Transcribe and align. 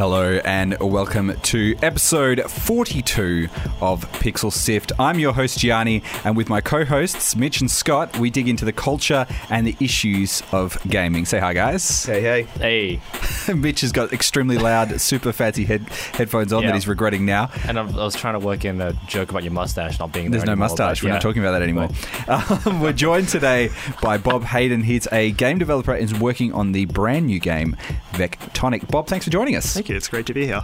Hello 0.00 0.40
and 0.46 0.78
welcome 0.80 1.38
to 1.42 1.76
episode 1.82 2.40
42 2.50 3.48
of 3.82 4.10
Pixel 4.12 4.50
Sift. 4.50 4.92
I'm 4.98 5.18
your 5.18 5.34
host 5.34 5.58
Gianni, 5.58 6.02
and 6.24 6.34
with 6.38 6.48
my 6.48 6.62
co-hosts 6.62 7.36
Mitch 7.36 7.60
and 7.60 7.70
Scott, 7.70 8.18
we 8.18 8.30
dig 8.30 8.48
into 8.48 8.64
the 8.64 8.72
culture 8.72 9.26
and 9.50 9.66
the 9.66 9.76
issues 9.78 10.42
of 10.52 10.78
gaming. 10.88 11.26
Say 11.26 11.38
hi, 11.38 11.52
guys. 11.52 12.06
Hey, 12.06 12.22
hey. 12.22 12.42
Hey, 13.44 13.52
Mitch 13.54 13.82
has 13.82 13.92
got 13.92 14.14
extremely 14.14 14.56
loud, 14.56 14.98
super 15.02 15.32
fancy 15.32 15.66
head 15.66 15.86
headphones 16.14 16.50
on 16.54 16.62
Yeah. 16.62 16.68
that 16.68 16.76
he's 16.76 16.88
regretting 16.88 17.26
now. 17.26 17.50
and 17.68 17.78
I'm, 17.78 17.90
I 17.90 18.02
was 18.02 18.16
trying 18.16 18.40
to 18.40 18.40
work 18.40 18.64
in 18.64 18.80
a 18.80 18.94
joke 19.06 19.28
about 19.28 19.42
your 19.42 19.52
mustache 19.52 19.98
not 19.98 20.12
being 20.12 20.30
there. 20.30 20.40
There's 20.40 20.48
no 20.48 20.56
mustache. 20.56 21.02
but 21.02 21.08
We're 21.08 21.12
not 21.12 21.20
talking 21.20 21.42
about 21.42 21.52
that 21.52 21.62
anymore. 21.62 21.90
Um, 22.30 22.80
we're 22.80 22.92
joined 22.92 23.28
today 23.28 23.70
by 24.00 24.16
Bob 24.16 24.44
Hayden. 24.44 24.84
He's 24.84 25.08
a 25.10 25.32
game 25.32 25.58
developer 25.58 25.92
and 25.92 26.02
is 26.04 26.14
working 26.18 26.52
on 26.52 26.70
the 26.72 26.84
brand 26.84 27.26
new 27.26 27.40
game 27.40 27.76
Vectonic. 28.12 28.88
Bob, 28.88 29.08
thanks 29.08 29.24
for 29.24 29.30
joining 29.32 29.56
us. 29.56 29.74
Thank 29.74 29.89
you. 29.90 29.96
It's 29.96 30.08
great 30.08 30.26
to 30.26 30.34
be 30.34 30.46
here. 30.46 30.62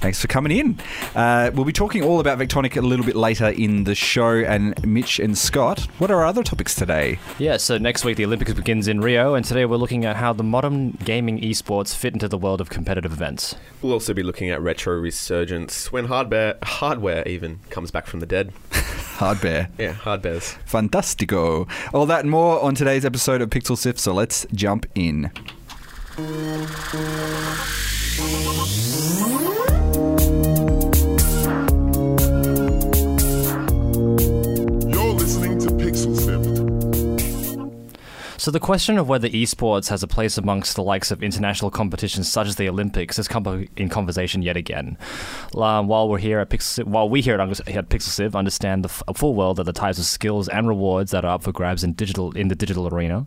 Thanks 0.00 0.20
for 0.20 0.28
coming 0.28 0.56
in. 0.56 0.78
Uh, 1.14 1.50
we'll 1.52 1.64
be 1.64 1.72
talking 1.72 2.04
all 2.04 2.20
about 2.20 2.38
Vectonic 2.38 2.76
a 2.76 2.80
little 2.80 3.04
bit 3.04 3.16
later 3.16 3.48
in 3.48 3.82
the 3.84 3.96
show. 3.96 4.30
And 4.30 4.80
Mitch 4.86 5.18
and 5.18 5.36
Scott, 5.36 5.80
what 5.98 6.10
are 6.10 6.18
our 6.18 6.26
other 6.26 6.44
topics 6.44 6.74
today? 6.76 7.18
Yeah, 7.38 7.56
so 7.56 7.78
next 7.78 8.04
week 8.04 8.16
the 8.16 8.24
Olympics 8.24 8.52
begins 8.54 8.86
in 8.86 9.00
Rio, 9.00 9.34
and 9.34 9.44
today 9.44 9.64
we're 9.64 9.76
looking 9.76 10.04
at 10.04 10.16
how 10.16 10.32
the 10.32 10.44
modern 10.44 10.92
gaming 11.04 11.40
esports 11.40 11.96
fit 11.96 12.12
into 12.12 12.28
the 12.28 12.38
world 12.38 12.60
of 12.60 12.70
competitive 12.70 13.12
events. 13.12 13.56
We'll 13.82 13.92
also 13.92 14.14
be 14.14 14.22
looking 14.22 14.50
at 14.50 14.62
retro 14.62 14.94
resurgence 14.94 15.90
when 15.90 16.06
hardware, 16.06 16.58
hardware 16.62 17.26
even 17.26 17.58
comes 17.70 17.90
back 17.90 18.06
from 18.06 18.20
the 18.20 18.26
dead. 18.26 18.52
Hardware. 19.18 19.68
Yeah, 19.78 19.94
hardwares. 19.94 20.56
Fantastico. 20.64 21.68
All 21.92 22.06
that 22.06 22.20
and 22.20 22.30
more 22.30 22.62
on 22.62 22.76
today's 22.76 23.04
episode 23.04 23.42
of 23.42 23.50
Pixel 23.50 23.76
Sift. 23.76 23.98
So 23.98 24.14
let's 24.14 24.46
jump 24.54 24.86
in. 24.94 25.32
Peace. 28.18 29.07
So 38.48 38.52
the 38.52 38.60
question 38.60 38.96
of 38.96 39.10
whether 39.10 39.28
esports 39.28 39.90
has 39.90 40.02
a 40.02 40.06
place 40.06 40.38
amongst 40.38 40.74
the 40.74 40.82
likes 40.82 41.10
of 41.10 41.22
international 41.22 41.70
competitions 41.70 42.32
such 42.32 42.48
as 42.48 42.56
the 42.56 42.66
Olympics 42.66 43.18
has 43.18 43.28
come 43.28 43.46
up 43.46 43.60
in 43.76 43.90
conversation 43.90 44.40
yet 44.40 44.56
again. 44.56 44.96
Um, 45.54 45.86
while 45.86 46.08
we're 46.08 46.16
here 46.16 46.38
at 46.38 46.48
Pixel, 46.48 46.84
while 46.84 47.10
we 47.10 47.20
here 47.20 47.38
at, 47.38 47.68
at 47.68 47.90
Pixel 47.90 48.08
Sift 48.08 48.34
understand 48.34 48.86
the 48.86 48.88
f- 48.88 49.02
full 49.18 49.34
well 49.34 49.52
that 49.52 49.64
the 49.64 49.74
types 49.74 49.98
of 49.98 50.06
skills 50.06 50.48
and 50.48 50.66
rewards 50.66 51.10
that 51.10 51.26
are 51.26 51.34
up 51.34 51.42
for 51.42 51.52
grabs 51.52 51.84
in 51.84 51.92
digital 51.92 52.34
in 52.34 52.48
the 52.48 52.54
digital 52.54 52.88
arena, 52.88 53.26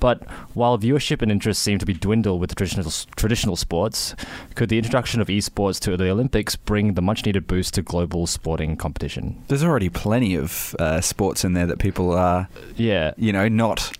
but 0.00 0.28
while 0.54 0.76
viewership 0.76 1.22
and 1.22 1.30
interest 1.30 1.62
seem 1.62 1.78
to 1.78 1.86
be 1.86 1.94
dwindled 1.94 2.40
with 2.40 2.52
traditional 2.56 2.90
traditional 3.14 3.54
sports, 3.54 4.16
could 4.56 4.68
the 4.68 4.78
introduction 4.78 5.20
of 5.20 5.28
esports 5.28 5.78
to 5.78 5.96
the 5.96 6.10
Olympics 6.10 6.56
bring 6.56 6.94
the 6.94 7.02
much 7.02 7.24
needed 7.24 7.46
boost 7.46 7.74
to 7.74 7.82
global 7.82 8.26
sporting 8.26 8.76
competition? 8.76 9.40
There's 9.46 9.62
already 9.62 9.90
plenty 9.90 10.34
of 10.34 10.74
uh, 10.80 11.00
sports 11.00 11.44
in 11.44 11.52
there 11.52 11.66
that 11.66 11.78
people 11.78 12.10
are, 12.10 12.48
Yeah, 12.74 13.14
you 13.16 13.32
know, 13.32 13.46
not 13.46 13.92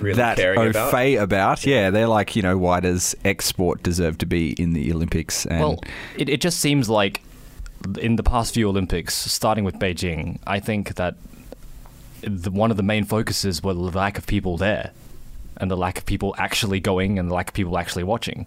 Really 0.00 0.16
that 0.16 0.38
au 0.40 0.70
about. 0.70 0.90
fait 0.90 1.16
about. 1.16 1.66
Yeah, 1.66 1.90
they're 1.90 2.08
like, 2.08 2.36
you 2.36 2.42
know, 2.42 2.58
why 2.58 2.80
does 2.80 3.14
X 3.24 3.46
sport 3.46 3.82
deserve 3.82 4.18
to 4.18 4.26
be 4.26 4.52
in 4.52 4.72
the 4.72 4.92
Olympics? 4.92 5.46
And 5.46 5.60
Well, 5.60 5.84
it, 6.16 6.28
it 6.28 6.40
just 6.40 6.60
seems 6.60 6.88
like 6.88 7.22
in 8.00 8.16
the 8.16 8.22
past 8.22 8.54
few 8.54 8.68
Olympics, 8.68 9.14
starting 9.14 9.64
with 9.64 9.78
Beijing, 9.78 10.38
I 10.46 10.60
think 10.60 10.94
that 10.94 11.16
the, 12.22 12.50
one 12.50 12.70
of 12.70 12.76
the 12.76 12.82
main 12.82 13.04
focuses 13.04 13.62
were 13.62 13.74
the 13.74 13.80
lack 13.80 14.18
of 14.18 14.26
people 14.26 14.56
there 14.56 14.92
and 15.58 15.70
the 15.70 15.76
lack 15.76 15.98
of 15.98 16.06
people 16.06 16.34
actually 16.38 16.80
going 16.80 17.18
and 17.18 17.30
the 17.30 17.34
lack 17.34 17.48
of 17.48 17.54
people 17.54 17.78
actually 17.78 18.04
watching. 18.04 18.46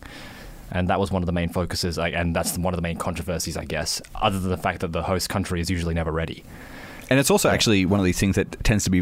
And 0.72 0.89
that 0.89 0.99
was 0.99 1.11
one 1.11 1.22
of 1.22 1.27
the 1.27 1.31
main 1.31 1.47
focuses, 1.47 1.97
and 1.97 2.35
that's 2.35 2.57
one 2.57 2.73
of 2.73 2.77
the 2.77 2.81
main 2.81 2.97
controversies, 2.97 3.55
I 3.55 3.63
guess, 3.63 4.01
other 4.16 4.38
than 4.38 4.49
the 4.49 4.57
fact 4.57 4.81
that 4.81 4.91
the 4.91 5.03
host 5.03 5.29
country 5.29 5.61
is 5.61 5.69
usually 5.69 5.93
never 5.93 6.11
ready. 6.11 6.43
And 7.09 7.19
it's 7.19 7.31
also 7.31 7.50
actually 7.50 7.85
one 7.85 8.00
of 8.00 8.06
these 8.06 8.19
things 8.19 8.35
that 8.35 8.63
tends 8.63 8.84
to 8.84 8.90
be 8.90 9.01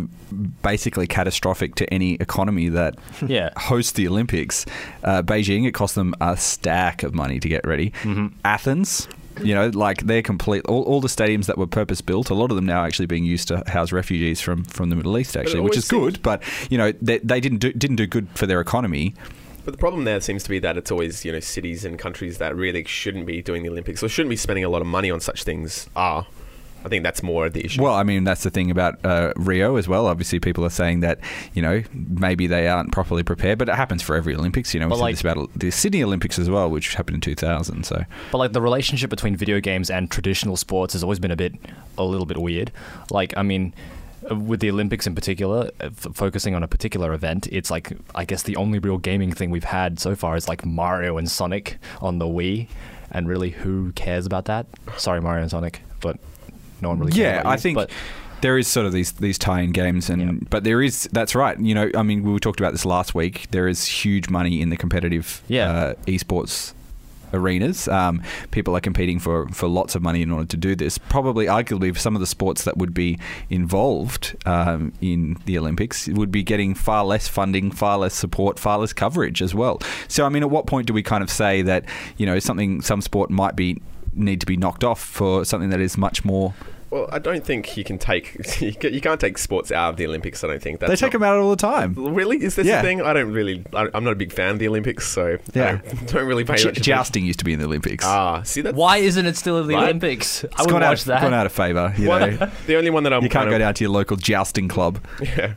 basically 0.62 1.08
catastrophic 1.08 1.76
to 1.76 1.92
any 1.94 2.14
economy 2.16 2.70
that 2.70 2.96
Yeah. 3.28 3.50
hosts 3.58 3.94
the 3.94 4.08
Olympics. 4.08 4.66
Uh, 5.04 5.22
Beijing, 5.24 5.68
it 5.68 5.74
cost 5.74 5.96
them 5.96 6.14
a 6.22 6.38
stack 6.38 7.04
of 7.04 7.14
money 7.16 7.40
to 7.40 7.50
get 7.50 7.66
ready. 7.66 7.92
Mm-hmm. 8.04 8.28
Athens, 8.46 9.08
you 9.42 9.56
know, 9.56 9.70
like 9.70 10.04
they're 10.06 10.22
complete. 10.22 10.64
All, 10.66 10.84
all 10.84 11.02
the 11.02 11.08
stadiums 11.08 11.48
that 11.48 11.58
were 11.58 11.68
purpose 11.68 12.00
built, 12.02 12.30
a 12.30 12.34
lot 12.36 12.52
of 12.52 12.56
them 12.56 12.66
now 12.66 12.86
actually 12.86 13.08
being 13.08 13.26
used 13.26 13.48
to 13.50 13.64
house 13.68 13.92
refugees 13.92 14.40
from, 14.40 14.64
from 14.66 14.90
the 14.90 14.96
Middle 14.96 15.18
East, 15.18 15.36
actually, 15.36 15.62
which 15.62 15.78
is 15.78 15.88
good. 15.88 16.22
But 16.22 16.44
you 16.70 16.78
know, 16.78 16.92
they, 17.02 17.18
they 17.20 17.40
didn't 17.40 17.58
do, 17.60 17.74
didn't 17.74 17.98
do 17.98 18.08
good 18.08 18.28
for 18.36 18.46
their 18.46 18.62
economy. 18.62 19.14
But 19.66 19.72
the 19.72 19.80
problem 19.80 20.04
there 20.04 20.22
seems 20.22 20.44
to 20.44 20.50
be 20.50 20.60
that 20.60 20.78
it's 20.78 20.92
always, 20.92 21.26
you 21.26 21.32
know, 21.32 21.40
cities 21.40 21.84
and 21.86 21.98
countries 21.98 22.38
that 22.38 22.56
really 22.56 22.84
shouldn't 22.86 23.26
be 23.26 23.42
doing 23.42 23.64
the 23.64 23.70
Olympics 23.70 24.04
or 24.04 24.10
shouldn't 24.10 24.30
be 24.30 24.36
spending 24.36 24.64
a 24.64 24.70
lot 24.70 24.82
of 24.82 24.88
money 24.88 25.10
on 25.10 25.20
such 25.20 25.44
things 25.44 25.90
are. 25.96 26.28
I 26.86 26.90
think 26.90 27.04
that's 27.04 27.24
more 27.24 27.48
of 27.48 27.54
the 27.54 27.66
issue. 27.66 27.82
Well, 27.82 27.96
I 27.96 28.04
mean, 28.04 28.24
that's 28.24 28.44
the 28.44 28.50
thing 28.52 28.70
about 28.72 29.04
uh, 29.04 29.34
Rio 29.36 29.76
as 29.76 29.88
well. 29.88 30.06
Obviously, 30.08 30.40
people 30.40 30.64
are 30.64 30.70
saying 30.70 31.00
that 31.02 31.20
you 31.54 31.62
know 31.62 31.82
maybe 31.94 32.48
they 32.48 32.68
aren't 32.68 32.92
properly 32.92 33.24
prepared, 33.24 33.58
but 33.58 33.68
it 33.70 33.76
happens 33.76 34.02
for 34.04 34.16
every 34.16 34.36
Olympics. 34.36 34.74
You 34.74 34.80
know, 34.80 34.86
we 34.88 34.92
But 34.92 34.96
said 34.98 35.02
like- 35.02 35.16
this 35.16 35.22
about 35.22 35.50
the 35.60 35.72
Sydney 35.72 36.04
Olympics 36.04 36.38
as 36.40 36.50
well, 36.50 36.70
which 36.70 36.94
happened 36.96 37.16
in 37.16 37.22
2000. 37.22 37.84
So 37.86 38.04
But 38.32 38.38
like 38.38 38.54
the 38.54 38.62
relationship 38.62 39.10
between 39.10 39.36
video 39.36 39.60
games 39.60 39.90
and 39.90 40.10
traditional 40.12 40.56
sports 40.58 40.94
has 40.94 41.04
always 41.04 41.20
been 41.20 41.32
a 41.32 41.36
bit, 41.36 41.54
a 41.98 42.04
little 42.04 42.26
bit 42.28 42.38
weird. 42.38 42.72
Like, 43.10 43.34
I 43.36 43.42
mean, 43.44 43.74
with 44.30 44.60
the 44.60 44.70
Olympics 44.72 45.06
in 45.08 45.14
particular, 45.16 45.70
uh, 45.80 45.86
f- 45.88 46.08
focusing 46.14 46.56
on 46.56 46.64
a 46.64 46.68
particular 46.68 47.14
event, 47.14 47.48
it's 47.52 47.70
like 47.72 47.92
I 48.16 48.26
guess 48.26 48.44
the 48.44 48.56
only 48.56 48.80
real 48.80 48.98
gaming 48.98 49.32
thing 49.32 49.50
we've 49.52 49.64
had 49.66 50.00
so 50.00 50.16
far 50.16 50.36
is 50.36 50.48
like 50.48 50.66
Mario 50.66 51.18
and 51.18 51.30
Sonic 51.30 51.78
on 52.02 52.18
the 52.20 52.26
Wii, 52.26 52.68
and 53.12 53.28
really, 53.28 53.52
who 53.52 53.92
cares 53.94 54.26
about 54.26 54.46
that? 54.46 54.66
Sorry, 54.98 55.22
Mario 55.22 55.42
and 55.44 55.52
Sonic, 55.52 55.82
but 56.02 56.18
no 56.82 56.90
one 56.90 57.00
really. 57.00 57.12
yeah, 57.20 57.42
I 57.46 57.54
you. 57.54 57.60
think 57.60 57.76
But 57.78 57.92
there 58.42 58.58
is 58.58 58.68
sort 58.68 58.86
of 58.86 58.92
these 58.92 59.14
these 59.14 59.38
tie-in 59.38 59.72
games, 59.72 60.10
and 60.10 60.22
Yeah. 60.22 60.48
but 60.50 60.64
there 60.64 60.82
is 60.82 61.10
that's 61.12 61.34
right. 61.36 61.60
You 61.60 61.74
know, 61.74 61.90
I 61.96 62.04
mean, 62.04 62.24
we 62.24 62.38
talked 62.40 62.60
about 62.60 62.74
this 62.74 62.86
last 62.86 63.16
week. 63.16 63.48
There 63.52 63.68
is 63.68 63.86
huge 63.86 64.30
money 64.30 64.62
in 64.62 64.70
the 64.70 64.78
competitive 64.78 65.42
Yeah. 65.48 65.72
uh, 65.72 65.94
esports 66.06 66.74
arenas. 67.34 67.88
Um, 67.90 68.22
people 68.52 68.78
are 68.78 68.80
competing 68.80 69.20
for, 69.20 69.50
for 69.50 69.68
lots 69.68 69.96
of 69.96 70.02
money 70.02 70.22
in 70.22 70.32
order 70.32 70.46
to 70.46 70.56
do 70.58 70.74
this. 70.76 70.98
Probably, 70.98 71.48
arguably, 71.48 71.92
for 71.94 72.00
some 72.00 72.16
of 72.16 72.22
the 72.22 72.28
sports 72.28 72.64
that 72.64 72.78
would 72.78 72.94
be 72.94 73.18
involved 73.50 74.36
um, 74.46 74.94
in 75.02 75.38
the 75.46 75.58
Olympics 75.58 76.08
would 76.08 76.32
be 76.32 76.44
getting 76.44 76.74
far 76.76 77.04
less 77.04 77.28
funding, 77.28 77.72
far 77.72 77.98
less 77.98 78.14
support, 78.14 78.60
far 78.60 78.78
less 78.78 78.94
coverage 78.94 79.42
as 79.42 79.54
well. 79.56 79.82
So, 80.08 80.26
I 80.26 80.30
mean, 80.30 80.44
at 80.44 80.50
what 80.50 80.66
point 80.68 80.88
do 80.88 80.94
we 80.94 81.04
kind 81.04 81.24
of 81.24 81.30
say 81.30 81.62
that 81.64 81.84
you 82.18 82.26
know 82.26 82.40
something 82.40 82.82
some 82.82 83.02
sport 83.02 83.30
might 83.30 83.56
be 83.56 83.82
need 84.16 84.40
to 84.40 84.46
be 84.46 84.58
knocked 84.58 84.84
off 84.84 85.00
for 85.00 85.46
something 85.46 85.70
that 85.70 85.80
is 85.80 85.98
much 85.98 86.24
more 86.26 86.54
well, 86.92 87.10
I 87.12 87.18
don't 87.20 87.44
think 87.44 87.76
you 87.76 87.84
can 87.84 87.98
take 87.98 88.62
you 88.62 89.02
can't 89.02 89.20
take 89.20 89.38
sports 89.40 89.72
out 89.72 89.90
of 89.90 89.98
the 89.98 90.06
Olympics. 90.06 90.44
I 90.44 90.48
don't 90.48 90.62
think 90.62 90.80
that's 90.80 90.90
they 90.92 90.96
take 90.96 91.14
not- 91.14 91.20
them 91.20 91.24
out 91.24 91.38
all 91.40 91.50
the 91.50 91.56
time. 91.58 91.94
Really, 91.98 92.42
is 92.42 92.56
this 92.56 92.68
Yeah. 92.68 92.80
a 92.80 92.84
thing? 92.84 93.02
I 93.02 93.12
don't 93.12 93.32
really. 93.34 93.66
I, 93.74 93.90
I'm 93.94 94.04
not 94.04 94.14
a 94.14 94.16
big 94.16 94.32
fan 94.32 94.52
of 94.52 94.60
the 94.60 94.68
Olympics, 94.68 95.06
so 95.08 95.38
Yeah. 95.54 95.82
I 95.84 95.90
don't, 95.90 96.08
don't 96.14 96.28
really 96.28 96.46
pay 96.46 96.54
J- 96.58 96.66
much. 96.66 96.78
attention. 96.78 96.84
jousting 96.84 97.26
used 97.26 97.40
to 97.40 97.46
be 97.46 97.54
in 97.54 97.60
the 97.60 97.66
Olympics. 97.66 98.06
Ah, 98.06 98.44
see 98.44 98.62
that? 98.62 98.76
why 98.76 98.98
isn't 98.98 99.26
it 99.26 99.36
still 99.36 99.60
in 99.60 99.68
the 99.68 99.74
Right. 99.74 99.84
Olympics? 99.86 100.44
I 100.46 100.48
it's 100.48 100.62
would 100.62 100.70
gone 100.70 100.82
watch 100.84 101.00
out, 101.02 101.06
that. 101.08 101.22
gone 101.24 101.34
out 101.34 101.46
of 101.48 101.52
favour. 101.52 101.94
You 101.98 102.08
one, 102.08 102.38
know, 102.38 102.52
the 102.68 102.76
only 102.78 102.92
one 102.92 103.04
that 103.04 103.14
I'm 103.14 103.24
you 103.24 103.30
can't 103.30 103.42
kind 103.42 103.50
go 103.50 103.56
of, 103.56 103.60
down 103.62 103.74
to 103.74 103.84
your 103.84 103.92
local 103.92 104.16
jousting 104.16 104.68
club. 104.68 105.00
Yeah. 105.22 105.54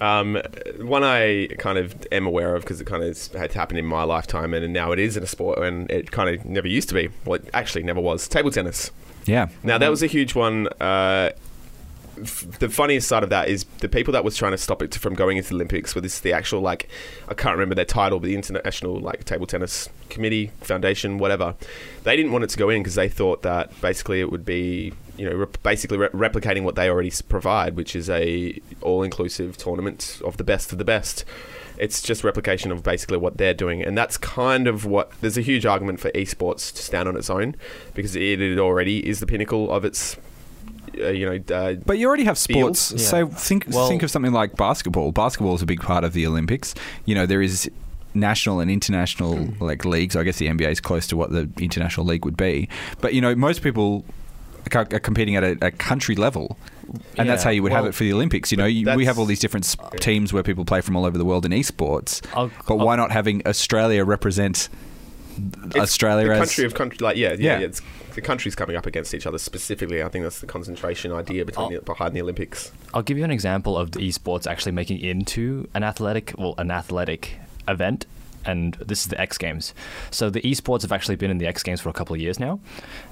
Um, 0.00 0.40
one 0.78 1.04
I 1.04 1.48
kind 1.58 1.78
of 1.78 1.94
am 2.10 2.26
aware 2.26 2.56
of 2.56 2.62
because 2.62 2.80
it 2.80 2.86
kind 2.86 3.02
of 3.02 3.26
had 3.32 3.52
happened 3.52 3.78
in 3.78 3.86
my 3.86 4.02
lifetime, 4.02 4.54
and 4.54 4.72
now 4.72 4.92
it 4.92 4.98
is 4.98 5.16
in 5.16 5.22
a 5.22 5.26
sport, 5.26 5.58
and 5.58 5.90
it 5.90 6.10
kind 6.10 6.34
of 6.34 6.44
never 6.44 6.68
used 6.68 6.88
to 6.88 6.94
be. 6.94 7.10
Well, 7.24 7.34
it 7.34 7.50
actually 7.52 7.82
never 7.82 8.00
was. 8.00 8.26
Table 8.28 8.50
tennis. 8.50 8.90
Yeah, 9.26 9.48
Now 9.62 9.76
that 9.78 9.90
was 9.90 10.02
a 10.02 10.06
huge 10.06 10.34
one. 10.34 10.68
Uh, 10.80 11.30
the 12.58 12.68
funniest 12.68 13.08
side 13.08 13.22
of 13.22 13.30
that 13.30 13.48
is 13.48 13.64
the 13.78 13.88
people 13.88 14.12
that 14.12 14.24
was 14.24 14.36
trying 14.36 14.52
to 14.52 14.58
stop 14.58 14.82
it 14.82 14.94
from 14.94 15.14
going 15.14 15.36
into 15.36 15.50
the 15.50 15.54
Olympics 15.54 15.94
were 15.94 16.00
this 16.00 16.20
the 16.20 16.32
actual 16.32 16.60
like 16.60 16.88
I 17.28 17.34
can't 17.34 17.54
remember 17.54 17.74
their 17.74 17.84
title, 17.84 18.18
but 18.18 18.26
the 18.26 18.34
international 18.34 18.98
like 18.98 19.24
table 19.24 19.46
tennis 19.46 19.88
committee 20.08 20.52
foundation, 20.60 21.18
whatever. 21.18 21.54
They 22.04 22.16
didn't 22.16 22.32
want 22.32 22.44
it 22.44 22.50
to 22.50 22.58
go 22.58 22.68
in 22.68 22.82
because 22.82 22.94
they 22.94 23.08
thought 23.08 23.42
that 23.42 23.78
basically 23.80 24.20
it 24.20 24.30
would 24.30 24.44
be 24.44 24.92
you 25.20 25.28
know 25.28 25.36
rep- 25.36 25.62
basically 25.62 25.98
re- 25.98 26.08
replicating 26.28 26.62
what 26.62 26.74
they 26.74 26.88
already 26.88 27.12
provide, 27.28 27.76
which 27.76 27.94
is 27.94 28.08
a 28.08 28.58
all 28.80 29.02
inclusive 29.02 29.56
tournament 29.56 30.20
of 30.24 30.36
the 30.38 30.44
best 30.44 30.72
of 30.72 30.78
the 30.78 30.84
best. 30.84 31.24
It's 31.78 32.02
just 32.02 32.24
replication 32.24 32.70
of 32.72 32.82
basically 32.82 33.16
what 33.18 33.36
they're 33.38 33.54
doing, 33.54 33.82
and 33.82 33.96
that's 33.96 34.16
kind 34.18 34.66
of 34.66 34.84
what. 34.84 35.12
There's 35.20 35.38
a 35.38 35.42
huge 35.42 35.64
argument 35.66 36.00
for 36.00 36.10
esports 36.10 36.74
to 36.74 36.82
stand 36.82 37.08
on 37.08 37.16
its 37.16 37.30
own 37.30 37.54
because 37.94 38.16
it, 38.16 38.40
it 38.40 38.58
already 38.58 39.06
is 39.08 39.20
the 39.20 39.26
pinnacle 39.26 39.70
of 39.72 39.84
its 39.84 40.16
uh, 41.00 41.08
you 41.08 41.24
know, 41.24 41.54
uh, 41.54 41.74
But 41.86 41.98
you 41.98 42.06
already 42.08 42.24
have 42.24 42.36
sports. 42.36 42.92
Yeah. 42.92 42.98
So 42.98 43.26
think 43.28 43.66
Well- 43.70 43.88
think 43.88 44.02
of 44.02 44.10
something 44.10 44.32
like 44.32 44.56
basketball. 44.56 45.12
Basketball 45.12 45.54
is 45.54 45.62
a 45.62 45.66
big 45.66 45.80
part 45.80 46.04
of 46.04 46.12
the 46.12 46.26
Olympics. 46.26 46.74
You 47.06 47.14
know, 47.14 47.26
there 47.26 47.40
is 47.42 47.70
national 48.12 48.58
and 48.60 48.70
international 48.70 49.36
Hmm. 49.36 49.64
like 49.64 49.84
leagues. 49.84 50.16
I 50.16 50.22
guess 50.24 50.38
the 50.38 50.48
NBA 50.48 50.70
is 50.72 50.80
close 50.80 51.06
to 51.06 51.16
what 51.16 51.30
the 51.30 51.48
international 51.60 52.04
league 52.06 52.24
would 52.24 52.36
be. 52.36 52.68
But 53.00 53.14
you 53.14 53.20
know, 53.20 53.34
most 53.36 53.62
people 53.62 54.04
co- 54.04 54.04
are 54.04 54.29
competing 54.68 55.36
at 55.36 55.44
a, 55.44 55.56
a 55.66 55.70
country 55.70 56.14
level. 56.16 56.56
And 57.16 57.28
that's 57.28 57.42
how 57.44 57.50
you 57.50 57.62
would 57.62 57.72
have 57.72 57.86
it 57.86 57.94
for 57.94 58.02
the 58.04 58.12
Olympics. 58.12 58.50
You 58.50 58.56
know, 58.58 58.66
you, 58.66 58.90
we 58.96 59.04
have 59.04 59.18
all 59.18 59.24
these 59.26 59.38
different 59.40 59.76
teams 60.00 60.32
where 60.32 60.42
people 60.42 60.64
play 60.64 60.80
from 60.80 60.96
all 60.96 61.04
over 61.04 61.16
the 61.16 61.24
world 61.24 61.44
in 61.46 61.52
esports. 61.52 62.20
I'll- 62.34 62.50
but 62.66 62.74
I'll- 62.76 62.86
why 62.86 62.96
not 62.96 63.10
having 63.12 63.46
Australia 63.46 64.04
represent 64.04 64.68
Australia 65.76 66.26
the 66.26 66.32
as 66.34 66.38
country 66.38 66.64
of 66.64 66.74
country, 66.74 66.98
like 67.00 67.16
yeah, 67.16 67.30
yeah, 67.30 67.36
Yeah. 67.38 67.58
yeah. 67.60 67.66
It's, 67.66 67.82
the 68.14 68.20
countries 68.20 68.56
coming 68.56 68.74
up 68.76 68.86
against 68.86 69.14
each 69.14 69.24
other 69.24 69.38
specifically. 69.38 70.02
I 70.02 70.08
think 70.08 70.24
that's 70.24 70.40
the 70.40 70.46
concentration 70.46 71.12
idea 71.12 71.44
between 71.44 71.72
the, 71.72 71.80
behind 71.80 72.14
the 72.14 72.20
Olympics. 72.20 72.72
I'll 72.92 73.02
give 73.02 73.16
you 73.16 73.24
an 73.24 73.30
example 73.30 73.78
of 73.78 73.92
the 73.92 74.00
esports 74.00 74.48
actually 74.48 74.72
making 74.72 74.98
into 74.98 75.68
an 75.74 75.84
athletic, 75.84 76.34
well, 76.36 76.54
an 76.58 76.72
athletic 76.72 77.36
event, 77.68 78.06
and 78.44 78.74
this 78.74 79.02
is 79.02 79.08
the 79.08 79.20
X 79.20 79.38
Games. 79.38 79.74
So 80.10 80.30
the 80.30 80.40
esports 80.42 80.82
have 80.82 80.92
actually 80.92 81.16
been 81.16 81.30
in 81.30 81.38
the 81.38 81.46
X 81.46 81.62
Games 81.62 81.80
for 81.80 81.88
a 81.88 81.92
couple 81.92 82.14
of 82.14 82.20
years 82.20 82.40
now, 82.40 82.60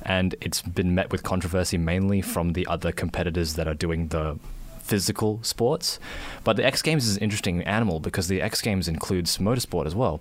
and 0.02 0.34
it's 0.40 0.62
been 0.62 0.94
met 0.94 1.12
with 1.12 1.22
controversy 1.22 1.78
mainly 1.78 2.20
from 2.20 2.52
the 2.52 2.66
other 2.66 2.92
competitors 2.92 3.54
that 3.54 3.68
are 3.68 3.74
doing 3.74 4.08
the 4.08 4.38
physical 4.80 5.38
sports. 5.42 6.00
But 6.44 6.56
the 6.56 6.64
X 6.64 6.82
Games 6.82 7.06
is 7.06 7.16
an 7.16 7.22
interesting 7.22 7.62
animal 7.64 8.00
because 8.00 8.28
the 8.28 8.40
X 8.40 8.62
Games 8.62 8.88
includes 8.88 9.38
motorsport 9.38 9.86
as 9.86 9.94
well, 9.94 10.20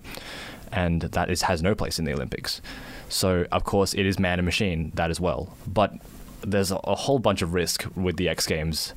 and 0.72 1.02
that 1.02 1.30
is 1.30 1.42
has 1.42 1.62
no 1.62 1.74
place 1.74 1.98
in 1.98 2.04
the 2.04 2.12
Olympics. 2.12 2.60
So 3.08 3.46
of 3.50 3.64
course 3.64 3.94
it 3.94 4.04
is 4.04 4.18
man 4.18 4.38
and 4.38 4.46
machine 4.46 4.92
that 4.94 5.10
as 5.10 5.20
well, 5.20 5.56
but 5.66 5.94
there's 6.42 6.70
a, 6.70 6.76
a 6.76 6.94
whole 6.94 7.18
bunch 7.18 7.42
of 7.42 7.54
risk 7.54 7.86
with 7.96 8.16
the 8.16 8.28
X 8.28 8.46
Games. 8.46 8.94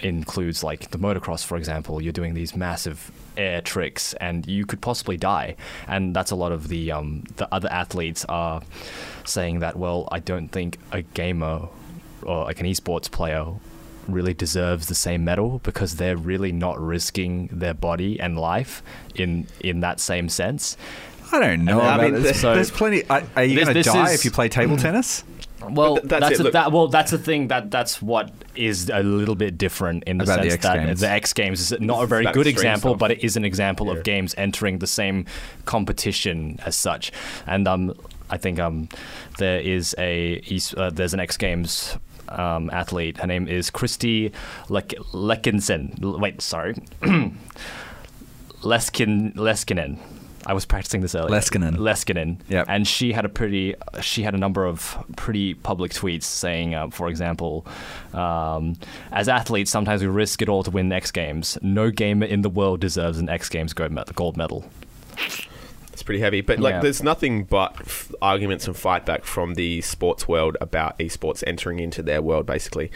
Includes 0.00 0.64
like 0.64 0.90
the 0.90 0.98
motocross, 0.98 1.44
for 1.44 1.56
example. 1.56 2.00
You're 2.00 2.12
doing 2.12 2.34
these 2.34 2.56
massive 2.56 3.10
air 3.36 3.60
tricks, 3.60 4.14
and 4.14 4.46
you 4.46 4.66
could 4.66 4.80
possibly 4.80 5.16
die. 5.16 5.56
And 5.86 6.14
that's 6.14 6.30
a 6.30 6.36
lot 6.36 6.52
of 6.52 6.68
the 6.68 6.92
um, 6.92 7.24
the 7.36 7.52
other 7.52 7.68
athletes 7.70 8.24
are 8.28 8.62
saying 9.24 9.60
that. 9.60 9.76
Well, 9.76 10.08
I 10.10 10.18
don't 10.18 10.48
think 10.48 10.78
a 10.90 11.02
gamer 11.02 11.68
or 12.22 12.44
like 12.44 12.60
an 12.60 12.66
esports 12.66 13.10
player 13.10 13.46
really 14.08 14.34
deserves 14.34 14.88
the 14.88 14.94
same 14.94 15.24
medal 15.24 15.60
because 15.62 15.96
they're 15.96 16.16
really 16.16 16.52
not 16.52 16.80
risking 16.80 17.48
their 17.52 17.74
body 17.74 18.18
and 18.18 18.38
life 18.38 18.82
in 19.14 19.46
in 19.60 19.80
that 19.80 20.00
same 20.00 20.28
sense. 20.28 20.76
I 21.32 21.40
don't 21.40 21.64
know 21.64 21.80
I 21.80 22.10
mean, 22.10 22.22
this. 22.22 22.40
so- 22.40 22.54
There's 22.54 22.70
plenty. 22.70 23.04
Are, 23.08 23.22
are 23.36 23.44
you 23.44 23.64
going 23.64 23.74
to 23.74 23.82
die 23.82 24.10
is- 24.10 24.14
if 24.20 24.24
you 24.24 24.30
play 24.30 24.48
table 24.48 24.76
tennis? 24.76 25.24
Well, 25.70 25.96
th- 25.98 26.08
that's 26.08 26.20
that's, 26.28 26.40
it, 26.40 26.46
a, 26.46 26.50
that. 26.50 26.72
Well, 26.72 26.88
that's 26.88 27.12
the 27.12 27.18
thing. 27.18 27.46
That 27.46 27.70
that's 27.70 28.02
what 28.02 28.32
is 28.56 28.90
a 28.92 29.04
little 29.04 29.36
bit 29.36 29.56
different 29.56 30.02
in 30.08 30.18
the 30.18 30.24
About 30.24 30.40
sense 30.40 30.54
X 30.54 30.62
that 30.64 30.74
Games. 30.74 31.00
the 31.00 31.08
X 31.08 31.32
Games 31.32 31.60
is 31.72 31.80
not 31.80 32.02
a 32.02 32.06
very 32.08 32.24
about 32.24 32.34
good 32.34 32.48
example, 32.48 32.90
stuff. 32.92 32.98
but 32.98 33.10
it 33.12 33.22
is 33.22 33.36
an 33.36 33.44
example 33.44 33.86
Yeah. 33.86 33.92
of 33.98 34.02
games 34.02 34.34
entering 34.36 34.80
the 34.80 34.88
same 34.88 35.24
competition 35.64 36.58
as 36.66 36.74
such. 36.74 37.12
And 37.46 37.68
um, 37.68 37.94
I 38.28 38.38
think 38.38 38.58
um, 38.58 38.88
there 39.38 39.60
is 39.60 39.94
a 39.98 40.42
uh, 40.76 40.90
there's 40.90 41.14
an 41.14 41.20
X 41.20 41.36
Games. 41.36 41.96
Um, 42.28 42.70
athlete. 42.70 43.18
Her 43.18 43.26
name 43.26 43.46
is 43.46 43.68
Christy 43.70 44.32
Lek- 44.70 44.94
Lekinson. 45.12 46.02
L- 46.02 46.18
Wait, 46.18 46.40
sorry, 46.40 46.74
Leskin 48.62 49.34
Leskinen. 49.34 49.98
I 50.46 50.54
was 50.54 50.64
practicing 50.64 51.00
this 51.02 51.14
earlier. 51.14 51.30
Leskinen. 51.30 51.76
Leskinen. 51.76 52.38
Yep. 52.48 52.66
And 52.68 52.86
she 52.86 53.12
had 53.12 53.24
a 53.24 53.28
pretty, 53.28 53.74
she 54.00 54.22
had 54.22 54.34
a 54.34 54.38
number 54.38 54.64
of 54.66 54.96
pretty 55.16 55.54
public 55.54 55.92
tweets 55.92 56.24
saying, 56.24 56.74
uh, 56.74 56.88
for 56.90 57.08
example, 57.08 57.64
um, 58.12 58.76
as 59.12 59.28
athletes, 59.28 59.70
sometimes 59.70 60.00
we 60.02 60.08
risk 60.08 60.42
it 60.42 60.48
all 60.48 60.62
to 60.64 60.70
win 60.70 60.90
X 60.92 61.10
Games. 61.10 61.58
No 61.62 61.90
gamer 61.90 62.26
in 62.26 62.42
the 62.42 62.50
world 62.50 62.80
deserves 62.80 63.18
an 63.18 63.28
X 63.28 63.48
Games 63.48 63.72
gold 63.72 64.36
medal. 64.36 64.64
It's 65.92 66.02
pretty 66.02 66.20
heavy, 66.20 66.40
but 66.40 66.58
like, 66.58 66.74
Yeah. 66.74 66.80
there's 66.80 67.02
nothing 67.02 67.44
but 67.44 67.76
f- 67.80 68.10
arguments 68.22 68.66
and 68.66 68.74
fight 68.76 69.04
back 69.04 69.24
from 69.24 69.54
the 69.54 69.82
sports 69.82 70.26
world 70.26 70.56
about 70.60 70.98
esports 70.98 71.44
entering 71.46 71.78
into 71.80 72.02
their 72.02 72.22
world. 72.22 72.46
Basically, 72.46 72.90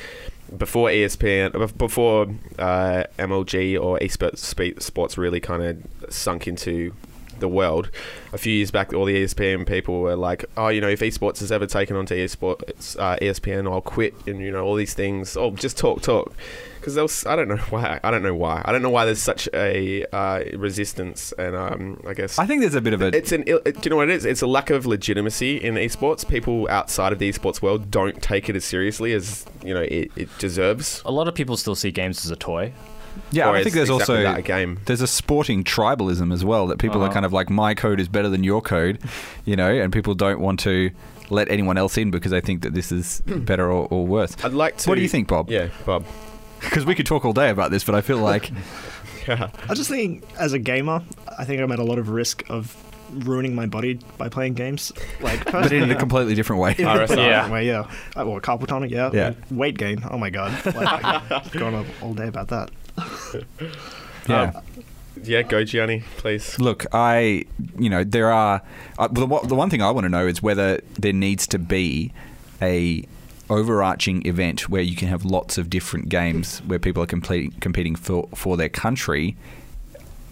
before 0.57 0.89
ESPN, 0.89 1.77
before 1.77 2.29
uh, 2.59 3.05
MLG 3.19 3.79
or 3.81 3.99
esports 3.99 4.39
sports 4.83 5.19
really 5.19 5.41
kind 5.41 5.63
of 5.63 6.13
sunk 6.13 6.49
into 6.49 6.95
the 7.41 7.49
world. 7.49 7.91
A 8.33 8.39
few 8.39 8.53
years 8.53 8.71
back, 8.71 8.93
all 8.93 9.05
the 9.05 9.15
ESPN 9.25 9.67
people 9.67 10.01
were 10.01 10.17
like, 10.17 10.45
"Oh, 10.57 10.69
you 10.69 10.81
know, 10.81 10.89
if 10.89 11.01
esports 11.01 11.39
has 11.41 11.51
ever 11.53 11.67
taken 11.67 11.97
onto 11.97 12.15
esports, 12.15 12.99
uh, 12.99 13.17
ESPN, 13.21 13.71
I'll 13.71 13.81
quit." 13.81 14.15
And 14.27 14.41
you 14.41 14.51
know, 14.51 14.65
all 14.65 14.75
these 14.75 14.95
things. 14.95 15.37
Oh, 15.37 15.51
just 15.53 15.77
talk, 15.79 16.03
talk. 16.03 16.35
Because 16.81 16.95
there 16.95 17.03
was, 17.05 17.27
I 17.27 17.35
don't 17.35 17.49
know 17.49 17.57
why. 17.71 17.99
I 18.05 18.11
don't 18.13 18.23
know 18.23 18.35
why. 18.35 18.63
I 18.65 18.71
don't 18.73 18.83
know 18.83 18.91
why 18.91 19.05
there's 19.07 19.21
such 19.23 19.49
a 19.55 20.05
uh, 20.13 20.45
resistance, 20.57 21.33
and 21.39 21.57
um, 21.57 22.01
I 22.07 22.15
guess 22.15 22.39
I 22.39 22.47
think 22.47 22.61
there's 22.61 22.75
a 22.77 22.81
bit 22.81 22.93
of 22.95 23.03
a. 23.03 23.07
it's 23.09 23.33
an. 23.33 23.43
ill- 23.47 23.61
Do 23.65 23.73
you 23.83 23.91
know 23.91 23.97
what 23.97 24.09
it 24.11 24.15
is? 24.15 24.25
It's 24.25 24.43
a 24.43 24.47
lack 24.47 24.71
of 24.71 24.87
legitimacy 24.87 25.57
in 25.57 25.75
esports. 25.75 26.29
People 26.29 26.69
outside 26.69 27.13
of 27.13 27.19
the 27.19 27.29
esports 27.31 27.61
world 27.63 27.91
don't 27.91 28.23
take 28.23 28.49
it 28.49 28.55
as 28.57 28.65
seriously 28.65 29.13
as 29.13 29.45
you 29.65 29.75
know 29.75 29.83
it, 29.83 30.11
it 30.17 30.29
deserves. 30.39 31.03
A 31.05 31.11
lot 31.11 31.27
of 31.29 31.35
people 31.35 31.57
still 31.57 31.75
see 31.75 31.91
games 31.91 32.25
as 32.25 32.31
a 32.31 32.37
toy. 32.37 32.73
Yeah, 33.31 33.51
I 33.51 33.63
think 33.63 33.75
there's 33.75 33.89
exactly 33.91 34.17
also 34.17 34.23
that, 34.23 34.39
a 34.39 34.43
game. 34.43 34.79
there's 34.87 35.01
a 35.01 35.07
sporting 35.07 35.65
tribalism 35.65 36.33
as 36.33 36.45
well 36.45 36.67
that 36.69 36.79
people 36.79 37.01
are 37.01 37.05
Uh-huh. 37.05 37.13
kind 37.15 37.27
of 37.27 37.33
like 37.33 37.51
my 37.51 37.75
code 37.75 38.01
is 38.01 38.09
better 38.09 38.29
than 38.29 38.45
your 38.45 38.61
code, 38.63 38.99
you 39.45 39.57
know, 39.57 39.71
and 39.73 39.93
people 39.93 40.15
don't 40.15 40.41
want 40.41 40.61
to 40.61 40.91
let 41.31 41.49
anyone 41.51 41.77
else 41.77 41.99
in 41.99 42.11
because 42.11 42.31
they 42.31 42.41
think 42.41 42.63
that 42.63 42.73
this 42.75 42.93
is 42.93 43.23
better 43.27 43.71
or, 43.71 43.89
or 43.91 44.07
worse. 44.07 44.37
I'd 44.45 44.53
like 44.53 44.77
to. 44.79 44.89
What 44.89 44.95
do 44.97 45.03
you 45.03 45.09
think, 45.09 45.29
Bob? 45.29 45.51
Yeah, 45.51 45.69
Bob. 45.85 46.05
Because 46.61 46.85
we 46.87 46.95
could 46.95 47.07
talk 47.07 47.25
all 47.25 47.33
day 47.33 47.51
about 47.51 47.71
this, 47.71 47.85
but 47.85 47.95
I 47.95 48.01
feel 48.01 48.19
like 48.19 48.51
Yeah. 49.29 49.51
I 49.69 49.75
just 49.75 49.91
think, 49.91 50.23
as 50.39 50.53
a 50.53 50.59
gamer, 50.59 51.03
I 51.37 51.45
think 51.45 51.61
I'm 51.61 51.73
at 51.73 51.81
a 51.81 51.85
lot 51.85 51.99
of 51.99 52.09
risk 52.11 52.45
of 52.49 52.77
ruining 53.11 53.55
my 53.57 53.67
body 53.67 53.99
by 54.19 54.29
playing 54.29 54.55
games. 54.55 54.93
Like, 55.21 55.45
but 55.53 55.73
in 55.73 55.91
a 55.91 55.97
completely 55.97 56.35
different 56.37 56.63
way. 56.63 56.71
In 56.79 56.87
RSI. 56.87 57.17
Yeah. 57.17 57.29
different 57.43 57.53
way, 57.53 57.67
yeah. 57.67 57.91
Well, 58.17 58.41
carpal 58.41 58.67
tunnel, 58.69 58.89
yeah. 58.91 59.11
Yeah. 59.13 59.35
Weight 59.51 59.77
gain. 59.79 60.03
Oh 60.11 60.17
my 60.19 60.31
god. 60.31 60.53
Like, 60.75 61.53
going 61.53 61.75
on 61.75 61.87
all 62.03 62.15
day 62.15 62.29
about 62.29 62.49
that. 62.49 62.71
Yeah. 64.29 64.61
Yeah, 65.23 65.43
go 65.43 65.65
Gianni, 65.65 66.03
please. 66.19 66.59
Look, 66.59 66.85
I, 66.93 67.45
you 67.79 67.89
know, 67.89 68.05
there 68.05 68.31
are. 68.31 68.61
Uh, 68.99 69.09
the, 69.09 69.25
one- 69.27 69.47
the 69.49 69.55
one 69.55 69.71
thing 69.71 69.81
I 69.83 69.91
want 69.91 70.05
to 70.05 70.09
know 70.09 70.27
is 70.27 70.43
whether 70.43 70.81
there 70.99 71.13
needs 71.13 71.47
to 71.49 71.59
be 71.59 72.13
a 72.61 73.05
overarching 73.49 74.27
event 74.27 74.69
where 74.69 74.83
you 74.83 74.95
can 74.97 75.09
have 75.09 75.25
lots 75.25 75.57
of 75.57 75.71
different 75.71 76.09
games 76.09 76.59
where 76.67 76.79
people 76.81 77.03
are 77.03 77.07
competing 77.07 77.53
competing 77.61 77.95
for 77.97 78.29
for 78.35 78.57
their 78.57 78.69
country, 78.69 79.37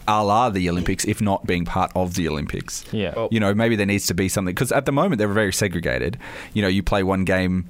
a 0.07 0.23
la 0.23 0.51
the 0.51 0.69
Olympics, 0.69 1.05
if 1.07 1.21
not 1.21 1.47
being 1.47 1.65
part 1.65 1.91
of 1.95 2.15
the 2.15 2.29
Olympics. 2.29 2.85
Yeah. 2.93 3.15
Well- 3.17 3.29
You 3.31 3.41
know, 3.41 3.55
maybe 3.55 3.77
there 3.77 3.87
needs 3.87 4.07
to 4.09 4.15
be 4.15 4.29
something 4.29 4.55
because 4.55 4.71
at 4.73 4.85
the 4.85 4.93
moment 4.93 5.19
they're 5.19 5.29
very 5.29 5.53
segregated. 5.53 6.19
You 6.53 6.63
know, 6.63 6.69
you 6.69 6.83
play 6.83 7.03
one 7.03 7.25
game. 7.25 7.65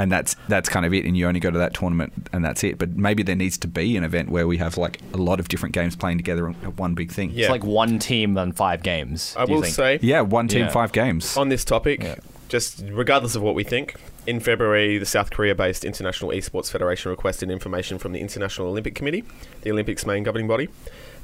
And 0.00 0.12
that's 0.12 0.36
that's 0.48 0.68
kind 0.68 0.86
of 0.86 0.94
it, 0.94 1.04
and 1.04 1.16
you 1.16 1.26
only 1.26 1.40
go 1.40 1.50
to 1.50 1.58
that 1.58 1.74
tournament, 1.74 2.12
and 2.32 2.44
that's 2.44 2.62
it. 2.62 2.78
But 2.78 2.90
maybe 2.96 3.22
there 3.24 3.34
needs 3.34 3.58
to 3.58 3.68
be 3.68 3.96
an 3.96 4.04
event 4.04 4.28
where 4.30 4.46
we 4.46 4.56
have 4.58 4.76
like 4.78 5.00
a 5.12 5.16
lot 5.16 5.40
of 5.40 5.48
different 5.48 5.74
games 5.74 5.96
playing 5.96 6.18
together 6.18 6.48
at 6.48 6.76
one 6.78 6.94
big 6.94 7.10
thing. 7.10 7.30
Yeah. 7.30 7.46
It's 7.46 7.50
like 7.50 7.64
one 7.64 7.98
team 7.98 8.36
and 8.38 8.56
five 8.56 8.82
games. 8.82 9.34
I 9.36 9.44
do 9.44 9.50
you 9.52 9.56
will 9.56 9.62
think? 9.62 9.74
say 9.74 9.98
Yeah, 10.00 10.20
one 10.20 10.46
team, 10.46 10.60
Yeah. 10.66 10.68
five 10.70 10.92
games. 10.92 11.36
on 11.36 11.48
this 11.48 11.64
topic, 11.64 12.02
Yeah. 12.02 12.14
just 12.48 12.84
regardless 12.92 13.34
of 13.34 13.42
what 13.42 13.54
we 13.56 13.64
think, 13.64 13.94
in 14.26 14.38
February, 14.40 14.98
the 14.98 15.06
South 15.06 15.30
Korea-based 15.30 15.84
International 15.84 16.30
Esports 16.30 16.70
Federation 16.70 17.10
requested 17.10 17.50
information 17.50 17.98
from 17.98 18.12
the 18.12 18.20
International 18.20 18.68
Olympic 18.68 18.94
Committee, 18.94 19.24
the 19.62 19.70
Olympics' 19.72 20.04
main 20.06 20.22
governing 20.22 20.46
body, 20.46 20.68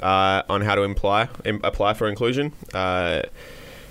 uh, 0.03 0.43
on 0.49 0.63
how 0.63 0.75
to 0.75 0.83
imply, 0.83 1.29
im- 1.45 1.61
apply 1.63 1.95
for 1.95 2.09
inclusion. 2.09 2.53
Uh, 2.73 3.23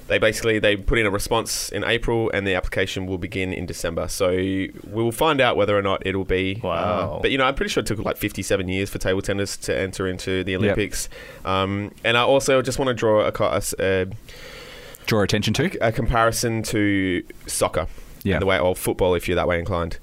they 0.08 0.18
basically 0.18 0.60
they 0.60 0.76
put 0.76 0.98
in 1.00 1.06
a 1.06 1.10
response 1.12 1.70
in 1.70 1.84
April, 1.84 2.30
and 2.34 2.46
the 2.46 2.54
application 2.56 3.06
will 3.08 3.18
begin 3.18 3.54
in 3.54 3.66
December. 3.66 4.08
So 4.08 4.32
we 4.32 4.72
will 4.92 5.12
find 5.12 5.40
out 5.42 5.56
whether 5.58 5.78
or 5.78 5.82
not 5.82 6.06
it'll 6.06 6.26
be. 6.26 6.56
uh, 6.64 6.68
Wow. 6.68 7.20
but 7.22 7.32
you 7.32 7.38
know, 7.38 7.46
I'm 7.46 7.56
pretty 7.56 7.70
sure 7.70 7.82
it 7.82 7.88
took 7.88 8.00
like 8.00 8.18
57 8.18 8.68
years 8.68 8.90
for 8.90 8.98
table 9.00 9.22
tennis 9.22 9.56
to 9.58 9.78
enter 9.78 10.08
into 10.08 10.44
the 10.44 10.56
Olympics. 10.56 11.10
Um, 11.46 11.92
and 12.04 12.18
I 12.18 12.22
also 12.22 12.62
just 12.62 12.78
want 12.80 12.90
to 12.90 12.94
draw 12.94 13.22
a, 13.26 13.32
a 13.40 13.62
a 13.80 14.08
Draw 15.06 15.22
attention 15.22 15.54
to. 15.56 15.78
a 15.82 15.92
comparison 15.92 16.64
to 16.64 17.24
soccer, 17.48 17.88
Yeah. 18.24 18.40
the 18.40 18.46
way 18.46 18.58
or 18.60 18.76
football 18.76 19.16
if 19.16 19.28
you're 19.28 19.36
that 19.36 19.48
way 19.48 19.60
inclined, 19.60 19.98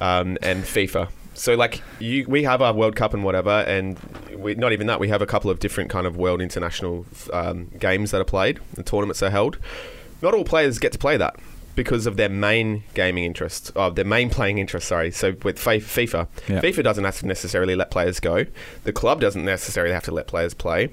um, 0.00 0.38
and 0.42 0.64
FIFA. 0.64 1.08
So 1.36 1.54
like 1.54 1.82
you, 2.00 2.24
we 2.28 2.42
have 2.44 2.62
our 2.62 2.72
World 2.72 2.96
Cup 2.96 3.12
and 3.14 3.22
whatever, 3.24 3.50
and 3.50 3.98
we, 4.34 4.54
not 4.54 4.72
even 4.72 4.86
that. 4.86 4.98
We 5.00 5.08
have 5.08 5.22
a 5.22 5.26
couple 5.26 5.50
of 5.50 5.58
different 5.60 5.90
kind 5.90 6.06
of 6.06 6.16
world 6.16 6.40
international 6.40 7.06
um, 7.32 7.66
games 7.78 8.10
that 8.10 8.20
are 8.20 8.24
played. 8.24 8.58
The 8.74 8.82
tournaments 8.82 9.22
are 9.22 9.30
held. 9.30 9.58
Not 10.22 10.34
all 10.34 10.44
players 10.44 10.78
get 10.78 10.92
to 10.92 10.98
play 10.98 11.16
that 11.18 11.36
because 11.74 12.06
of 12.06 12.16
their 12.16 12.30
main 12.30 12.84
gaming 12.94 13.24
interest, 13.24 13.70
of 13.76 13.96
their 13.96 14.04
main 14.04 14.30
playing 14.30 14.56
interest. 14.56 14.88
Sorry. 14.88 15.10
So 15.10 15.34
with 15.42 15.58
FIFA, 15.58 16.26
Yeah. 16.48 16.60
FIFA 16.62 16.82
doesn't 16.82 17.04
have 17.04 17.18
to 17.18 17.26
necessarily 17.26 17.76
let 17.76 17.90
players 17.90 18.18
go. 18.18 18.46
The 18.84 18.92
club 18.94 19.20
doesn't 19.20 19.44
necessarily 19.44 19.92
have 19.92 20.04
to 20.04 20.12
let 20.12 20.26
players 20.26 20.54
play. 20.54 20.88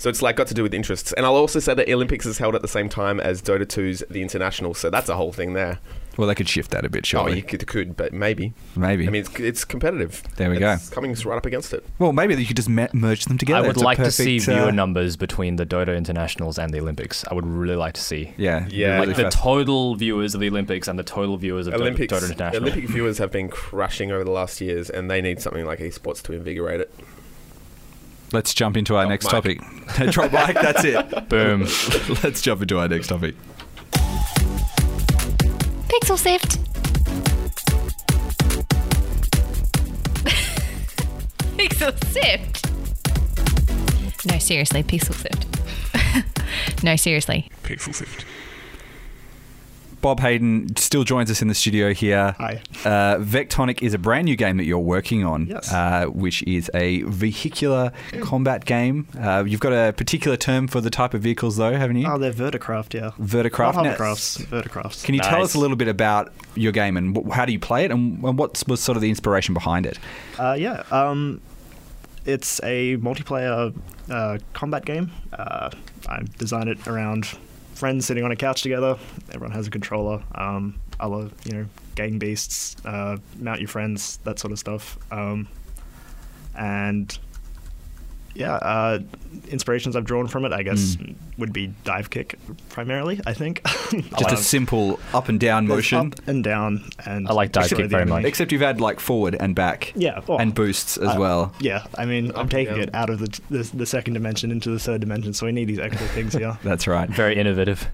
So 0.00 0.08
it's 0.08 0.22
like 0.22 0.34
got 0.34 0.46
to 0.46 0.54
do 0.54 0.62
with 0.62 0.72
interests. 0.72 1.12
And 1.12 1.26
I'll 1.26 1.36
also 1.36 1.58
say 1.58 1.74
that 1.74 1.86
Olympics 1.90 2.24
is 2.24 2.38
held 2.38 2.54
at 2.54 2.62
the 2.62 2.68
same 2.68 2.88
time 2.88 3.20
as 3.20 3.42
Dota 3.42 3.66
2's 3.66 4.02
the 4.08 4.22
International, 4.22 4.72
so 4.72 4.88
that's 4.88 5.10
a 5.10 5.14
whole 5.14 5.30
thing 5.30 5.52
there. 5.52 5.78
Well, 6.16 6.26
they 6.26 6.34
could 6.34 6.48
shift 6.48 6.70
that 6.70 6.86
a 6.86 6.88
bit, 6.88 7.04
surely. 7.04 7.32
Oh, 7.32 7.34
you 7.34 7.42
could, 7.42 7.66
could, 7.66 7.98
but 7.98 8.14
maybe. 8.14 8.54
Maybe. 8.74 9.06
I 9.06 9.10
mean, 9.10 9.20
it's, 9.26 9.38
it's 9.38 9.62
competitive. 9.62 10.22
There 10.36 10.48
we 10.48 10.56
go. 10.56 10.72
it's 10.72 10.88
Coming 10.88 11.12
right 11.26 11.36
up 11.36 11.44
against 11.44 11.74
it. 11.74 11.84
well, 11.98 12.14
maybe 12.14 12.34
you 12.34 12.46
could 12.46 12.56
just 12.56 12.70
me- 12.70 12.88
merge 12.94 13.26
them 13.26 13.36
together. 13.36 13.58
I 13.58 13.60
would 13.60 13.70
It's 13.72 13.82
a 13.82 13.84
like 13.84 13.98
to 13.98 14.10
see 14.10 14.38
perfect, 14.38 14.56
uh, 14.56 14.62
viewer 14.62 14.72
numbers 14.72 15.18
between 15.18 15.56
the 15.56 15.66
Dota 15.66 15.94
Internationals 15.94 16.58
and 16.58 16.72
the 16.72 16.80
Olympics. 16.80 17.22
I 17.30 17.34
would 17.34 17.46
really 17.46 17.76
like 17.76 17.92
to 17.92 18.00
see. 18.00 18.32
Yeah, 18.38 18.66
Yeah. 18.70 18.94
really 18.94 19.08
Like 19.08 19.16
the 19.16 19.22
fast. 19.24 19.36
total 19.38 19.96
viewers 19.96 20.34
of 20.34 20.40
the 20.40 20.48
Olympics 20.48 20.88
and 20.88 20.98
the 20.98 21.02
total 21.04 21.36
viewers 21.36 21.66
of 21.66 21.74
Dota- 21.74 21.80
Olympics, 21.80 22.14
Dota 22.14 22.24
International. 22.30 22.62
Olympic 22.62 22.88
viewers 22.88 23.18
have 23.18 23.30
been 23.30 23.50
crushing 23.50 24.10
over 24.12 24.24
the 24.24 24.30
last 24.30 24.62
years, 24.62 24.88
and 24.88 25.10
they 25.10 25.20
need 25.20 25.42
something 25.42 25.66
like 25.66 25.78
esports 25.80 26.22
to 26.22 26.32
invigorate 26.32 26.80
it. 26.80 26.94
Let's 28.32 28.54
jump 28.54 28.76
into 28.76 28.94
our 28.96 29.02
Drop 29.02 29.10
next 29.10 29.24
mic. 29.24 29.32
topic. 29.32 29.60
Drop 30.12 30.32
mic. 30.32 30.54
That's 30.54 30.84
it. 30.84 31.28
Boom. 31.28 31.60
Let's 32.22 32.40
jump 32.42 32.62
into 32.62 32.78
our 32.78 32.88
next 32.88 33.08
topic. 33.08 33.34
Pixel 35.88 36.16
Sift. 36.16 36.58
Pixel 41.58 42.04
Sift. 42.06 42.66
No, 44.26 44.38
seriously, 44.38 44.82
Pixel 44.82 45.14
Sift. 45.14 46.84
no, 46.84 46.94
seriously. 46.96 47.50
Pixel 47.64 47.94
Sift. 47.94 48.24
Bob 50.00 50.20
Hayden 50.20 50.74
still 50.76 51.04
joins 51.04 51.30
us 51.30 51.42
in 51.42 51.48
the 51.48 51.54
studio 51.54 51.92
here. 51.92 52.34
Hi. 52.38 52.62
Uh, 52.84 53.16
Vectonic 53.18 53.82
is 53.82 53.92
a 53.92 53.98
brand 53.98 54.24
new 54.24 54.36
game 54.36 54.56
that 54.56 54.64
you're 54.64 54.78
working 54.78 55.24
on, 55.24 55.46
Yes. 55.46 55.70
uh, 55.72 56.06
which 56.06 56.42
is 56.44 56.70
a 56.74 57.02
vehicular 57.02 57.92
combat 58.22 58.64
game. 58.64 59.06
Uh, 59.20 59.44
you've 59.46 59.60
got 59.60 59.72
a 59.72 59.92
particular 59.92 60.36
term 60.36 60.68
for 60.68 60.80
the 60.80 60.88
type 60.90 61.12
of 61.12 61.20
vehicles, 61.22 61.56
though, 61.58 61.72
haven't 61.76 61.96
you? 61.96 62.06
Oh, 62.10 62.16
they're 62.18 62.32
Verticraft, 62.32 62.94
yeah. 62.94 63.10
Verticraft. 63.20 63.74
Not 63.74 63.84
hovercrafts, 63.98 64.42
Verticrafts. 64.46 65.04
Can 65.04 65.14
you 65.14 65.20
tell 65.20 65.42
us 65.42 65.54
a 65.54 65.58
little 65.58 65.76
bit 65.76 65.88
about 65.88 66.32
your 66.54 66.72
game 66.72 66.96
and 66.96 67.16
wh- 67.16 67.30
how 67.34 67.44
do 67.44 67.52
you 67.52 67.60
play 67.60 67.84
it, 67.84 67.90
and, 67.90 68.22
and 68.24 68.38
what 68.38 68.62
was 68.66 68.80
sort 68.80 68.96
of 68.96 69.02
the 69.02 69.10
inspiration 69.10 69.52
behind 69.54 69.84
it? 69.86 69.98
Uh, 70.38 70.56
yeah, 70.58 70.82
um, 70.90 71.40
it's 72.24 72.58
a 72.62 72.96
multiplayer 72.96 73.74
uh, 74.08 74.38
combat 74.54 74.84
game. 74.84 75.10
Uh, 75.32 75.70
I 76.08 76.22
designed 76.38 76.68
it 76.70 76.86
around 76.88 77.28
friends 77.80 78.04
sitting 78.04 78.22
on 78.22 78.30
a 78.30 78.36
couch 78.36 78.62
together. 78.62 78.98
Everyone 79.32 79.52
has 79.52 79.66
a 79.66 79.70
controller. 79.70 80.22
Um, 80.34 80.78
other, 81.00 81.30
you 81.44 81.52
know, 81.52 81.66
gang 81.94 82.18
beasts, 82.18 82.76
uh, 82.84 83.16
mount 83.38 83.58
your 83.60 83.68
friends, 83.68 84.18
that 84.24 84.38
sort 84.38 84.52
of 84.52 84.58
stuff. 84.58 84.98
Um, 85.10 85.48
and 86.54 87.18
yeah, 88.34 88.54
uh, 88.54 88.98
inspirations 89.48 89.96
I've 89.96 90.04
drawn 90.04 90.26
from 90.28 90.44
it, 90.44 90.52
I 90.52 90.62
guess, 90.62 90.96
Mm. 90.96 91.14
would 91.38 91.52
be 91.52 91.72
Divekick 91.84 92.34
primarily. 92.68 93.20
I 93.26 93.32
think 93.32 93.60
Just 94.18 94.30
a 94.30 94.30
Um, 94.30 94.36
simple 94.36 95.00
up 95.12 95.28
and 95.28 95.38
down 95.40 95.66
motion, 95.66 95.98
up 95.98 96.28
and 96.28 96.42
down, 96.44 96.90
and 97.04 97.26
I 97.28 97.32
like 97.32 97.52
Divekick 97.52 97.88
very 97.90 98.04
much. 98.06 98.24
except 98.24 98.52
you've 98.52 98.60
had 98.60 98.80
like 98.80 99.00
forward 99.00 99.34
and 99.38 99.54
back, 99.54 99.92
Yeah, 99.96 100.20
well, 100.26 100.38
and 100.40 100.54
boosts 100.54 100.96
as 100.96 101.08
uh, 101.10 101.16
well. 101.18 101.52
Yeah, 101.60 101.84
I 101.98 102.04
mean, 102.06 102.32
I'm 102.36 102.48
taking 102.48 102.76
yeah. 102.76 102.82
it 102.84 102.94
out 102.94 103.10
of 103.10 103.18
the, 103.18 103.40
the 103.50 103.76
the 103.76 103.86
second 103.86 104.14
dimension 104.14 104.50
into 104.50 104.70
the 104.70 104.78
third 104.78 105.00
dimension, 105.00 105.32
so 105.34 105.46
we 105.46 105.52
need 105.52 105.66
these 105.66 105.78
extra 105.80 106.06
things 106.08 106.34
here. 106.34 106.58
That's 106.64 106.86
right. 106.86 107.08
Very 107.08 107.36
innovative. 107.36 107.88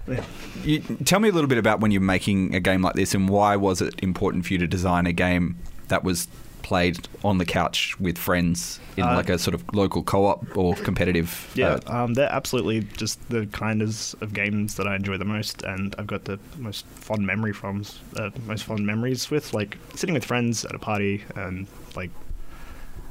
You, 0.63 0.79
tell 1.05 1.19
me 1.19 1.29
a 1.29 1.31
little 1.31 1.47
bit 1.47 1.57
about 1.57 1.79
when 1.79 1.91
you're 1.91 2.01
making 2.01 2.53
a 2.55 2.59
game 2.59 2.81
like 2.81 2.95
this, 2.95 3.13
and 3.15 3.27
why 3.29 3.55
was 3.55 3.81
it 3.81 3.95
important 4.03 4.45
for 4.45 4.53
you 4.53 4.59
to 4.59 4.67
design 4.67 5.05
a 5.07 5.13
game 5.13 5.57
that 5.87 6.03
was 6.03 6.27
played 6.67 6.97
on 7.23 7.37
the 7.37 7.45
couch 7.45 7.79
with 7.99 8.17
friends 8.17 8.79
in 8.97 9.03
Uh, 9.03 9.15
like 9.15 9.29
a 9.29 9.37
sort 9.39 9.55
of 9.55 9.61
local 9.73 10.01
co-op 10.03 10.41
or 10.57 10.75
competitive? 10.89 11.29
Yeah, 11.55 11.79
uh, 11.87 12.03
um, 12.03 12.13
they're 12.15 12.31
absolutely 12.39 12.79
just 12.97 13.17
the 13.29 13.45
kinds 13.47 14.15
of, 14.21 14.27
games 14.33 14.75
that 14.75 14.85
I 14.91 14.95
enjoy 14.95 15.17
the 15.17 15.29
most, 15.35 15.63
and 15.63 15.95
I've 15.97 16.07
got 16.07 16.23
the 16.25 16.37
most 16.57 16.85
fond 17.07 17.25
memory 17.25 17.53
from, 17.53 17.75
uh, 18.19 18.29
most 18.45 18.63
fond 18.65 18.85
memories 18.85 19.31
with, 19.31 19.53
like 19.53 19.77
sitting 19.95 20.13
with 20.13 20.25
friends 20.25 20.65
at 20.65 20.75
a 20.75 20.79
party, 20.79 21.23
and 21.35 21.67
like, 21.95 22.11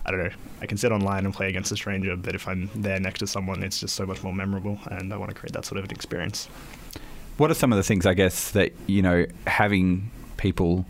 I 0.04 0.10
don't 0.10 0.22
know, 0.24 0.34
I 0.62 0.66
can 0.66 0.78
sit 0.78 0.92
online 0.92 1.24
and 1.24 1.32
play 1.34 1.48
against 1.48 1.72
a 1.72 1.76
stranger, 1.76 2.14
but 2.16 2.34
if 2.34 2.46
I'm 2.46 2.68
there 2.74 3.00
next 3.00 3.20
to 3.20 3.26
someone, 3.26 3.62
it's 3.62 3.80
just 3.80 3.94
so 3.96 4.04
much 4.06 4.22
more 4.22 4.34
memorable, 4.42 4.78
and 4.90 5.12
I 5.12 5.16
want 5.16 5.30
to 5.32 5.36
create 5.40 5.54
that 5.54 5.64
sort 5.64 5.78
of 5.78 5.84
an 5.84 5.90
experience. 5.90 6.48
what 7.38 7.50
are 7.50 7.54
some 7.62 7.72
of 7.72 7.76
the 7.76 7.82
things 7.90 8.04
I 8.06 8.14
guess 8.14 8.50
that 8.52 8.70
you 8.86 9.02
know 9.02 9.18
having 9.46 10.10
people 10.36 10.84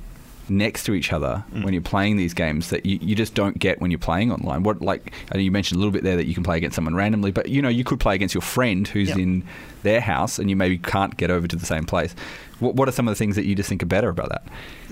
next 0.49 0.85
to 0.85 0.95
each 0.95 1.13
other 1.13 1.45
Mm. 1.55 1.65
when 1.65 1.73
you're 1.75 1.83
playing 1.83 2.17
these 2.17 2.33
games 2.35 2.71
that 2.71 2.87
you, 2.87 2.99
you 3.03 3.15
just 3.17 3.35
don't 3.35 3.59
get 3.59 3.81
when 3.81 3.91
you're 3.91 3.99
playing 3.99 4.31
online? 4.33 4.63
What 4.63 4.81
like 4.83 5.13
I 5.33 5.37
know 5.37 5.41
you 5.43 5.51
mentioned 5.51 5.77
a 5.77 5.81
little 5.81 5.93
bit 5.93 6.03
there 6.05 6.17
that 6.17 6.27
you 6.27 6.35
can 6.35 6.43
play 6.45 6.57
against 6.57 6.75
someone 6.77 6.95
randomly, 6.95 7.31
but 7.33 7.49
you 7.49 7.61
know 7.63 7.69
you 7.69 7.85
could 7.85 7.99
play 8.01 8.15
against 8.15 8.35
your 8.35 8.43
friend 8.43 8.87
who's 8.89 9.09
Yeah. 9.11 9.17
in 9.19 9.45
their 9.83 10.01
house 10.01 10.39
and 10.39 10.49
you 10.51 10.57
maybe 10.57 10.79
can't 10.79 11.17
get 11.17 11.31
over 11.31 11.47
to 11.49 11.57
the 11.57 11.67
same 11.67 11.85
place. 11.85 12.15
What, 12.59 12.75
what 12.75 12.89
are 12.89 12.93
some 12.93 13.07
of 13.09 13.13
the 13.13 13.19
things 13.19 13.37
that 13.37 13.45
you 13.45 13.55
just 13.55 13.69
think 13.69 13.83
are 13.83 13.87
better 13.87 14.09
about 14.09 14.29
that? 14.31 14.47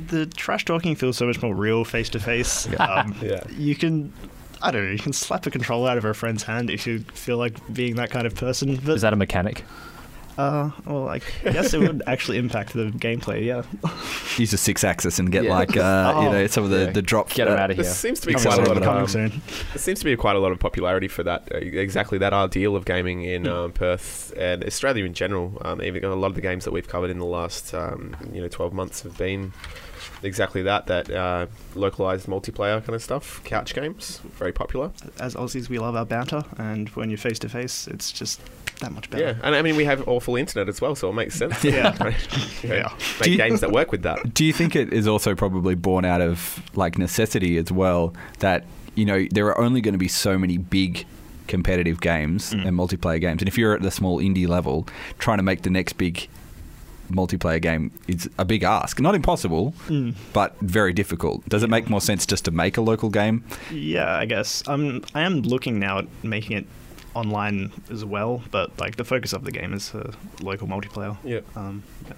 the 0.08 0.26
trash 0.26 0.64
talking 0.64 0.94
feels 0.96 1.16
so 1.16 1.26
much 1.26 1.40
more 1.42 1.54
real 1.54 1.84
face 1.84 2.08
to 2.10 2.20
face. 2.20 2.68
Um, 2.80 3.14
Yeah. 3.22 3.42
You 3.56 3.74
can, 3.74 4.12
I 4.60 4.70
don't 4.70 4.84
know, 4.84 4.90
you 4.90 4.98
can 4.98 5.12
slap 5.12 5.46
a 5.46 5.50
controller 5.50 5.90
out 5.90 5.98
of 5.98 6.04
a 6.04 6.14
friend's 6.14 6.42
hand 6.42 6.68
if 6.70 6.86
you 6.86 7.00
feel 7.14 7.36
like 7.38 7.54
being 7.72 7.94
that 7.96 8.10
kind 8.10 8.26
of 8.26 8.34
person. 8.34 8.76
But, 8.84 8.96
Is 8.96 9.02
that 9.02 9.12
a 9.12 9.16
mechanic? 9.16 9.64
Uh, 10.36 10.70
well, 10.84 11.08
I 11.08 11.20
guess 11.44 11.72
it 11.74 11.78
would 11.78 12.02
actually 12.06 12.38
impact 12.38 12.72
the 12.72 12.86
gameplay, 12.86 13.44
yeah. 13.44 13.62
Use 14.36 14.52
a 14.52 14.56
Sixaxis 14.56 15.18
and 15.20 15.30
get 15.30 15.44
Yeah. 15.44 15.52
like 15.54 15.76
uh, 15.76 16.12
you 16.22 16.28
Oh. 16.28 16.32
know 16.32 16.46
some 16.48 16.64
of 16.64 16.70
the 16.70 16.86
Yeah. 16.86 16.90
the 16.90 17.02
drop. 17.02 17.30
Get 17.30 17.46
'em 17.46 17.54
uh, 17.54 17.56
out 17.56 17.70
of 17.70 17.76
There 17.76 17.84
here. 17.84 17.92
seems 17.94 18.18
to 18.20 18.26
be 18.26 18.32
Coming 18.34 18.46
quite 18.48 18.58
a 18.58 18.68
lot 18.68 18.76
of 18.76 18.82
coming 18.82 19.02
um, 19.02 19.06
soon. 19.08 19.42
There 19.72 19.78
seems 19.78 20.00
to 20.00 20.04
be 20.04 20.16
quite 20.16 20.34
a 20.36 20.40
lot 20.40 20.50
of 20.52 20.58
popularity 20.58 21.06
for 21.08 21.22
that, 21.22 21.48
uh, 21.54 21.58
exactly 21.58 22.18
that 22.18 22.32
ideal 22.32 22.74
of 22.74 22.84
gaming 22.84 23.22
in 23.22 23.46
um, 23.46 23.70
Perth 23.72 24.32
and 24.36 24.64
Australia 24.64 25.04
in 25.04 25.14
general. 25.14 25.56
Um, 25.64 25.80
even 25.82 26.04
a 26.04 26.14
lot 26.16 26.28
of 26.28 26.34
the 26.34 26.40
games 26.40 26.64
that 26.64 26.72
we've 26.72 26.88
covered 26.88 27.10
in 27.10 27.18
the 27.18 27.24
last, 27.26 27.72
um, 27.74 28.16
you 28.32 28.40
know, 28.40 28.48
12 28.48 28.72
months 28.72 29.02
have 29.02 29.16
been 29.16 29.52
exactly 30.24 30.62
that, 30.62 30.86
that 30.86 31.10
uh, 31.10 31.46
localized 31.74 32.26
multiplayer 32.26 32.80
kind 32.84 32.94
of 32.94 33.02
stuff. 33.02 33.40
Couch 33.44 33.74
games, 33.74 34.20
very 34.36 34.52
popular. 34.52 34.90
As 35.20 35.34
Aussies, 35.34 35.68
we 35.68 35.78
love 35.78 35.94
our 35.96 36.06
banter, 36.06 36.44
and 36.58 36.88
when 36.90 37.08
you're 37.10 37.18
face 37.18 37.38
to 37.40 37.48
face, 37.48 37.86
it's 37.86 38.10
just 38.10 38.40
that 38.80 38.92
much 38.92 39.08
better. 39.10 39.22
Yeah, 39.24 39.34
and 39.42 39.54
I 39.54 39.62
mean, 39.62 39.76
we 39.76 39.84
have 39.84 40.06
awful 40.08 40.36
internet 40.36 40.68
as 40.68 40.80
well, 40.80 40.94
so 40.94 41.08
it 41.10 41.14
makes 41.14 41.34
sense. 41.36 41.62
Yeah. 41.64 41.92
You 42.62 42.68
know, 42.70 42.74
Yeah. 42.76 42.92
Make 43.20 43.30
you- 43.30 43.36
games 43.36 43.60
that 43.60 43.72
work 43.72 43.92
with 43.92 44.02
that. 44.02 44.34
Do 44.34 44.44
you 44.44 44.52
think 44.52 44.74
it 44.76 44.92
is 44.92 45.06
also 45.06 45.34
probably 45.34 45.74
born 45.74 46.04
out 46.04 46.20
of 46.20 46.62
like 46.74 46.98
necessity 46.98 47.56
as 47.58 47.70
well 47.70 48.14
that 48.40 48.64
you 48.94 49.04
know 49.04 49.26
there 49.30 49.46
are 49.46 49.58
only 49.58 49.80
going 49.80 49.92
to 49.94 49.98
be 49.98 50.08
so 50.08 50.38
many 50.38 50.56
big 50.58 51.04
competitive 51.46 52.00
games 52.00 52.52
Mm. 52.54 52.66
and 52.68 52.76
multiplayer 52.78 53.20
games, 53.20 53.42
and 53.42 53.48
if 53.48 53.58
you're 53.58 53.74
at 53.74 53.82
the 53.82 53.90
small 53.90 54.18
indie 54.18 54.48
level, 54.48 54.86
trying 55.18 55.36
to 55.38 55.42
make 55.42 55.62
the 55.62 55.70
next 55.70 55.94
big 55.94 56.28
multiplayer 57.10 57.60
game 57.60 57.90
is 58.08 58.30
a 58.38 58.44
big 58.46 58.62
ask. 58.62 58.98
Not 58.98 59.14
impossible, 59.14 59.74
Mm. 59.88 60.14
but 60.32 60.56
very 60.62 60.92
difficult. 60.94 61.46
Does 61.48 61.62
it 61.62 61.68
make 61.68 61.90
more 61.90 62.00
sense 62.00 62.24
just 62.24 62.46
to 62.46 62.50
make 62.50 62.78
a 62.78 62.80
local 62.80 63.10
game? 63.10 63.44
Yeah, 63.70 64.16
I 64.16 64.24
guess. 64.24 64.62
I'm 64.66 65.02
I 65.14 65.20
am 65.22 65.42
looking 65.42 65.78
now 65.78 65.98
at 65.98 66.06
making 66.22 66.56
it 66.56 66.66
online 67.14 67.72
as 67.90 68.04
well, 68.04 68.42
but 68.50 68.78
like 68.78 68.96
the 68.96 69.04
focus 69.04 69.32
of 69.32 69.44
the 69.44 69.52
game 69.52 69.72
is 69.72 69.94
uh, 69.94 70.12
local 70.40 70.66
multiplayer. 70.66 71.16
Yeah. 71.24 71.40
Um, 71.56 71.82
yeah. 72.06 72.14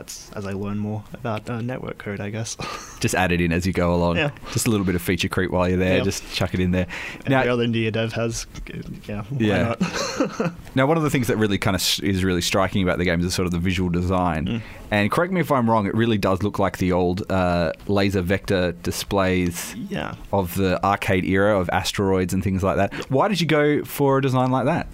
That's 0.00 0.32
as 0.32 0.46
I 0.46 0.52
learn 0.52 0.78
more 0.78 1.04
about 1.12 1.50
uh, 1.50 1.60
network 1.60 1.98
code, 1.98 2.20
I 2.20 2.30
guess. 2.30 2.56
Just 3.00 3.14
add 3.14 3.32
it 3.32 3.40
in 3.42 3.52
as 3.52 3.66
you 3.66 3.74
go 3.74 3.94
along. 3.94 4.16
Yeah. 4.16 4.30
Just 4.50 4.66
a 4.66 4.70
little 4.70 4.86
bit 4.86 4.94
of 4.94 5.02
feature 5.02 5.28
creep 5.28 5.50
while 5.50 5.68
you're 5.68 5.76
there. 5.76 5.98
Yeah. 5.98 6.04
Just 6.04 6.32
chuck 6.32 6.54
it 6.54 6.60
in 6.60 6.70
there. 6.70 6.86
Every 7.26 7.50
other 7.50 7.66
indie 7.66 7.92
dev 7.92 8.14
has, 8.14 8.46
yeah, 9.06 9.24
why 9.28 9.38
Yeah. 9.38 9.74
not? 9.78 10.52
Now, 10.74 10.86
one 10.86 10.96
of 10.96 11.02
the 11.02 11.10
things 11.10 11.26
that 11.26 11.36
really 11.36 11.58
kind 11.58 11.74
of 11.74 11.82
is 12.02 12.24
really 12.24 12.40
striking 12.40 12.82
about 12.82 12.96
the 12.96 13.04
game 13.04 13.20
is 13.20 13.34
sort 13.34 13.44
of 13.44 13.52
the 13.52 13.58
visual 13.58 13.90
design. 13.90 14.46
Mm. 14.46 14.62
And 14.90 15.10
correct 15.10 15.32
me 15.34 15.40
if 15.40 15.52
I'm 15.52 15.68
wrong, 15.68 15.86
it 15.86 15.94
really 15.94 16.16
does 16.16 16.42
look 16.42 16.58
like 16.58 16.78
the 16.78 16.92
old 16.92 17.30
uh, 17.30 17.72
laser 17.86 18.22
vector 18.22 18.72
displays 18.72 19.74
yeah. 19.90 20.14
of 20.32 20.54
the 20.54 20.82
arcade 20.82 21.26
era 21.26 21.60
of 21.60 21.68
asteroids 21.70 22.32
and 22.32 22.42
things 22.42 22.62
like 22.62 22.76
that. 22.76 22.94
Why 23.10 23.28
did 23.28 23.40
you 23.40 23.46
go 23.46 23.84
for 23.84 24.18
a 24.18 24.22
design 24.22 24.50
like 24.50 24.64
that? 24.64 24.86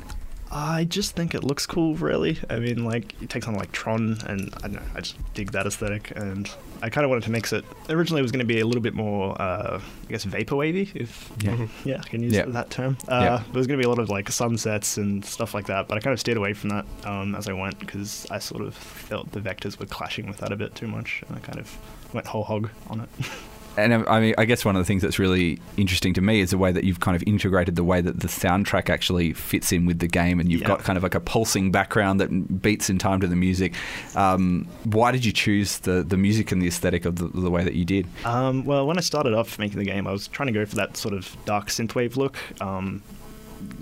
I 0.51 0.85
just 0.85 1.17
think 1.17 1.35
it 1.35 1.43
looks 1.43 1.67
cool, 1.67 1.97
really. 1.97 2.39
I 2.49 2.59
mean, 2.61 2.85
like, 2.85 3.21
it 3.21 3.29
takes 3.29 3.47
something 3.47 3.59
like 3.59 3.73
Tron, 3.73 4.17
and 4.27 4.55
I 4.59 4.61
don't 4.69 4.75
know, 4.75 4.83
I 4.95 5.01
just 5.01 5.17
dig 5.35 5.51
that 5.53 5.67
aesthetic, 5.67 6.13
and 6.15 6.49
I 6.83 6.89
kind 6.89 7.05
of 7.05 7.09
wanted 7.11 7.25
to 7.25 7.31
mix 7.33 7.53
it. 7.53 7.65
Originally, 7.89 8.21
it 8.21 8.23
was 8.23 8.31
going 8.31 8.47
to 8.47 8.47
be 8.47 8.61
a 8.61 8.67
little 8.67 8.81
bit 8.81 8.95
more, 8.95 9.41
uh, 9.43 9.81
I 9.81 10.09
guess, 10.11 10.25
vaporwavy, 10.25 10.95
if 10.95 11.33
Yeah. 11.43 11.67
yeah, 11.85 12.01
I 12.05 12.09
can 12.09 12.23
use 12.23 12.33
Yeah. 12.33 12.45
that 12.47 12.71
term. 12.71 12.97
Uh, 13.09 13.21
Yeah. 13.23 13.37
There 13.51 13.59
was 13.59 13.67
going 13.67 13.79
to 13.79 13.83
be 13.83 13.87
a 13.87 13.89
lot 13.91 13.99
of 13.99 14.09
like 14.09 14.31
sunsets 14.31 14.99
and 14.99 15.25
stuff 15.25 15.53
like 15.53 15.67
that, 15.67 15.89
but 15.89 15.99
I 15.99 16.01
kind 16.01 16.13
of 16.15 16.21
steered 16.21 16.37
away 16.39 16.53
from 16.53 16.71
that 16.71 16.87
um, 17.05 17.35
as 17.35 17.49
I 17.49 17.53
went 17.53 17.79
because 17.81 18.27
I 18.31 18.39
sort 18.39 18.63
of 18.63 18.75
felt 18.75 19.33
the 19.33 19.41
vectors 19.41 19.79
were 19.81 19.87
clashing 19.87 20.27
with 20.29 20.39
that 20.39 20.53
a 20.53 20.57
bit 20.57 20.75
too 20.77 20.87
much, 20.87 21.25
and 21.29 21.37
I 21.37 21.41
kind 21.41 21.59
of 21.59 21.77
went 22.13 22.27
whole 22.29 22.45
hog 22.45 22.71
on 22.89 23.01
it. 23.01 23.09
And 23.79 23.93
um, 23.93 24.05
I 24.09 24.21
mean, 24.21 24.35
I 24.39 24.45
guess 24.47 24.65
one 24.65 24.75
of 24.77 24.81
the 24.81 24.87
things 24.87 25.03
that's 25.03 25.19
really 25.19 25.61
interesting 25.77 26.15
to 26.15 26.21
me 26.21 26.41
is 26.41 26.51
the 26.51 26.59
way 26.59 26.73
that 26.73 26.85
you've 26.85 27.01
kind 27.01 27.15
of 27.15 27.23
integrated 27.27 27.77
the 27.77 27.85
way 27.85 28.01
that 28.01 28.21
the 28.21 28.29
soundtrack 28.29 28.89
actually 28.89 29.33
fits 29.33 29.73
in 29.73 29.87
with 29.87 29.99
the 29.99 30.07
game, 30.09 30.41
and 30.41 30.51
you've 30.51 30.63
Yeah. 30.63 30.69
got 30.69 30.81
kind 30.85 30.97
of 30.97 31.03
like 31.03 31.15
a 31.15 31.21
pulsing 31.21 31.71
background 31.71 32.21
that 32.21 32.63
beats 32.63 32.89
in 32.89 32.99
time 32.99 33.21
to 33.21 33.27
the 33.27 33.37
music. 33.37 33.75
Um, 34.15 34.67
why 34.85 35.13
did 35.13 35.25
you 35.25 35.33
choose 35.33 35.79
the, 35.79 36.03
the 36.03 36.17
music 36.17 36.53
and 36.53 36.63
the 36.63 36.67
aesthetic 36.69 37.05
of 37.05 37.17
the, 37.17 37.29
the 37.29 37.51
way 37.51 37.65
that 37.65 37.75
you 37.75 37.85
did? 37.85 38.07
Um, 38.25 38.65
well, 38.65 38.87
when 38.87 38.97
I 38.99 39.03
started 39.03 39.35
off 39.35 39.59
making 39.59 39.79
the 39.79 39.85
game, 39.85 40.07
I 40.07 40.13
was 40.13 40.29
trying 40.29 40.47
to 40.47 40.53
go 40.53 40.65
for 40.65 40.77
that 40.77 40.97
sort 40.97 41.15
of 41.15 41.37
dark 41.45 41.69
synthwave 41.69 42.17
look. 42.17 42.39
Um, 42.61 43.03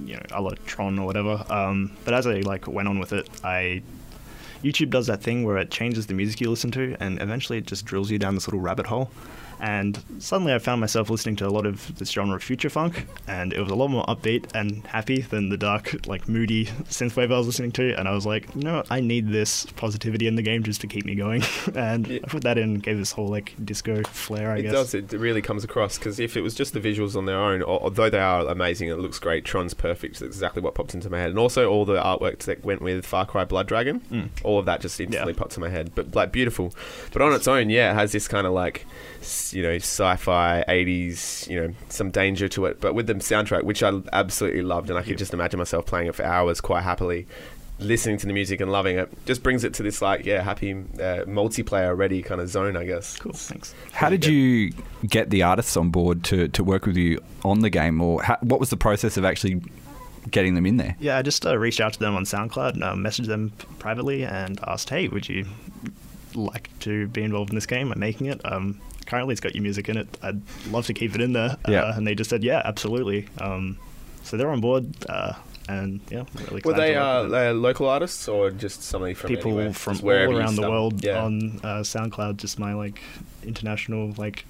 you 0.04 0.14
know, 0.14 0.22
a 0.32 0.40
la 0.40 0.52
Tron 0.66 0.98
or 0.98 1.06
whatever. 1.06 1.44
Um, 1.50 1.96
but 2.04 2.14
as 2.14 2.26
I 2.26 2.34
like 2.40 2.66
went 2.68 2.88
on 2.88 2.98
with 2.98 3.12
it, 3.12 3.28
I 3.42 3.82
YouTube 4.62 4.88
does 4.90 5.06
that 5.08 5.20
thing 5.22 5.44
where 5.44 5.58
it 5.58 5.70
changes 5.70 6.06
the 6.06 6.14
music 6.14 6.40
you 6.40 6.48
listen 6.48 6.70
to, 6.72 6.96
and 7.00 7.20
eventually 7.20 7.58
it 7.58 7.66
just 7.66 7.84
drills 7.84 8.10
you 8.10 8.18
down 8.18 8.34
this 8.34 8.46
little 8.48 8.60
rabbit 8.60 8.86
hole. 8.86 9.10
And 9.61 10.02
suddenly 10.18 10.52
I 10.54 10.58
found 10.58 10.80
myself 10.80 11.11
listening 11.11 11.37
to 11.37 11.46
a 11.46 11.50
lot 11.50 11.66
of 11.66 11.96
this 11.99 12.11
genre 12.11 12.37
of 12.37 12.42
future 12.42 12.68
funk, 12.70 13.06
and 13.26 13.52
it 13.52 13.61
was 13.61 13.70
a 13.70 13.75
lot 13.75 13.88
more 13.88 14.04
upbeat 14.04 14.54
and 14.54 14.87
happy 14.87 15.23
than 15.23 15.49
the 15.49 15.56
dark, 15.56 16.06
like 16.06 16.28
moody 16.28 16.66
synthwave 16.88 17.32
I 17.32 17.38
was 17.38 17.46
listening 17.46 17.73
to. 17.73 17.94
And 17.99 18.08
I 18.08 18.12
was 18.12 18.26
like, 18.26 18.54
you 18.54 18.62
know, 18.62 18.76
what? 18.76 18.87
I 18.90 19.00
need 19.00 19.28
this 19.30 19.66
positivity 19.66 20.26
in 20.26 20.34
the 20.37 20.42
game 20.42 20.62
just 20.62 20.80
to 20.82 20.87
keep 20.87 21.04
me 21.04 21.14
going. 21.14 21.42
and 21.75 22.06
Yeah. 22.06 22.20
I 22.25 22.26
put 22.28 22.42
that 22.42 22.58
in, 22.58 22.75
gave 22.80 22.99
this 22.99 23.12
whole 23.12 23.28
like 23.28 23.54
disco 23.64 24.02
flair, 24.04 24.50
I 24.52 24.58
it 24.58 24.62
guess. 24.62 24.94
It 24.94 25.00
does. 25.02 25.14
It 25.14 25.18
really 25.20 25.42
comes 25.42 25.64
across 25.64 25.99
because 25.99 26.20
if 26.20 26.37
it 26.37 26.40
was 26.42 26.54
just 26.54 26.73
the 26.75 26.80
visuals 26.80 27.16
on 27.16 27.25
their 27.26 27.38
own, 27.38 27.62
although 27.62 28.11
they 28.11 28.18
are 28.18 28.46
amazing, 28.46 28.88
it 28.88 28.99
looks 28.99 29.18
great. 29.18 29.44
Tron's 29.44 29.75
perfect. 29.75 30.20
That's 30.20 30.34
exactly 30.37 30.62
what 30.62 30.75
popped 30.75 30.94
into 30.94 31.08
my 31.11 31.18
head, 31.18 31.30
and 31.30 31.38
also 31.38 31.70
all 31.70 31.84
the 31.84 31.94
artwork 32.02 32.40
that 32.40 32.64
went 32.64 32.82
with 32.82 33.04
Far 33.06 33.26
Cry 33.26 33.44
Blood 33.44 33.66
Dragon. 33.66 34.00
Mm. 34.11 34.28
All 34.44 34.58
of 34.58 34.66
that 34.66 34.80
just 34.80 35.00
instantly 35.00 35.32
Yeah. 35.32 35.38
popped 35.38 35.56
in 35.56 35.61
my 35.61 35.68
head. 35.70 35.92
But 35.94 36.14
like 36.14 36.32
beautiful, 36.32 36.75
but 37.12 37.23
on 37.23 37.32
its 37.32 37.49
own, 37.49 37.70
yeah, 37.70 37.92
it 37.92 37.94
has 37.94 38.12
this 38.12 38.28
kind 38.28 38.46
of 38.46 38.52
like 38.52 38.87
you 39.52 39.62
know 39.62 39.76
sci-fi 39.76 40.64
80s, 40.69 41.49
you 41.49 41.61
know, 41.61 41.75
some 41.88 42.11
danger 42.11 42.49
to 42.49 42.66
it. 42.66 42.81
But 42.81 42.95
with 42.95 43.07
the 43.07 43.14
soundtrack, 43.14 43.64
which 43.64 43.83
I 43.83 43.93
absolutely 44.12 44.62
loved, 44.62 44.90
and 44.90 44.99
I 44.99 45.02
could 45.02 45.19
just 45.19 45.33
imagine 45.33 45.59
myself 45.59 45.87
playing 45.87 46.09
it 46.09 46.14
for 46.14 46.25
hours 46.25 46.61
quite 46.61 46.83
happily. 46.83 47.26
Listening 47.81 48.19
to 48.19 48.26
the 48.26 48.33
music 48.33 48.61
and 48.61 48.71
loving 48.71 48.99
it 48.99 49.11
just 49.26 49.43
brings 49.43 49.64
it 49.64 49.75
to 49.75 49.83
this 49.83 50.00
like 50.00 50.25
yeah 50.25 50.43
happy 50.43 50.71
uh, 50.73 51.26
multiplayer 51.26 51.99
ready 51.99 52.23
kind 52.23 52.40
of 52.40 52.49
zone 52.49 52.76
I 52.76 52.85
guess. 52.85 53.16
Cool, 53.16 53.33
thanks. 53.33 53.75
How 53.93 54.09
did 54.09 54.25
you 54.25 54.73
get 55.09 55.31
the 55.31 55.43
artists 55.43 55.76
on 55.76 55.90
board 55.90 56.23
to, 56.25 56.47
to 56.49 56.62
work 56.62 56.87
with 56.87 56.97
you 56.97 57.21
on 57.45 57.61
the 57.61 57.71
game, 57.71 58.00
or 58.00 58.23
how, 58.23 58.38
what 58.43 58.61
was 58.61 58.71
the 58.71 58.76
process 58.76 59.16
of 59.16 59.25
actually 59.25 59.61
getting 60.31 60.54
them 60.54 60.66
in 60.66 60.76
there? 60.76 60.97
Yeah, 61.00 61.19
I 61.19 61.23
just 61.23 61.45
uh, 61.45 61.59
reached 61.59 61.81
out 61.81 61.93
to 61.95 61.99
them 61.99 62.14
on 62.14 62.25
SoundCloud, 62.25 62.81
uh, 62.81 62.95
messaged 62.95 63.26
them 63.26 63.52
privately, 63.81 64.25
and 64.25 64.61
asked, 64.69 64.88
"Hey, 64.88 65.09
would 65.09 65.28
you 65.28 65.45
like 66.37 66.71
to 66.81 67.09
be 67.09 67.23
involved 67.23 67.50
in 67.50 67.54
this 67.54 67.66
game? 67.66 67.93
I'm 67.93 67.99
making 67.99 68.28
it. 68.28 68.40
Um, 68.45 68.81
currently, 69.06 69.32
it's 69.32 69.40
got 69.40 69.54
your 69.54 69.62
music 69.62 69.88
in 69.88 69.96
it. 69.96 70.08
I'd 70.23 70.40
love 70.70 70.87
to 70.87 70.94
keep 70.94 71.14
it 71.14 71.20
in 71.20 71.32
there." 71.32 71.56
Yeah. 71.68 71.82
Uh, 71.84 71.94
and 71.96 72.06
they 72.06 72.14
just 72.14 72.30
said, 72.30 72.42
"Yeah, 72.44 72.62
absolutely." 72.64 73.28
Um, 73.38 73.78
so 74.23 74.37
they're 74.37 74.50
on 74.50 74.61
board, 74.61 74.87
uh, 75.08 75.34
and 75.68 76.00
yeah, 76.11 76.25
really 76.49 76.62
Were 76.64 76.73
they 76.75 76.92
to 76.94 77.00
uh, 77.00 77.23
with 77.25 77.32
uh, 77.34 77.52
local 77.52 77.88
artists 77.88 78.28
or 78.28 78.50
just 78.50 78.82
somebody 78.82 79.14
from 79.14 79.28
people 79.28 79.52
anywhere? 79.52 79.73
from 79.73 79.94
Just 79.94 80.04
all 80.04 80.06
wherever 80.06 80.32
around 80.32 80.56
the 80.56 80.62
stumble? 80.62 80.70
world 80.73 81.04
Yeah. 81.04 81.23
on 81.25 81.61
uh, 81.62 81.80
SoundCloud? 81.82 82.37
Just 82.38 82.58
my 82.58 82.75
like 82.75 83.00
international 83.42 84.12
like 84.16 84.44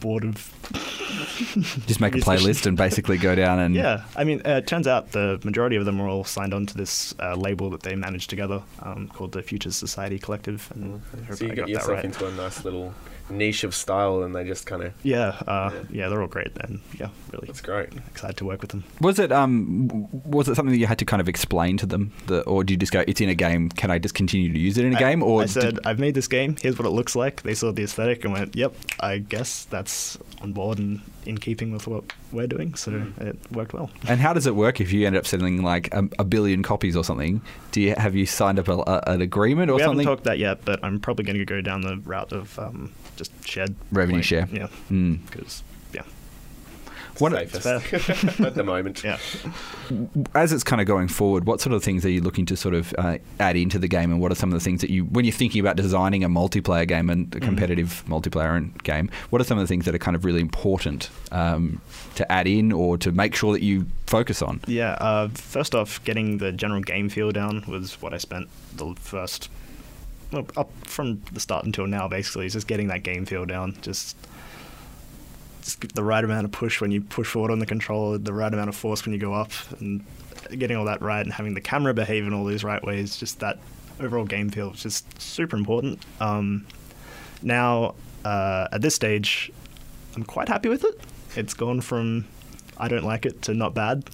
board 0.00 0.24
of 0.24 0.52
Just 1.86 2.00
make 2.00 2.14
a 2.14 2.18
playlist 2.18 2.66
and 2.66 2.76
basically 2.76 3.18
go 3.18 3.34
down 3.34 3.58
and 3.58 3.74
Yeah, 3.74 4.04
I 4.16 4.24
mean, 4.24 4.40
uh, 4.46 4.56
it 4.56 4.66
turns 4.66 4.86
out 4.86 5.12
the 5.12 5.38
majority 5.44 5.76
of 5.76 5.84
them 5.84 6.00
are 6.00 6.08
all 6.08 6.24
signed 6.24 6.54
on 6.54 6.66
to 6.66 6.74
this 6.76 7.14
uh, 7.20 7.34
label 7.36 7.70
that 7.70 7.82
they 7.82 7.94
managed 7.94 8.30
together 8.30 8.62
um, 8.82 9.08
called 9.08 9.32
the 9.32 9.42
Futures 9.42 9.76
Society 9.76 10.18
Collective. 10.18 10.70
And 10.74 11.02
I 11.20 11.24
hope 11.26 11.36
So 11.36 11.44
you 11.44 11.52
I 11.52 11.54
get 11.54 11.60
got 11.62 11.68
yourself 11.68 11.90
right. 11.90 12.04
into 12.04 12.26
a 12.26 12.32
nice 12.32 12.64
little 12.64 12.94
niche 13.30 13.64
of 13.64 13.74
style, 13.74 14.22
and 14.22 14.34
they 14.34 14.44
just 14.44 14.66
kind 14.66 14.82
of 14.82 14.92
Yeah, 15.02 15.36
uh, 15.46 15.70
yeah, 15.90 16.08
they're 16.08 16.20
all 16.22 16.28
great, 16.28 16.52
and 16.60 16.80
yeah, 16.98 17.08
really 17.32 17.46
that's 17.46 17.60
great. 17.60 17.88
excited 18.08 18.36
to 18.38 18.44
work 18.44 18.60
with 18.60 18.70
them. 18.70 18.84
Was 19.00 19.18
it 19.18 19.32
um 19.32 20.08
was 20.24 20.48
it 20.48 20.54
something 20.54 20.72
that 20.72 20.78
you 20.78 20.86
had 20.86 20.98
to 20.98 21.04
kind 21.04 21.20
of 21.20 21.28
explain 21.28 21.76
to 21.78 21.86
them, 21.86 22.12
that, 22.26 22.42
or 22.42 22.62
did 22.64 22.72
you 22.74 22.76
just 22.78 22.92
go, 22.92 23.02
"It's 23.06 23.20
in 23.20 23.28
a 23.28 23.34
game. 23.34 23.68
Can 23.70 23.90
I 23.90 23.98
just 23.98 24.14
continue 24.14 24.52
to 24.52 24.58
use 24.58 24.78
it 24.78 24.84
in 24.84 24.92
a 24.94 24.96
I- 24.96 25.00
game?" 25.00 25.22
Or 25.22 25.42
I 25.42 25.46
said, 25.46 25.74
did- 25.76 25.86
I've 25.86 25.98
made 25.98 26.14
this 26.14 26.28
game. 26.28 26.56
Here's 26.60 26.78
what 26.78 26.86
it 26.86 26.90
looks 26.90 27.16
like. 27.16 27.42
They 27.42 27.54
saw 27.54 27.72
the 27.72 27.82
aesthetic 27.82 28.24
and 28.24 28.32
went, 28.32 28.54
"Yep, 28.56 28.74
I 29.00 29.18
guess 29.18 29.64
that's 29.64 30.18
on 30.42 30.52
board 30.52 30.78
and 30.78 31.00
in 31.24 31.38
keeping 31.38 31.72
with 31.72 31.86
what 31.88 32.04
we're 32.32 32.46
doing." 32.46 32.74
So 32.74 32.92
Mm. 32.92 33.20
it 33.20 33.36
worked 33.52 33.72
well. 33.74 33.90
and 34.08 34.20
how 34.20 34.32
does 34.32 34.46
it 34.46 34.54
work 34.54 34.80
if 34.80 34.92
you 34.92 35.06
end 35.06 35.16
up 35.16 35.26
selling 35.26 35.62
like 35.62 35.92
a, 35.92 36.08
a 36.18 36.24
billion 36.24 36.62
copies 36.62 36.96
or 36.96 37.02
something? 37.04 37.40
Do 37.72 37.80
you 37.80 37.94
have 37.96 38.14
you 38.14 38.24
signed 38.26 38.58
up 38.58 38.68
a, 38.68 38.74
a, 38.86 39.02
an 39.14 39.20
agreement 39.20 39.70
or 39.70 39.74
we 39.76 39.82
something? 39.82 39.98
haven't 40.06 40.06
talked 40.16 40.24
that 40.24 40.38
yet, 40.38 40.64
but 40.64 40.78
I'm 40.84 41.00
probably 41.00 41.24
going 41.24 41.38
to 41.38 41.44
go 41.44 41.60
down 41.60 41.80
the 41.82 41.96
route 42.04 42.32
of 42.32 42.58
um, 42.58 42.92
just 43.16 43.32
shared 43.46 43.74
Revenue 43.90 44.18
like, 44.18 44.24
share. 44.24 44.48
Yeah, 44.52 44.68
Mm. 44.90 45.18
because 45.30 45.62
yeah, 45.92 46.02
What- 47.18 47.32
Safest 47.32 47.66
at 48.40 48.54
the 48.54 48.62
moment. 48.64 49.02
yeah. 49.02 49.18
As 50.34 50.52
it's 50.52 50.64
kind 50.64 50.80
of 50.82 50.86
going 50.86 51.08
forward, 51.08 51.46
what 51.46 51.60
sort 51.60 51.72
of 51.74 51.82
things 51.82 52.04
are 52.04 52.10
you 52.10 52.20
looking 52.20 52.44
to 52.46 52.56
sort 52.56 52.74
of 52.74 52.92
uh, 52.98 53.16
add 53.40 53.56
into 53.56 53.78
the 53.78 53.88
game, 53.88 54.10
and 54.12 54.20
what 54.20 54.30
are 54.32 54.34
some 54.34 54.50
of 54.52 54.54
the 54.54 54.62
things 54.64 54.80
that 54.82 54.90
you, 54.90 55.04
when 55.04 55.24
you're 55.24 55.32
thinking 55.32 55.60
about 55.60 55.76
designing 55.76 56.24
a 56.24 56.28
multiplayer 56.28 56.86
game 56.86 57.08
and 57.08 57.30
Mm. 57.30 57.36
a 57.36 57.40
competitive 57.40 58.04
multiplayer 58.06 58.70
game, 58.82 59.08
what 59.30 59.40
are 59.40 59.44
some 59.44 59.56
of 59.58 59.62
the 59.64 59.68
things 59.68 59.84
that 59.86 59.94
are 59.94 59.98
kind 59.98 60.14
of 60.16 60.24
really 60.24 60.40
important 60.40 61.08
um, 61.32 61.80
to 62.16 62.30
add 62.30 62.46
in 62.46 62.70
or 62.72 62.98
to 62.98 63.12
make 63.12 63.34
sure 63.34 63.52
that 63.54 63.62
you 63.62 63.86
focus 64.06 64.42
on? 64.42 64.60
Yeah, 64.66 64.92
uh, 65.00 65.28
first 65.28 65.74
off, 65.74 66.02
getting 66.04 66.38
the 66.38 66.52
general 66.52 66.82
game 66.82 67.08
feel 67.08 67.30
down 67.32 67.64
was 67.66 68.00
what 68.02 68.12
I 68.12 68.18
spent 68.18 68.48
the 68.76 68.94
first, 69.00 69.48
well, 69.48 69.65
up 70.32 70.70
from 70.86 71.22
the 71.32 71.40
start 71.40 71.64
until 71.64 71.86
now, 71.86 72.08
basically, 72.08 72.46
is 72.46 72.52
just 72.52 72.66
getting 72.66 72.88
that 72.88 73.02
game 73.02 73.26
feel 73.26 73.44
down. 73.44 73.76
Just, 73.82 74.16
just 75.62 75.94
the 75.94 76.02
right 76.02 76.22
amount 76.22 76.44
of 76.44 76.52
push 76.52 76.80
when 76.80 76.90
you 76.90 77.00
push 77.00 77.28
forward 77.28 77.50
on 77.50 77.58
the 77.58 77.66
controller, 77.66 78.18
the 78.18 78.32
right 78.32 78.52
amount 78.52 78.68
of 78.68 78.76
force 78.76 79.04
when 79.04 79.12
you 79.12 79.20
go 79.20 79.32
up, 79.34 79.50
and 79.80 80.04
getting 80.58 80.76
all 80.76 80.84
that 80.86 81.02
right, 81.02 81.24
and 81.24 81.32
having 81.32 81.54
the 81.54 81.60
camera 81.60 81.94
behave 81.94 82.26
in 82.26 82.32
all 82.32 82.44
these 82.44 82.64
right 82.64 82.82
ways. 82.84 83.16
Just 83.16 83.40
that 83.40 83.58
overall 84.00 84.24
game 84.24 84.50
feel 84.50 84.72
is 84.72 84.82
just 84.82 85.20
super 85.20 85.56
important. 85.56 86.00
Um, 86.20 86.66
now, 87.42 87.94
uh, 88.24 88.68
at 88.72 88.82
this 88.82 88.94
stage, 88.94 89.52
I'm 90.14 90.24
quite 90.24 90.48
happy 90.48 90.68
with 90.68 90.84
it. 90.84 91.00
It's 91.36 91.54
gone 91.54 91.80
from 91.80 92.26
I 92.78 92.88
don't 92.88 93.04
like 93.04 93.26
it 93.26 93.42
to 93.42 93.54
not 93.54 93.74
bad. 93.74 94.08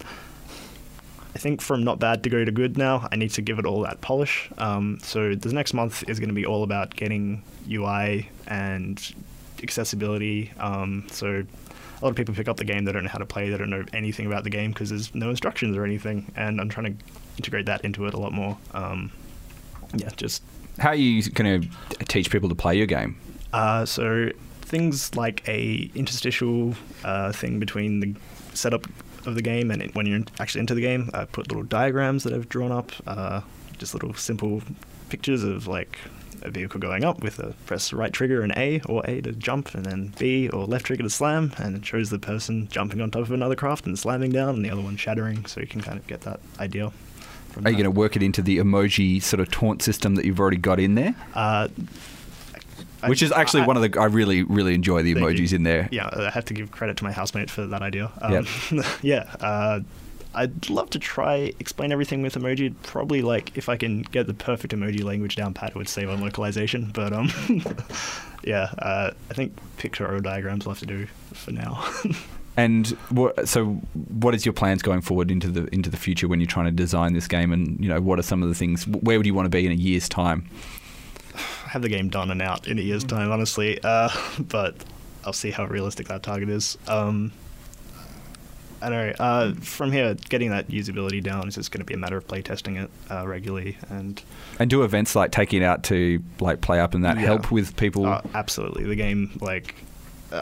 I 1.35 1.39
think 1.39 1.61
from 1.61 1.83
not 1.83 1.99
bad 1.99 2.23
to 2.23 2.29
go 2.29 2.45
to 2.45 2.51
good 2.51 2.77
now, 2.77 3.07
I 3.11 3.15
need 3.15 3.31
to 3.31 3.41
give 3.41 3.57
it 3.59 3.65
all 3.65 3.81
that 3.81 4.01
polish. 4.01 4.49
Um, 4.57 4.99
so 5.01 5.33
the 5.33 5.51
next 5.51 5.73
month 5.73 6.07
is 6.07 6.19
going 6.19 6.29
to 6.29 6.35
be 6.35 6.45
all 6.45 6.63
about 6.63 6.95
getting 6.95 7.41
UI 7.69 8.29
and 8.47 9.01
accessibility. 9.63 10.51
Um, 10.59 11.07
so 11.09 11.27
a 11.27 12.01
lot 12.03 12.09
of 12.11 12.15
people 12.15 12.35
pick 12.35 12.47
up 12.47 12.57
the 12.57 12.65
game, 12.65 12.85
they 12.85 12.91
don't 12.91 13.03
know 13.03 13.09
how 13.09 13.17
to 13.17 13.25
play, 13.25 13.49
they 13.49 13.57
don't 13.57 13.69
know 13.69 13.83
anything 13.93 14.27
about 14.27 14.43
the 14.43 14.49
game 14.51 14.71
because 14.71 14.89
there's 14.89 15.13
no 15.15 15.29
instructions 15.29 15.75
or 15.75 15.85
anything. 15.85 16.31
And 16.35 16.61
I'm 16.61 16.69
trying 16.69 16.95
to 16.97 17.03
integrate 17.37 17.65
that 17.65 17.83
into 17.83 18.05
it 18.05 18.13
a 18.13 18.19
lot 18.19 18.31
more. 18.31 18.57
Um, 18.73 19.11
yeah, 19.95 20.09
just 20.15 20.43
How 20.79 20.89
are 20.89 20.95
you 20.95 21.23
going 21.31 21.61
to 21.61 22.05
teach 22.05 22.29
people 22.29 22.49
to 22.49 22.55
play 22.55 22.75
your 22.75 22.87
game? 22.87 23.17
uh, 23.53 23.85
so 23.85 24.29
things 24.61 25.15
like 25.15 25.47
a 25.47 25.89
interstitial 25.93 26.73
uh, 27.03 27.31
thing 27.31 27.59
between 27.59 27.99
the 27.99 28.15
setup 28.55 28.87
of 29.25 29.35
the 29.35 29.41
game 29.41 29.71
and 29.71 29.83
when 29.93 30.05
you're 30.05 30.21
actually 30.39 30.61
into 30.61 30.75
the 30.75 30.81
game, 30.81 31.09
I 31.13 31.25
put 31.25 31.49
little 31.49 31.63
diagrams 31.63 32.23
that 32.23 32.33
I've 32.33 32.49
drawn 32.49 32.71
up, 32.71 32.91
uh, 33.07 33.41
just 33.77 33.93
little 33.93 34.13
simple 34.13 34.61
pictures 35.09 35.43
of 35.43 35.67
like 35.67 35.97
a 36.41 36.51
vehicle 36.51 36.79
going 36.79 37.03
up 37.03 37.21
with 37.23 37.39
a 37.39 37.53
press 37.65 37.93
right 37.93 38.11
trigger 38.11 38.41
and 38.41 38.51
A 38.57 38.81
or 38.81 39.03
A 39.05 39.21
to 39.21 39.31
jump 39.31 39.73
and 39.73 39.85
then 39.85 40.13
B 40.19 40.49
or 40.49 40.65
left 40.65 40.85
trigger 40.85 41.03
to 41.03 41.09
slam 41.09 41.53
and 41.57 41.75
it 41.77 41.85
shows 41.85 42.09
the 42.09 42.19
person 42.19 42.67
jumping 42.69 43.01
on 43.01 43.11
top 43.11 43.23
of 43.23 43.31
another 43.31 43.55
craft 43.55 43.85
and 43.85 43.97
slamming 43.97 44.31
down 44.31 44.55
and 44.55 44.65
the 44.65 44.69
other 44.69 44.81
one 44.81 44.97
shattering 44.97 45.45
so 45.45 45.61
you 45.61 45.67
can 45.67 45.81
kind 45.81 45.97
of 45.97 46.05
get 46.07 46.21
that 46.21 46.39
idea. 46.59 46.91
Are 47.63 47.69
you 47.69 47.77
going 47.77 47.83
to 47.83 47.91
work 47.91 48.15
it 48.15 48.23
into 48.23 48.41
the 48.41 48.57
emoji 48.57 49.21
sort 49.21 49.39
of 49.39 49.51
taunt 49.51 49.81
system 49.83 50.15
that 50.15 50.25
you've 50.25 50.39
already 50.39 50.57
got 50.57 50.79
in 50.79 50.95
there? 50.95 51.15
Uh, 51.35 51.67
I- 53.03 53.09
Which 53.09 53.21
is 53.21 53.31
actually 53.31 53.63
I- 53.63 53.67
one 53.67 53.77
of 53.77 53.83
the 53.91 53.99
I 53.99 54.05
really 54.05 54.43
really 54.43 54.73
enjoy 54.73 55.03
the 55.03 55.13
Thank 55.13 55.37
you. 55.37 55.43
emojis 55.45 55.53
in 55.53 55.63
there. 55.63 55.89
Yeah, 55.91 56.09
I 56.11 56.29
have 56.29 56.45
to 56.45 56.53
give 56.53 56.71
credit 56.71 56.97
to 56.97 57.03
my 57.03 57.11
housemate 57.11 57.49
for 57.49 57.65
that 57.67 57.81
idea. 57.81 58.11
Um, 58.21 58.45
yeah, 59.01 59.35
uh, 59.41 59.81
I'd 60.35 60.69
love 60.69 60.89
to 60.91 60.99
try 60.99 61.53
explain 61.59 61.91
everything 61.91 62.21
with 62.23 62.35
emoji. 62.35 62.73
Probably 62.83 63.21
like 63.21 63.55
if 63.57 63.69
I 63.69 63.77
can 63.77 64.01
get 64.03 64.25
the 64.27 64.33
perfect 64.33 64.73
emoji 64.73 65.03
language 65.03 65.35
down 65.35 65.53
pat, 65.53 65.71
it 65.71 65.75
would 65.75 65.89
save 65.89 66.09
on 66.09 66.21
localization. 66.21 66.89
But 66.93 67.13
um, 67.13 67.29
yeah, 68.43 68.71
uh, 68.79 69.11
I 69.29 69.33
think 69.33 69.53
picture 69.77 70.07
or 70.07 70.19
diagrams 70.19 70.65
will 70.65 70.73
have 70.73 70.79
to 70.79 70.85
do 70.85 71.07
for 71.33 71.51
now. 71.51 71.87
And 72.55 72.85
what, 73.09 73.49
so, 73.49 73.81
what 74.09 74.35
is 74.35 74.45
your 74.45 74.53
plans 74.53 74.83
going 74.83 75.01
forward 75.01 75.31
into 75.31 75.47
the 75.47 75.65
into 75.73 75.89
the 75.89 75.97
future 75.97 76.27
when 76.27 76.39
you're 76.39 76.45
trying 76.45 76.67
to 76.67 76.71
design 76.71 77.13
this 77.13 77.27
game? 77.27 77.51
And 77.51 77.79
you 77.83 77.89
know, 77.89 77.99
what 77.99 78.19
are 78.19 78.21
some 78.21 78.43
of 78.43 78.49
the 78.49 78.53
things? 78.53 78.85
Where 78.87 79.17
would 79.17 79.25
you 79.25 79.33
want 79.33 79.47
to 79.47 79.49
be 79.49 79.65
in 79.65 79.71
a 79.71 79.75
year's 79.75 80.07
time? 80.07 80.47
have 81.67 81.81
the 81.81 81.89
game 81.89 82.09
done 82.09 82.31
and 82.31 82.41
out 82.41 82.67
in 82.67 82.77
a 82.79 82.81
year's 82.81 83.03
time, 83.03 83.31
honestly. 83.31 83.79
Uh, 83.83 84.09
but 84.39 84.75
I'll 85.25 85.33
see 85.33 85.51
how 85.51 85.65
realistic 85.65 86.07
that 86.07 86.23
target 86.23 86.49
is. 86.49 86.77
Um, 86.87 87.31
I 88.81 88.89
don't 88.89 89.07
know. 89.19 89.25
Uh, 89.25 89.53
from 89.61 89.93
here, 89.93 90.13
getting 90.27 90.49
that 90.49 90.67
usability 90.67 91.23
down 91.23 91.47
is 91.47 91.55
just 91.55 91.71
going 91.71 91.79
to 91.79 91.85
be 91.85 91.93
a 91.93 91.97
matter 91.97 92.17
of 92.17 92.27
playtesting 92.27 92.83
it 92.83 92.89
uh, 93.09 93.25
regularly 93.25 93.77
and 93.89 94.21
And 94.59 94.69
do 94.69 94.83
events 94.83 95.15
like 95.15 95.31
taking 95.31 95.61
it 95.61 95.65
out 95.65 95.83
to 95.85 96.21
like 96.41 96.59
play 96.59 96.81
up 96.81 96.93
and 96.93 97.05
that 97.05 97.15
Yeah. 97.15 97.23
help 97.23 97.49
with 97.49 97.77
people? 97.77 98.05
Uh, 98.05 98.21
absolutely, 98.33 98.83
the 98.83 98.95
game 98.95 99.37
like 99.39 99.75
uh, 100.33 100.41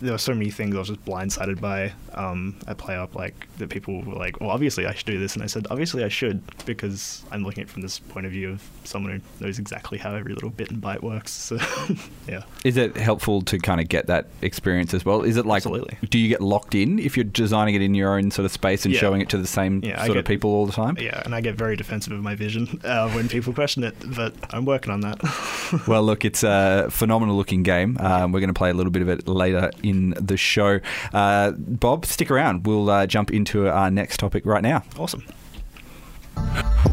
there 0.00 0.12
were 0.12 0.18
so 0.18 0.34
many 0.34 0.50
things 0.50 0.74
I 0.74 0.78
was 0.78 0.88
just 0.88 1.04
blindsided 1.04 1.60
by 1.60 1.92
um, 2.14 2.56
at 2.66 2.78
Play 2.78 2.96
Up, 2.96 3.14
like 3.14 3.46
that 3.58 3.68
people 3.70 4.02
were 4.02 4.14
like, 4.14 4.40
"Well, 4.40 4.50
obviously 4.50 4.86
I 4.86 4.94
should 4.94 5.06
do 5.06 5.18
this," 5.18 5.34
and 5.34 5.42
I 5.42 5.46
said, 5.46 5.66
"Obviously 5.70 6.04
I 6.04 6.08
should," 6.08 6.42
because 6.66 7.22
I'm 7.30 7.42
looking 7.42 7.62
at 7.62 7.68
it 7.68 7.72
from 7.72 7.82
this 7.82 7.98
point 7.98 8.26
of 8.26 8.32
view 8.32 8.50
of 8.50 8.62
someone 8.84 9.12
who 9.38 9.44
knows 9.44 9.58
exactly 9.58 9.98
how 9.98 10.14
every 10.14 10.34
little 10.34 10.50
bit 10.50 10.70
and 10.70 10.82
byte 10.82 11.02
works. 11.02 11.32
So, 11.32 11.58
yeah. 12.28 12.42
Is 12.64 12.76
it 12.76 12.96
helpful 12.96 13.42
to 13.42 13.58
kind 13.58 13.80
of 13.80 13.88
get 13.88 14.06
that 14.06 14.26
experience 14.42 14.92
as 14.94 15.04
well? 15.04 15.22
Is 15.22 15.36
it 15.36 15.46
like, 15.46 15.58
Absolutely. 15.60 15.96
do 16.10 16.18
you 16.18 16.28
get 16.28 16.40
locked 16.40 16.74
in 16.74 16.98
if 16.98 17.16
you're 17.16 17.24
designing 17.24 17.74
it 17.74 17.82
in 17.82 17.94
your 17.94 18.16
own 18.18 18.30
sort 18.30 18.44
of 18.46 18.52
space 18.52 18.84
and 18.84 18.92
Yeah. 18.94 19.00
showing 19.00 19.20
it 19.20 19.28
to 19.30 19.38
the 19.38 19.46
same 19.46 19.80
Yeah, 19.84 19.98
sort 20.04 20.10
of 20.18 20.24
get- 20.24 20.26
people 20.26 20.50
all 20.50 20.66
the 20.66 20.72
time? 20.72 20.96
Yeah, 21.00 21.22
and 21.24 21.34
I 21.34 21.40
get 21.40 21.54
very 21.56 21.76
defensive 21.76 22.12
of 22.12 22.22
my 22.22 22.34
vision 22.34 22.80
uh, 22.84 23.08
when 23.10 23.28
people 23.28 23.52
question 23.52 23.82
it, 23.84 23.94
but 24.14 24.34
I'm 24.50 24.64
working 24.64 24.92
on 24.92 25.00
that. 25.00 25.20
Well, 25.88 26.04
look, 26.04 26.24
it's 26.24 26.44
a 26.44 26.86
phenomenal 26.90 27.36
looking 27.36 27.64
game. 27.64 27.96
Um, 27.98 28.30
we're 28.30 28.38
going 28.38 28.54
to 28.54 28.58
play 28.58 28.70
a 28.70 28.74
little 28.74 28.92
bit 28.92 29.02
of 29.02 29.08
it 29.08 29.26
later 29.26 29.70
in 29.88 30.10
the 30.20 30.36
show. 30.36 30.80
Uh, 31.12 31.52
Bob, 31.52 32.04
stick 32.06 32.30
around. 32.30 32.66
We'll 32.66 32.88
uh, 32.90 33.06
jump 33.06 33.30
into 33.32 33.68
our 33.68 33.90
next 33.90 34.18
topic 34.18 34.44
right 34.46 34.62
now. 34.62 34.82
awesome. 34.98 35.24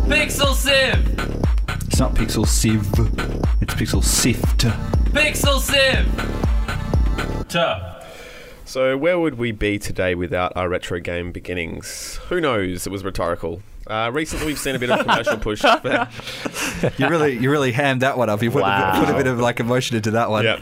Pixel 0.08 0.54
Sieve! 0.54 1.20
It's 1.88 2.00
not 2.00 2.14
Pixel 2.16 2.48
Sieve, 2.48 2.88
it's 3.62 3.74
Pixel 3.76 4.04
Sift. 4.04 4.66
Pixel 5.14 5.60
Sieve! 5.60 7.48
Tuh. 7.50 7.90
So, 8.66 8.98
where 8.98 9.20
would 9.20 9.38
we 9.38 9.52
be 9.52 9.78
today 9.78 10.16
without 10.16 10.54
our 10.56 10.68
retro 10.70 11.00
game 11.00 11.32
beginnings? 11.32 12.20
Who 12.30 12.42
knows? 12.42 12.88
It 12.88 12.90
was 12.90 13.04
rhetorical. 13.04 13.62
Uh, 13.86 14.10
recently, 14.14 14.48
we've 14.48 14.58
seen 14.58 14.76
a 14.76 14.80
bit 14.80 14.90
of 14.90 15.00
commercial 15.02 15.38
push. 15.38 15.62
For, 15.82 16.08
You 16.98 17.10
really, 17.10 17.38
you 17.38 17.52
really 17.52 17.74
hammed 17.74 18.02
that 18.02 18.18
one 18.18 18.30
up. 18.30 18.42
You 18.42 18.50
put, 18.50 18.64
a, 18.64 18.94
bit, 18.96 19.06
put 19.06 19.14
a 19.14 19.18
bit 19.18 19.28
of 19.28 19.40
like 19.40 19.60
emotion 19.60 19.98
into 19.98 20.12
that 20.12 20.30
one. 20.30 20.46
yeah. 20.46 20.60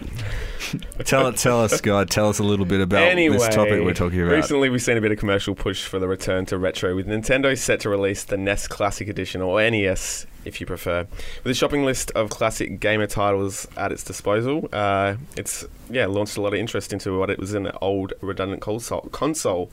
Tell 1.06 1.34
tell 1.34 1.64
us, 1.64 1.82
God. 1.82 2.10
Tell 2.10 2.30
us 2.30 2.40
a 2.40 2.44
little 2.44 2.66
bit 2.66 2.82
about 2.82 3.04
anyway, 3.04 3.38
this 3.38 3.54
topic 3.54 3.84
we're 3.84 3.94
talking 3.94 4.22
about. 4.22 4.34
Recently, 4.34 4.70
we've 4.70 4.82
seen 4.82 4.98
a 4.98 5.02
bit 5.02 5.12
of 5.12 5.18
commercial 5.18 5.56
push 5.56 5.86
for 5.86 6.00
the 6.00 6.08
return 6.08 6.46
to 6.48 6.58
retro, 6.58 6.96
with 6.96 7.08
Nintendo 7.08 7.58
set 7.58 7.82
to 7.82 7.90
release 7.90 8.24
the 8.24 8.38
NES 8.38 8.68
Classic 8.68 9.08
Edition, 9.08 9.42
or 9.42 9.62
NES 9.62 10.26
if 10.44 10.60
you 10.60 10.66
prefer, 10.66 11.08
with 11.44 11.52
a 11.52 11.54
shopping 11.54 11.86
list 11.86 12.12
of 12.12 12.30
classic 12.30 12.80
gamer 12.80 13.08
titles 13.08 13.68
at 13.78 13.92
its 13.92 14.04
disposal. 14.04 14.68
Uh, 14.72 15.16
it's 15.38 15.66
yeah 15.90 16.06
launched 16.06 16.38
a 16.38 16.42
lot 16.42 16.54
of 16.54 16.60
interest 16.60 16.94
into 16.94 17.18
what 17.18 17.30
it 17.30 17.40
was 17.40 17.54
in 17.54 17.66
an 17.66 17.76
old 17.82 18.14
redundant 18.22 18.62
console. 18.62 19.02
console. 19.12 19.72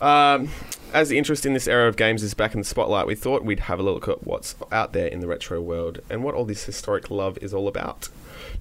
Um, 0.00 0.48
as 0.92 1.08
the 1.08 1.16
interest 1.16 1.46
in 1.46 1.54
this 1.54 1.68
era 1.68 1.88
of 1.88 1.96
games 1.96 2.22
is 2.22 2.34
back 2.34 2.54
in 2.54 2.60
the 2.60 2.66
spotlight, 2.66 3.06
we 3.06 3.14
thought 3.14 3.44
we'd 3.44 3.60
have 3.60 3.78
a 3.78 3.82
look 3.82 4.08
at 4.08 4.26
what's 4.26 4.54
out 4.72 4.92
there 4.92 5.06
in 5.06 5.20
the 5.20 5.28
retro 5.28 5.60
world 5.60 6.00
and 6.10 6.24
what 6.24 6.34
all 6.34 6.44
this 6.44 6.64
historic 6.64 7.08
love 7.08 7.38
is 7.40 7.54
all 7.54 7.68
about. 7.68 8.08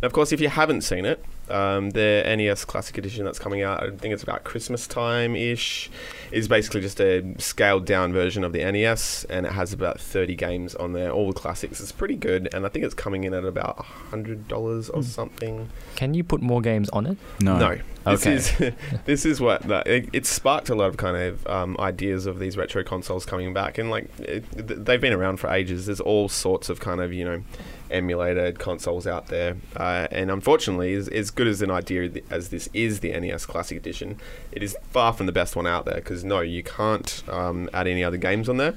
Now, 0.02 0.06
of 0.06 0.13
course, 0.13 0.32
if 0.32 0.39
you 0.39 0.50
haven't 0.50 0.82
seen 0.82 1.04
it, 1.04 1.24
um, 1.51 1.91
the 1.91 2.23
NES 2.25 2.65
Classic 2.65 2.97
Edition 2.97 3.25
that's 3.25 3.39
coming 3.39 3.61
out, 3.61 3.83
I 3.83 3.89
think 3.89 4.13
it's 4.13 4.23
about 4.23 4.43
Christmas 4.43 4.87
time 4.87 5.35
ish, 5.35 5.89
is 6.31 6.47
basically 6.47 6.81
just 6.81 6.99
a 7.01 7.23
scaled 7.37 7.85
down 7.85 8.13
version 8.13 8.43
of 8.43 8.53
the 8.53 8.59
NES, 8.71 9.25
and 9.29 9.45
it 9.45 9.51
has 9.51 9.73
about 9.73 9.99
30 9.99 10.35
games 10.35 10.73
on 10.75 10.93
there, 10.93 11.11
all 11.11 11.27
the 11.27 11.33
classics. 11.39 11.79
It's 11.79 11.91
pretty 11.91 12.15
good, 12.15 12.49
and 12.53 12.65
I 12.65 12.69
think 12.69 12.85
it's 12.85 12.93
coming 12.95 13.23
in 13.25 13.33
at 13.33 13.43
about 13.45 13.85
$100 14.11 14.89
or 14.93 15.03
something. 15.03 15.69
Can 15.95 16.13
you 16.13 16.23
put 16.23 16.41
more 16.41 16.61
games 16.61 16.89
on 16.89 17.05
it? 17.05 17.17
no. 17.39 17.57
No. 17.57 17.77
This 18.03 18.25
Okay. 18.25 18.33
is 18.33 18.73
this 19.05 19.25
is 19.27 19.39
what 19.39 19.61
that, 19.67 19.85
it, 19.85 20.09
it 20.11 20.25
sparked 20.25 20.69
a 20.69 20.75
lot 20.75 20.85
of 20.87 20.97
kind 20.97 21.15
of 21.15 21.45
um, 21.45 21.75
ideas 21.79 22.25
of 22.25 22.39
these 22.39 22.57
retro 22.57 22.83
consoles 22.83 23.27
coming 23.27 23.53
back, 23.53 23.77
and 23.77 23.91
like 23.91 24.09
it, 24.19 24.43
they've 24.85 24.99
been 24.99 25.13
around 25.13 25.37
for 25.37 25.51
ages. 25.51 25.85
There's 25.85 25.99
all 25.99 26.27
sorts 26.27 26.69
of 26.69 26.79
kind 26.79 26.99
of 26.99 27.13
you 27.13 27.23
know 27.23 27.43
emulated 27.91 28.60
consoles 28.60 29.06
out 29.06 29.27
there, 29.27 29.58
uh, 29.75 30.08
and 30.12 30.32
unfortunately, 30.32 30.93
as, 30.93 31.08
as 31.10 31.32
good 31.32 31.47
as 31.47 31.62
an 31.62 31.71
idea 31.71 32.10
as 32.30 32.49
this 32.49 32.69
is 32.73 33.01
the 33.01 33.12
NES 33.12 33.45
Classic 33.45 33.77
Edition, 33.77 34.17
it 34.51 34.63
is 34.63 34.75
far 34.89 35.13
from 35.13 35.25
the 35.25 35.32
best 35.32 35.56
one 35.56 35.67
out 35.67 35.86
there. 35.86 35.95
Because 35.95 36.23
no, 36.23 36.41
you 36.41 36.63
can't 36.63 37.23
um, 37.27 37.69
add 37.73 37.88
any 37.88 38.04
other 38.04 38.17
games 38.17 38.49
on 38.49 38.58
there. 38.58 38.75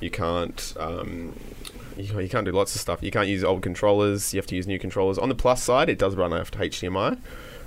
You 0.00 0.10
can't. 0.10 0.74
Um, 0.78 1.34
you, 1.96 2.20
you 2.20 2.28
can't 2.28 2.44
do 2.44 2.52
lots 2.52 2.74
of 2.74 2.80
stuff. 2.80 3.02
You 3.02 3.10
can't 3.10 3.28
use 3.28 3.44
old 3.44 3.62
controllers. 3.62 4.32
You 4.32 4.38
have 4.38 4.46
to 4.46 4.56
use 4.56 4.66
new 4.66 4.78
controllers. 4.78 5.18
On 5.18 5.28
the 5.28 5.34
plus 5.34 5.62
side, 5.62 5.88
it 5.88 5.98
does 5.98 6.16
run 6.16 6.32
after 6.32 6.58
HDMI, 6.58 7.18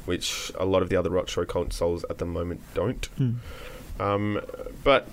which 0.06 0.52
a 0.60 0.66
lot 0.66 0.82
of 0.82 0.90
the 0.90 0.96
other 0.96 1.10
retro 1.10 1.46
consoles 1.46 2.04
at 2.10 2.18
the 2.18 2.26
moment 2.26 2.62
don't. 2.74 3.08
Um, 4.00 4.42
but 4.84 5.08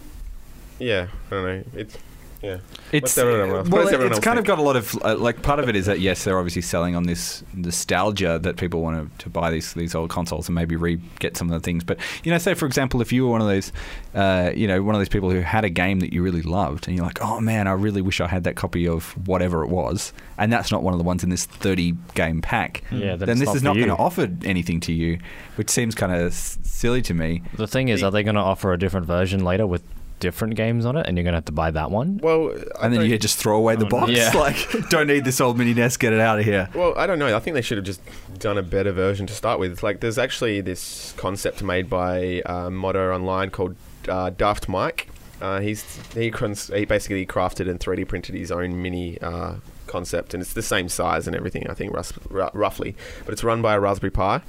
yeah, 0.79 1.09
I 1.27 1.31
don't 1.31 1.45
know. 1.45 1.65
It's 1.75 1.99
yeah. 2.43 2.59
It's, 2.93 3.03
What's 3.03 3.19
everyone 3.19 3.51
else- 3.51 3.69
what 3.69 3.73
well, 3.73 3.85
does 3.85 3.93
everyone 3.93 4.13
it's 4.13 4.19
else 4.19 4.25
kind 4.25 4.39
of 4.39 4.45
think? 4.45 4.57
got 4.57 4.59
a 4.59 4.63
lot 4.63 4.77
of 4.77 4.95
uh, 5.05 5.17
like 5.17 5.43
part 5.43 5.59
of 5.61 5.69
it 5.69 5.77
is 5.77 5.87
that 5.87 6.01
yes, 6.01 6.25
they're 6.25 6.39
obviously 6.39 6.63
selling 6.63 6.97
on 6.97 7.05
this 7.05 7.45
nostalgia 7.55 8.39
that 8.43 8.57
people 8.57 8.81
want 8.83 9.17
to, 9.19 9.25
to 9.25 9.31
buy 9.31 9.51
these 9.51 9.75
these 9.75 9.95
old 9.95 10.11
consoles 10.11 10.49
and 10.49 10.55
maybe 10.55 10.75
re 10.77 11.01
get 11.19 11.37
some 11.37 11.49
of 11.51 11.53
the 11.61 11.65
things. 11.65 11.85
But 11.85 11.99
you 12.25 12.33
know, 12.33 12.39
say 12.39 12.55
for 12.55 12.67
example, 12.67 13.01
if 13.01 13.13
you 13.13 13.25
were 13.27 13.31
one 13.31 13.41
of 13.41 13.47
those, 13.47 13.73
uh, 14.15 14.51
you 14.55 14.67
know, 14.67 14.83
one 14.83 14.95
of 14.95 15.01
those 15.01 15.09
people 15.09 15.31
who 15.31 15.41
had 15.41 15.65
a 15.65 15.71
game 15.71 16.01
that 16.01 16.13
you 16.13 16.23
really 16.23 16.43
loved 16.43 16.89
and 16.89 16.97
you're 16.97 17.07
like, 17.07 17.23
oh 17.23 17.41
man, 17.41 17.67
I 17.69 17.73
really 17.73 18.03
wish 18.03 18.21
I 18.21 18.27
had 18.27 18.45
that 18.45 18.57
copy 18.57 18.89
of 18.89 19.05
whatever 19.29 19.63
it 19.63 19.69
was, 19.69 20.13
and 20.39 20.53
that's 20.53 20.73
not 20.73 20.83
one 20.83 20.95
of 20.95 20.99
the 20.99 21.05
ones 21.05 21.23
in 21.23 21.31
this 21.31 21.45
30 21.47 21.95
game 22.15 22.41
pack. 22.43 22.83
Yeah, 22.91 23.17
then 23.17 23.29
then 23.29 23.39
this 23.39 23.47
not 23.47 23.57
is 23.57 23.63
not 23.63 23.75
going 23.77 23.89
to 23.89 23.97
offer 23.97 24.29
anything 24.45 24.81
to 24.81 24.93
you, 24.93 25.19
which 25.57 25.71
seems 25.71 25.95
kind 25.95 26.13
of 26.13 26.29
s- 26.33 26.59
silly 26.63 27.03
to 27.03 27.15
me. 27.15 27.43
The 27.55 27.69
thing 27.69 27.89
is, 27.89 28.03
are 28.03 28.11
they 28.11 28.23
going 28.23 28.35
to 28.35 28.41
offer 28.41 28.73
a 28.73 28.79
different 28.79 29.07
version 29.07 29.45
later 29.45 29.67
with 29.67 29.83
different 30.21 30.55
games 30.55 30.87
on 30.87 30.97
it, 30.97 31.07
and 31.07 31.17
you're 31.17 31.25
going 31.25 31.33
to 31.33 31.39
have 31.39 31.45
to 31.47 31.53
buy 31.53 31.71
that 31.73 31.91
one? 31.91 32.21
Well, 32.23 32.51
I 32.81 32.85
And 32.85 32.93
then 32.93 33.01
don't- 33.01 33.11
you 33.11 33.19
just 33.19 33.39
throw 33.39 33.57
away 33.57 33.75
the 33.77 33.85
no. 33.85 33.91
box. 33.91 34.13
Yeah. 34.13 34.31
Like, 34.37 34.89
don't 34.89 35.09
need 35.09 35.25
this 35.25 35.41
old 35.41 35.59
mini 35.59 35.75
NES. 35.75 35.97
Get 35.97 36.13
it 36.13 36.21
out 36.21 36.39
of 36.39 36.45
here. 36.45 36.69
Well, 36.75 36.95
I 36.97 37.07
don't 37.07 37.19
know. 37.19 37.35
I 37.37 37.41
think 37.41 37.55
they 37.55 37.63
should 37.63 37.79
have 37.79 37.85
just 37.87 38.01
done 38.39 38.57
a 38.59 38.63
better 38.63 38.93
version 38.93 39.27
to 39.27 39.35
start 39.35 39.59
with. 39.59 39.83
Like, 39.83 40.01
there's 40.01 40.19
actually 40.19 40.61
this 40.61 41.13
concept 41.17 41.63
made 41.63 41.91
by 41.91 42.43
uh, 42.47 42.71
Modder 42.71 43.13
Online 43.13 43.51
called 43.51 43.75
uh, 44.09 44.31
Daft 44.31 44.69
Mike. 44.69 45.09
Uh, 45.41 45.61
he's 45.61 45.83
he, 46.15 46.31
cons- 46.31 46.69
he 46.69 46.85
basically 46.85 47.25
crafted 47.27 47.69
and 47.69 47.81
3D 47.81 48.07
printed 48.07 48.35
his 48.35 48.53
own 48.53 48.81
mini 48.83 49.19
uh, 49.23 49.55
concept, 49.87 50.35
and 50.35 50.43
it's 50.43 50.53
the 50.53 50.63
same 50.63 50.89
size 50.89 51.27
and 51.27 51.35
everything. 51.35 51.67
I 51.69 51.75
think 51.75 51.95
rus- 51.95 52.13
r- 52.33 52.51
roughly, 52.53 52.95
but 53.25 53.33
it's 53.33 53.43
run 53.43 53.63
by 53.63 53.75
a 53.75 53.81
Raspberry 53.81 54.11
Pi. 54.11 54.43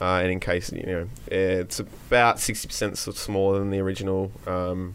Uh, 0.00 0.04
and 0.22 0.30
in 0.30 0.40
case 0.40 0.70
you 0.72 0.82
know, 0.84 1.08
it's 1.28 1.78
about 1.78 2.36
60% 2.36 2.96
smaller 3.16 3.58
than 3.60 3.70
the 3.70 3.78
original. 3.78 4.32
Um, 4.46 4.94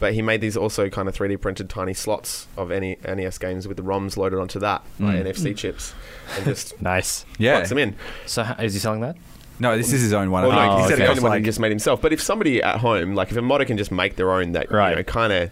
but 0.00 0.14
he 0.14 0.22
made 0.22 0.40
these 0.40 0.56
also 0.56 0.88
kind 0.88 1.08
of 1.08 1.14
3D 1.16 1.40
printed 1.40 1.68
tiny 1.70 1.94
slots 1.94 2.48
of 2.56 2.70
any 2.72 2.96
NES 3.06 3.38
games 3.38 3.68
with 3.68 3.76
the 3.76 3.82
ROMs 3.84 4.16
loaded 4.16 4.38
onto 4.40 4.58
that, 4.60 4.82
like 4.98 5.16
Mm. 5.16 5.26
NFC 5.26 5.54
chips, 5.56 5.94
and 6.36 6.44
just 6.46 6.80
Nice. 6.82 7.24
Yeah. 7.38 7.56
plugs 7.56 7.68
them 7.68 7.78
in. 7.78 7.94
So 8.26 8.42
is 8.58 8.72
he 8.74 8.80
selling 8.80 9.00
that? 9.02 9.16
No, 9.60 9.76
this 9.76 9.92
is 9.92 10.00
his 10.00 10.14
own 10.14 10.30
one. 10.30 10.42
Well, 10.46 10.52
I 10.58 10.66
no, 10.66 10.70
think. 10.70 10.72
he 10.72 10.82
He 10.82 10.88
said 10.88 10.96
said 10.98 10.98
the 11.06 11.10
it 11.10 11.14
was 11.14 11.20
one 11.22 11.30
like, 11.32 11.40
he 11.40 11.44
just 11.44 11.60
made 11.60 11.68
himself. 11.70 12.00
But 12.00 12.12
if 12.14 12.22
somebody 12.22 12.62
at 12.62 12.78
home, 12.78 13.14
like 13.14 13.30
if 13.30 13.36
a 13.36 13.42
modder 13.42 13.66
can 13.66 13.76
just 13.76 13.92
make 13.92 14.16
their 14.16 14.32
own 14.32 14.52
that 14.52 14.70
Right. 14.72 14.90
you 14.90 14.96
know 14.96 15.02
kind 15.02 15.32
of 15.32 15.50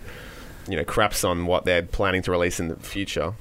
you 0.66 0.76
know 0.76 0.84
craps 0.84 1.24
on 1.24 1.44
what 1.46 1.64
they're 1.66 1.82
planning 1.82 2.22
to 2.22 2.30
release 2.30 2.58
in 2.58 2.68
the 2.68 2.76
future, 2.76 3.34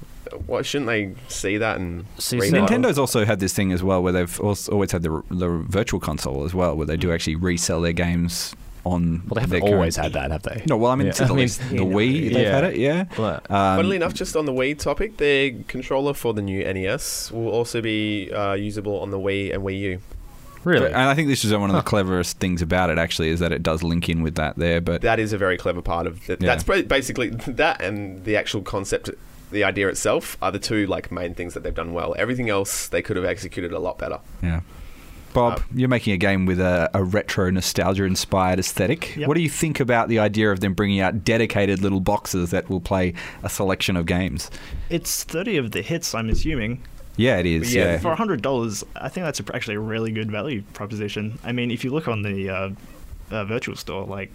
why 0.46 0.60
shouldn't 0.60 0.88
they 0.88 1.14
see 1.28 1.56
that 1.56 1.78
and 1.78 2.04
See, 2.18 2.38
read 2.38 2.50
so- 2.50 2.56
that? 2.60 2.68
Nintendo's 2.70 2.98
also 2.98 3.24
had 3.24 3.40
this 3.40 3.54
thing 3.54 3.72
as 3.72 3.82
well, 3.82 4.02
where 4.02 4.12
they've 4.12 4.40
also 4.40 4.72
always 4.72 4.92
had 4.92 5.02
the, 5.02 5.22
the 5.30 5.48
virtual 5.48 6.00
console 6.00 6.44
as 6.44 6.52
well, 6.52 6.76
where 6.76 6.86
they 6.86 6.98
do 6.98 7.12
actually 7.12 7.36
resell 7.36 7.80
their 7.80 7.94
games 7.94 8.54
on. 8.84 9.22
Well, 9.26 9.34
they 9.34 9.40
haven't 9.42 9.60
their 9.64 9.74
always 9.74 9.96
current- 9.96 10.14
had 10.14 10.30
that, 10.30 10.30
have 10.32 10.42
they? 10.42 10.62
No, 10.68 10.76
well, 10.76 10.90
I 10.92 10.94
mean, 10.96 11.06
Yeah. 11.08 11.12
to 11.14 11.24
the, 11.24 11.28
I 11.32 11.36
mean, 11.36 11.36
least, 11.38 11.60
the 11.70 11.76
Wii, 11.78 12.32
they've 12.32 12.42
yeah. 12.42 12.54
had 12.54 12.64
it, 12.64 12.76
yeah. 12.76 13.04
Well, 13.18 13.34
Um, 13.50 13.76
Funnily 13.76 13.96
enough, 13.96 14.14
just 14.14 14.36
on 14.36 14.44
the 14.46 14.52
Wii 14.52 14.78
topic, 14.78 15.16
the 15.18 15.56
controller 15.68 16.14
for 16.14 16.32
the 16.34 16.42
new 16.42 16.62
NES 16.64 17.30
will 17.32 17.48
also 17.48 17.80
be 17.80 18.30
uh, 18.32 18.54
usable 18.54 19.00
on 19.00 19.10
the 19.10 19.18
Wii 19.18 19.52
and 19.54 19.62
Wii 19.62 19.78
U. 19.80 19.98
really? 20.64 20.86
And 20.86 20.96
I 20.96 21.14
think 21.14 21.28
this 21.28 21.44
is 21.44 21.52
one 21.52 21.70
of 21.70 21.76
the 21.76 21.82
cleverest 21.82 22.38
things 22.38 22.60
about 22.62 22.90
it, 22.90 22.98
actually, 22.98 23.28
is 23.30 23.40
that 23.40 23.52
it 23.52 23.62
does 23.62 23.82
link 23.82 24.08
in 24.08 24.22
with 24.22 24.34
that 24.36 24.56
there. 24.56 24.80
But 24.80 25.02
That 25.02 25.18
is 25.18 25.32
a 25.32 25.38
very 25.38 25.56
clever 25.56 25.80
part 25.82 26.06
of 26.06 26.28
it. 26.28 26.40
Yeah. 26.42 26.46
That's 26.48 26.64
ba- 26.64 26.82
basically 26.82 27.28
that 27.46 27.80
and 27.80 28.24
the 28.24 28.36
actual 28.36 28.62
concept. 28.62 29.10
The 29.50 29.64
idea 29.64 29.88
itself 29.88 30.36
are 30.42 30.52
the 30.52 30.58
two 30.58 30.86
like 30.86 31.10
main 31.10 31.32
things 31.32 31.54
that 31.54 31.62
they've 31.62 31.74
done 31.74 31.94
well. 31.94 32.14
Everything 32.18 32.50
else 32.50 32.86
they 32.88 33.00
could 33.00 33.16
have 33.16 33.24
executed 33.24 33.72
a 33.72 33.78
lot 33.78 33.96
better. 33.98 34.18
yeah. 34.42 34.60
Bob, 35.34 35.58
Um, 35.58 35.64
you're 35.74 35.88
making 35.88 36.12
a 36.12 36.16
game 36.16 36.46
with 36.46 36.58
a, 36.60 36.90
a 36.94 37.04
retro 37.04 37.50
nostalgia 37.50 38.04
inspired 38.04 38.58
aesthetic. 38.58 39.16
Yep. 39.16 39.28
What 39.28 39.34
do 39.34 39.42
you 39.42 39.48
think 39.50 39.78
about 39.80 40.08
the 40.08 40.18
idea 40.18 40.50
of 40.50 40.60
them 40.60 40.74
bringing 40.74 41.00
out 41.00 41.24
dedicated 41.24 41.80
little 41.82 42.00
boxes 42.00 42.50
that 42.50 42.68
will 42.68 42.80
play 42.80 43.14
a 43.42 43.48
selection 43.48 43.96
of 43.96 44.06
games? 44.06 44.50
It's 44.90 45.24
30 45.24 45.56
of 45.58 45.70
the 45.72 45.82
hits, 45.82 46.14
I'm 46.14 46.28
assuming. 46.30 46.82
Yeah, 47.16 47.38
it 47.38 47.46
is. 47.46 47.74
Yeah. 47.74 47.92
Yeah. 47.92 47.98
For 47.98 48.14
$100, 48.14 48.84
I 48.96 49.08
think 49.08 49.24
that's 49.24 49.40
a, 49.40 49.44
actually 49.54 49.74
a 49.74 49.80
really 49.80 50.12
good 50.12 50.30
value 50.30 50.62
proposition. 50.72 51.38
I 51.44 51.52
mean, 51.52 51.70
if 51.70 51.84
you 51.84 51.90
look 51.90 52.08
on 52.08 52.22
the 52.22 52.48
uh, 52.48 52.70
uh, 53.30 53.44
virtual 53.44 53.76
store, 53.76 54.04
like, 54.04 54.30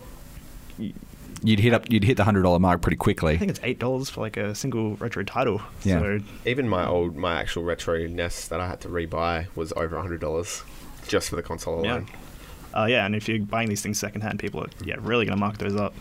You'd 1.45 1.59
hit 1.59 1.73
up. 1.73 1.91
You'd 1.91 2.05
hit 2.05 2.15
the 2.15 2.23
hundred 2.23 2.43
dollar 2.43 2.59
mark 2.59 2.81
pretty 2.81 2.95
quickly. 2.95 3.33
I 3.33 3.37
think 3.37 3.51
it's 3.51 3.59
$8 3.59 4.09
for 4.09 4.21
like 4.21 4.37
a 4.37 4.55
single 4.55 4.95
retro 4.95 5.23
title. 5.23 5.61
Yeah. 5.83 5.99
So, 5.99 6.19
Even 6.45 6.69
my 6.69 6.87
old, 6.87 7.17
my 7.17 7.41
actual 7.41 7.63
retro 7.63 8.07
NES 8.07 8.47
that 8.47 8.61
I 8.61 8.67
had 8.67 8.79
to 8.81 8.87
rebuy 8.87 9.47
was 9.53 9.73
over 9.75 9.97
hundred 9.99 10.21
dollars, 10.21 10.63
just 11.07 11.29
for 11.29 11.35
the 11.35 11.43
console 11.43 11.83
yeah. 11.83 11.93
alone. 11.93 12.07
Uh, 12.75 12.85
yeah, 12.85 13.05
and 13.05 13.15
if 13.15 13.27
you're 13.29 13.39
buying 13.39 13.69
these 13.69 13.81
things 13.81 13.99
secondhand, 13.99 14.39
people 14.39 14.61
are 14.61 14.69
yeah 14.83 14.95
really 14.99 15.25
going 15.25 15.37
to 15.37 15.39
mark 15.39 15.57
those 15.57 15.75
up. 15.75 15.93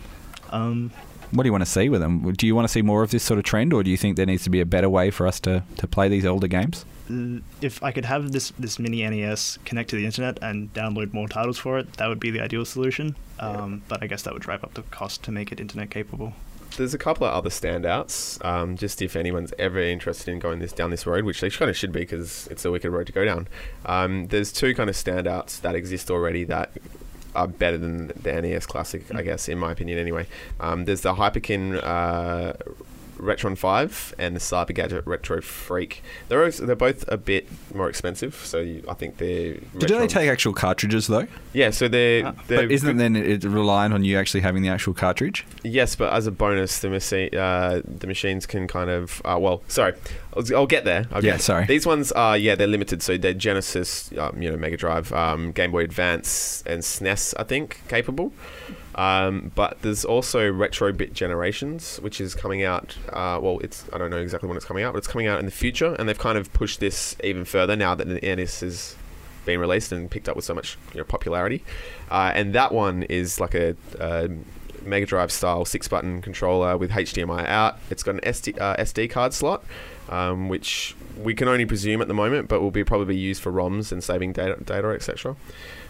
Um, 0.51 0.91
What 1.31 1.43
do 1.43 1.47
you 1.47 1.51
want 1.51 1.63
to 1.65 1.69
see 1.69 1.89
with 1.89 2.01
them? 2.01 2.31
Do 2.33 2.47
you 2.47 2.55
want 2.55 2.67
to 2.67 2.71
see 2.71 2.81
more 2.81 3.03
of 3.03 3.11
this 3.11 3.23
sort 3.23 3.37
of 3.37 3.43
trend, 3.43 3.73
or 3.73 3.83
do 3.83 3.89
you 3.89 3.97
think 3.97 4.17
there 4.17 4.25
needs 4.25 4.43
to 4.43 4.49
be 4.49 4.59
a 4.59 4.65
better 4.65 4.89
way 4.89 5.11
for 5.11 5.27
us 5.27 5.39
to, 5.41 5.63
to 5.77 5.87
play 5.87 6.07
these 6.09 6.25
older 6.25 6.47
games? 6.47 6.85
If 7.61 7.83
I 7.83 7.91
could 7.91 8.05
have 8.05 8.31
this 8.31 8.53
this 8.57 8.79
mini 8.79 9.07
NES 9.07 9.59
connect 9.65 9.89
to 9.89 9.95
the 9.95 10.05
internet 10.05 10.39
and 10.41 10.73
download 10.73 11.13
more 11.13 11.27
titles 11.27 11.57
for 11.57 11.77
it, 11.79 11.93
that 11.93 12.07
would 12.07 12.19
be 12.19 12.31
the 12.31 12.39
ideal 12.39 12.65
solution. 12.65 13.15
Um, 13.39 13.81
But 13.87 14.01
I 14.03 14.07
guess 14.07 14.23
that 14.23 14.33
would 14.33 14.43
drive 14.43 14.63
up 14.63 14.73
the 14.73 14.83
cost 14.83 15.23
to 15.23 15.31
make 15.31 15.51
it 15.51 15.59
internet 15.59 15.89
capable. 15.89 16.33
There's 16.77 16.93
a 16.93 16.97
couple 16.97 17.27
of 17.27 17.33
other 17.33 17.49
standouts. 17.49 18.43
Um, 18.43 18.77
just 18.77 19.01
if 19.01 19.15
anyone's 19.15 19.53
ever 19.59 19.79
interested 19.79 20.31
in 20.31 20.39
going 20.39 20.59
this 20.59 20.73
down 20.73 20.91
this 20.91 21.05
road, 21.05 21.23
which 21.23 21.41
they 21.41 21.49
kind 21.49 21.69
of 21.69 21.77
should 21.77 21.91
be 21.91 22.01
because 22.01 22.47
it's 22.47 22.65
a 22.65 22.71
wicked 22.71 22.89
road 22.91 23.07
to 23.07 23.13
go 23.13 23.25
down. 23.25 23.47
Um, 23.85 24.27
there's 24.27 24.51
two 24.51 24.73
kind 24.73 24.89
of 24.89 24.95
standouts 24.95 25.61
that 25.61 25.75
exist 25.75 26.09
already 26.09 26.43
that 26.45 26.71
are 27.35 27.47
better 27.47 27.77
than 27.77 28.07
the 28.07 28.41
NES 28.41 28.65
Classic, 28.65 29.03
I 29.13 29.21
guess, 29.21 29.49
in 29.49 29.57
my 29.57 29.71
opinion. 29.71 29.97
Anyway, 29.97 30.27
um, 30.59 30.85
there's 30.85 31.01
the 31.01 31.15
Hyperkin. 31.15 31.83
Uh, 31.83 32.53
Retron 33.23 33.57
5 33.57 34.15
and 34.17 34.35
the 34.35 34.39
Cyber 34.39 34.73
Gadget 34.73 35.05
Retro 35.07 35.41
Freak. 35.41 36.03
They're 36.29 36.43
also, 36.43 36.65
they're 36.65 36.75
both 36.75 37.05
a 37.07 37.17
bit 37.17 37.47
more 37.73 37.89
expensive, 37.89 38.35
so 38.35 38.59
you, 38.59 38.83
I 38.89 38.93
think 38.93 39.17
they're. 39.17 39.53
Do 39.55 39.59
they 39.79 39.87
Retrons- 39.87 40.09
take 40.09 40.29
actual 40.29 40.53
cartridges 40.53 41.07
though? 41.07 41.27
Yeah, 41.53 41.69
so 41.71 41.87
they're. 41.87 42.25
Ah, 42.27 42.33
they're 42.47 42.63
But 42.63 42.71
isn't 42.71 42.97
then 42.97 43.15
it 43.15 43.43
reliant 43.43 43.93
on 43.93 44.03
you 44.03 44.17
actually 44.17 44.41
having 44.41 44.61
the 44.63 44.69
actual 44.69 44.93
cartridge? 44.93 45.45
Yes, 45.63 45.95
but 45.95 46.11
as 46.13 46.27
a 46.27 46.31
bonus, 46.31 46.79
the 46.79 46.89
machine, 46.89 47.33
uh, 47.35 47.81
the 47.85 48.07
machines 48.07 48.45
can 48.45 48.67
kind 48.67 48.89
of. 48.89 49.21
Uh, 49.25 49.37
well, 49.39 49.63
sorry, 49.67 49.93
I'll, 50.35 50.55
I'll 50.55 50.67
get 50.67 50.85
there. 50.85 51.05
I'll 51.11 51.23
Yeah, 51.23 51.33
get 51.33 51.41
sorry. 51.41 51.65
These 51.65 51.85
ones 51.85 52.11
are 52.11 52.37
yeah, 52.37 52.55
they're 52.55 52.67
limited, 52.67 53.01
so 53.01 53.17
they're 53.17 53.33
Genesis, 53.33 54.11
um, 54.17 54.41
you 54.41 54.49
know, 54.51 54.57
Mega 54.57 54.77
Drive, 54.77 55.11
um, 55.13 55.51
Game 55.51 55.71
Boy 55.71 55.83
Advance, 55.83 56.63
and 56.65 56.81
SNES, 56.81 57.33
I 57.37 57.43
think, 57.43 57.81
capable. 57.87 58.33
Um, 58.95 59.51
but 59.55 59.81
there's 59.81 60.05
also 60.05 60.51
Retro 60.51 60.91
Bit 60.91 61.13
Generations, 61.13 61.97
which 61.97 62.21
is 62.21 62.35
coming 62.35 62.63
out. 62.63 62.97
Uh, 63.09 63.39
well, 63.41 63.59
it's 63.59 63.85
I 63.91 63.97
don't 63.97 64.11
know 64.11 64.17
exactly 64.17 64.47
when 64.47 64.57
it's 64.57 64.65
coming 64.65 64.83
out, 64.83 64.93
but 64.93 64.99
it's 64.99 65.07
coming 65.07 65.27
out 65.27 65.39
in 65.39 65.45
the 65.45 65.51
future, 65.51 65.95
and 65.97 66.07
they've 66.07 66.17
kind 66.17 66.37
of 66.37 66.53
pushed 66.53 66.79
this 66.79 67.15
even 67.23 67.45
further 67.45 67.75
now 67.75 67.95
that 67.95 68.07
the 68.07 68.19
NES 68.21 68.59
has 68.59 68.95
been 69.45 69.59
released 69.59 69.91
and 69.91 70.09
picked 70.09 70.29
up 70.29 70.35
with 70.35 70.45
so 70.45 70.53
much 70.53 70.77
you 70.93 70.99
know, 70.99 71.03
popularity. 71.03 71.63
Uh, 72.09 72.31
and 72.33 72.53
that 72.53 72.71
one 72.71 73.03
is 73.03 73.39
like 73.39 73.53
a, 73.55 73.75
a 73.99 74.29
Mega 74.83 75.05
Drive 75.05 75.31
style 75.31 75.65
six 75.65 75.87
button 75.87 76.21
controller 76.21 76.77
with 76.77 76.91
HDMI 76.91 77.45
out. 77.47 77.77
It's 77.89 78.03
got 78.03 78.15
an 78.15 78.21
SD, 78.21 78.59
uh, 78.59 78.77
SD 78.77 79.09
card 79.09 79.33
slot, 79.33 79.63
um, 80.09 80.49
which 80.49 80.95
we 81.21 81.33
can 81.33 81.47
only 81.47 81.65
presume 81.65 82.01
at 82.01 82.07
the 82.07 82.13
moment, 82.13 82.47
but 82.47 82.61
will 82.61 82.71
be 82.71 82.83
probably 82.83 83.15
used 83.17 83.41
for 83.41 83.51
ROMs 83.51 83.91
and 83.91 84.03
saving 84.03 84.33
data, 84.33 84.57
data 84.63 84.89
etc. 84.89 85.35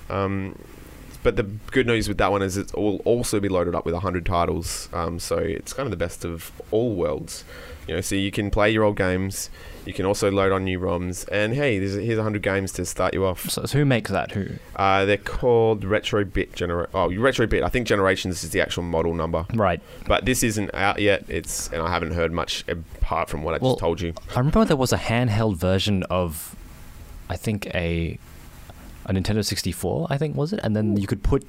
Um, 0.09 0.57
but 1.23 1.35
the 1.37 1.43
good 1.71 1.87
news 1.87 2.07
with 2.07 2.17
that 2.19 2.31
one 2.31 2.41
is 2.41 2.57
it 2.57 2.73
will 2.75 2.97
also 3.05 3.39
be 3.39 3.49
loaded 3.49 3.73
up 3.75 3.85
with 3.85 3.93
100 3.93 4.25
titles, 4.25 4.89
um, 4.93 5.19
so 5.19 5.37
it's 5.37 5.73
kind 5.73 5.87
of 5.87 5.91
the 5.91 5.97
best 5.97 6.23
of 6.25 6.51
all 6.71 6.93
worlds. 6.95 7.43
You 7.87 7.95
know, 7.95 8.01
so 8.01 8.15
you 8.15 8.31
can 8.31 8.49
play 8.49 8.71
your 8.71 8.83
old 8.85 8.95
games, 8.95 9.49
you 9.85 9.91
can 9.93 10.05
also 10.05 10.31
load 10.31 10.53
on 10.53 10.63
new 10.63 10.79
ROMs, 10.79 11.27
and 11.29 11.53
hey, 11.53 11.79
there's, 11.79 11.95
here's 11.95 12.15
100 12.17 12.41
games 12.41 12.71
to 12.73 12.85
start 12.85 13.13
you 13.13 13.25
off. 13.25 13.49
So, 13.49 13.65
so 13.65 13.77
who 13.79 13.83
makes 13.83 14.09
that? 14.09 14.31
Who? 14.31 14.47
Uh, 14.77 15.03
they're 15.03 15.17
called 15.17 15.83
Retro 15.83 16.23
Bit 16.23 16.53
Genera- 16.53 16.87
Oh, 16.93 17.13
Retro 17.13 17.45
Bit. 17.45 17.61
I 17.61 17.67
think 17.67 17.85
Generations 17.85 18.41
is 18.41 18.51
the 18.51 18.61
actual 18.61 18.83
model 18.83 19.13
number, 19.13 19.45
Right. 19.53 19.81
but 20.07 20.23
this 20.23 20.43
isn't 20.43 20.73
out 20.73 20.99
yet. 21.01 21.25
It's 21.27 21.67
and 21.73 21.81
I 21.81 21.89
haven't 21.89 22.11
heard 22.13 22.31
much 22.31 22.63
apart 22.69 23.27
from 23.29 23.43
what 23.43 23.53
I 23.53 23.57
Well- 23.57 23.73
just 23.73 23.81
told 23.81 23.99
you. 23.99 24.13
I 24.33 24.37
remember 24.39 24.63
there 24.63 24.77
was 24.77 24.93
a 24.93 24.97
handheld 24.97 25.57
version 25.57 26.03
of, 26.03 26.55
I 27.29 27.35
think 27.35 27.67
a, 27.75 28.17
a 29.05 29.13
Nintendo 29.13 29.43
64. 29.43 30.07
I 30.09 30.17
think 30.17 30.35
was 30.35 30.53
it, 30.53 30.59
and 30.63 30.75
then 30.75 30.97
you 30.97 31.07
could 31.07 31.23
put 31.23 31.45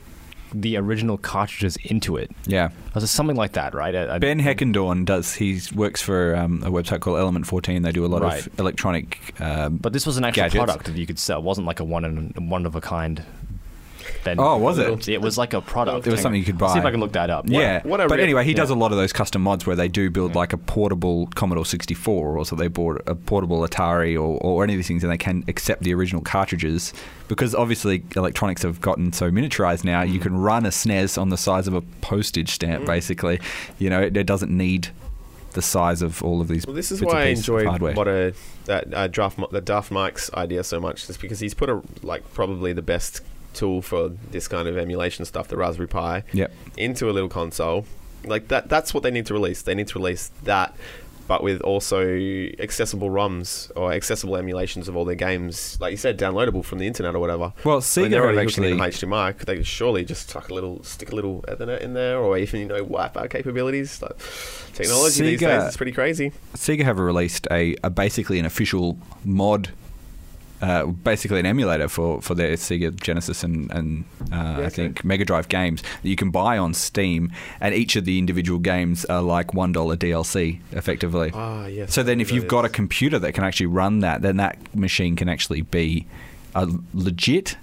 the 0.57 0.77
original 0.77 1.19
cartridges 1.19 1.77
into 1.83 2.17
it. 2.17 2.31
Yeah. 2.47 2.71
Was 2.95 3.03
it 3.03 3.09
something 3.09 3.35
like 3.37 3.53
that? 3.55 3.75
Right. 3.75 3.95
I- 3.95 4.15
I- 4.15 4.19
Ben 4.19 4.39
Heckendorn 4.41 5.05
does. 5.05 5.35
He 5.35 5.61
works 5.75 6.01
for 6.01 6.37
um, 6.37 6.63
a 6.65 6.71
website 6.71 7.01
called 7.01 7.19
Element 7.19 7.47
14. 7.49 7.83
They 7.83 7.91
do 7.91 8.05
a 8.05 8.07
lot 8.07 8.23
Right. 8.23 8.47
of 8.47 8.61
electronic. 8.61 9.35
Um, 9.41 9.79
But 9.79 9.93
this 9.93 10.07
was 10.07 10.17
an 10.17 10.25
actual 10.25 10.45
Gadgets. 10.45 10.65
product 10.65 10.87
that 10.87 10.97
you 10.97 11.07
could 11.07 11.19
sell. 11.19 11.39
It 11.41 11.45
wasn't 11.45 11.67
like 11.67 11.81
a 11.81 11.85
one 11.85 12.05
and 12.05 12.51
one 12.51 12.67
of 12.67 12.77
a 12.77 12.81
kind. 12.81 13.23
Ben. 14.25 14.41
Oh, 14.41 14.57
was 14.57 14.79
it? 14.79 15.09
It 15.09 15.21
was 15.21 15.39
like 15.39 15.53
a 15.53 15.61
product. 15.61 16.07
It 16.07 16.11
was 16.11 16.21
something 16.21 16.39
you 16.39 16.45
could 16.45 16.61
Let's 16.61 16.73
See 16.73 16.79
if 16.79 16.83
buy. 16.83 16.89
I 16.89 16.93
can 16.93 17.01
look 17.01 17.13
that 17.13 17.31
up. 17.31 17.45
yeah, 17.47 17.83
what 17.83 18.01
a 18.01 18.09
but 18.09 18.17
real- 18.17 18.25
anyway, 18.25 18.45
he 18.45 18.55
does 18.55 18.71
a 18.71 18.75
lot 18.75 18.93
of 18.93 18.99
those 18.99 19.13
custom 19.13 19.43
mods 19.43 19.67
where 19.67 19.77
they 19.77 19.89
do 19.89 20.11
build 20.11 20.35
like 20.35 20.53
a 20.53 20.59
portable 20.59 21.29
Commodore 21.35 21.67
64, 21.67 22.39
or 22.39 22.45
so 22.45 22.57
they 22.57 22.69
bought 22.69 23.03
a 23.07 23.15
portable 23.15 23.61
Atari, 23.61 24.15
or, 24.15 24.39
or 24.41 24.65
any 24.65 24.75
of 24.75 24.79
these 24.79 24.89
things, 24.89 25.05
and 25.05 25.13
they 25.13 25.19
can 25.19 25.45
accept 25.49 25.83
the 25.83 25.95
original 25.95 26.23
cartridges 26.23 26.93
because 27.29 27.55
obviously 27.55 28.05
electronics 28.17 28.63
have 28.63 28.81
gotten 28.81 29.13
so 29.13 29.31
miniaturized 29.31 29.85
now. 29.85 30.03
You 30.03 30.19
mm. 30.19 30.23
can 30.23 30.37
run 30.37 30.67
a 30.67 30.71
SNES 30.71 31.21
on 31.21 31.29
the 31.29 31.37
size 31.37 31.67
of 31.69 31.75
a 31.75 31.81
postage 32.01 32.51
stamp, 32.51 32.85
mm. 32.85 32.87
basically. 32.87 33.41
You 33.79 33.91
know, 33.91 34.01
it, 34.03 34.17
it 34.17 34.27
doesn't 34.27 34.55
need 34.55 34.89
the 35.55 35.63
size 35.63 36.03
of 36.03 36.23
all 36.23 36.41
of 36.41 36.49
these. 36.49 36.67
Well, 36.67 36.77
this 36.77 36.93
is 36.93 37.01
bits 37.01 37.13
why 37.13 37.23
I 37.23 37.27
pieces 37.31 37.49
of 37.49 37.55
enjoyed 37.55 37.67
hardware. 37.69 37.95
what 37.95 38.09
a 38.09 38.35
that 38.67 38.93
uh, 38.93 39.07
draft 39.07 39.39
the 39.51 39.61
Daft 39.61 39.91
Mike's 39.91 40.33
idea 40.35 40.63
so 40.65 40.81
much, 40.81 41.09
is 41.09 41.17
because 41.17 41.41
he's 41.41 41.55
put 41.55 41.71
a 41.71 41.81
like 42.03 42.31
probably 42.35 42.73
the 42.73 42.83
best 42.83 43.23
tool 43.55 43.81
for 43.83 44.11
this 44.31 44.49
kind 44.49 44.69
of 44.69 44.77
emulation 44.77 45.25
stuff, 45.25 45.49
the 45.49 45.57
Raspberry 45.57 45.89
Pi, 45.89 46.25
Yep. 46.33 46.53
into 46.77 47.09
a 47.09 47.13
little 47.13 47.29
console. 47.31 47.87
Like 48.25 48.49
that. 48.49 48.69
That's 48.69 48.95
what 48.95 49.03
they 49.03 49.11
need 49.11 49.27
to 49.27 49.35
release. 49.35 49.63
They 49.63 49.75
need 49.75 49.89
to 49.89 49.99
release 49.99 50.31
that. 50.45 50.75
But 51.27 51.43
with 51.43 51.63
also 51.63 52.05
accessible 52.59 53.09
ROMs 53.09 53.71
or 53.77 53.93
accessible 53.93 54.37
emulations 54.37 54.89
of 54.89 54.97
all 54.97 55.07
their 55.07 55.15
games, 55.15 55.79
like 55.81 55.91
you 55.93 55.97
said, 55.97 56.19
downloadable 56.19 56.63
from 56.63 56.79
the 56.81 56.87
internet 56.87 57.15
or 57.15 57.19
whatever. 57.19 57.55
Well, 57.65 57.77
I 57.77 57.79
mean, 57.79 57.81
Sega 57.81 58.11
they're 58.11 58.39
actually. 58.41 58.73
HDMI. 58.73 59.39
They 59.39 59.57
could 59.57 59.67
surely 59.67 60.05
just 60.05 60.29
tuck 60.29 60.51
a 60.51 60.55
little, 60.55 60.83
stick 60.85 61.13
a 61.13 61.15
little 61.15 61.43
Ethernet 61.49 61.81
in 61.81 61.95
there, 61.95 62.19
or 62.19 62.37
even 62.37 62.61
you 62.61 62.67
know 62.67 62.77
Wi-Fi 62.77 63.27
capabilities. 63.29 64.03
Like, 64.03 64.19
technology 64.75 65.23
these 65.23 65.41
days 65.41 65.63
is 65.71 65.77
pretty 65.79 65.93
crazy. 65.93 66.33
Sega 66.57 66.85
have 66.85 66.99
released 66.99 67.47
a, 67.51 67.75
a 67.83 67.89
basically 67.89 68.39
an 68.39 68.45
official 68.45 68.99
mod, 69.25 69.71
uh, 70.65 70.87
basically 70.87 71.39
an 71.39 71.47
emulator 71.47 71.89
for, 71.89 72.23
for 72.23 72.35
their 72.35 72.53
Sega 72.53 72.99
Genesis 72.99 73.45
and, 73.45 73.71
and 73.71 74.05
uh, 74.33 74.37
I 74.37 74.61
okay. 74.61 74.69
think 74.71 75.05
Mega 75.05 75.25
Drive 75.25 75.49
games 75.49 75.83
that 75.83 76.09
you 76.09 76.17
can 76.17 76.31
buy 76.31 76.57
on 76.57 76.73
Steam, 76.73 77.31
and 77.61 77.75
each 77.75 77.97
of 77.97 78.07
the 78.07 78.19
individual 78.19 78.59
games 78.59 79.05
are 79.07 79.21
like 79.21 79.53
one 79.53 79.73
dollar 79.73 79.95
DLC 79.97 80.61
effectively. 80.73 81.31
Ah, 81.35 81.67
yes. 81.67 81.93
so 81.93 82.03
then, 82.03 82.19
if 82.19 82.33
you've 82.33 82.49
got 82.49 82.65
a 82.65 82.71
computer 82.71 83.19
that 83.19 83.33
can 83.33 83.45
actually 83.45 83.67
run 83.67 84.01
that, 84.01 84.23
then 84.23 84.39
that 84.39 84.57
machine 84.75 85.17
can 85.17 85.29
actually 85.29 85.61
be 85.61 86.07
a 86.55 86.71
legit 86.95 87.57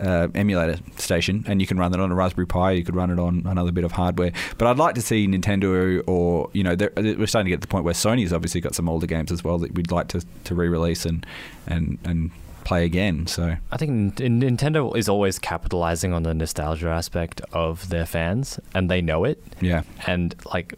uh, 0.00 0.28
emulator 0.34 0.78
station, 0.96 1.44
and 1.46 1.60
you 1.60 1.66
can 1.66 1.78
run 1.78 1.94
it 1.94 2.00
on 2.00 2.10
a 2.10 2.14
Raspberry 2.14 2.46
Pi. 2.46 2.72
You 2.72 2.84
could 2.84 2.96
run 2.96 3.10
it 3.10 3.18
on 3.18 3.42
another 3.46 3.72
bit 3.72 3.84
of 3.84 3.92
hardware. 3.92 4.32
But 4.58 4.68
I'd 4.68 4.78
like 4.78 4.94
to 4.96 5.02
see 5.02 5.26
Nintendo, 5.26 6.02
or 6.06 6.50
you 6.52 6.62
know, 6.62 6.76
we're 6.96 7.26
starting 7.26 7.46
to 7.46 7.50
get 7.50 7.56
to 7.56 7.66
the 7.66 7.66
point 7.66 7.84
where 7.84 7.94
Sony's 7.94 8.32
obviously 8.32 8.60
got 8.60 8.74
some 8.74 8.88
older 8.88 9.06
games 9.06 9.32
as 9.32 9.42
well 9.42 9.58
that 9.58 9.74
we'd 9.74 9.90
like 9.90 10.08
to, 10.08 10.24
to 10.44 10.54
re-release 10.54 11.04
and 11.06 11.24
and 11.66 11.98
and 12.04 12.30
play 12.64 12.84
again. 12.84 13.26
So 13.28 13.56
I 13.70 13.76
think 13.76 14.16
Nintendo 14.16 14.96
is 14.96 15.08
always 15.08 15.38
capitalizing 15.38 16.12
on 16.12 16.24
the 16.24 16.34
nostalgia 16.34 16.88
aspect 16.88 17.40
of 17.52 17.88
their 17.90 18.06
fans, 18.06 18.58
and 18.74 18.90
they 18.90 19.00
know 19.00 19.24
it. 19.24 19.40
yeah, 19.60 19.82
And 20.06 20.34
like, 20.52 20.74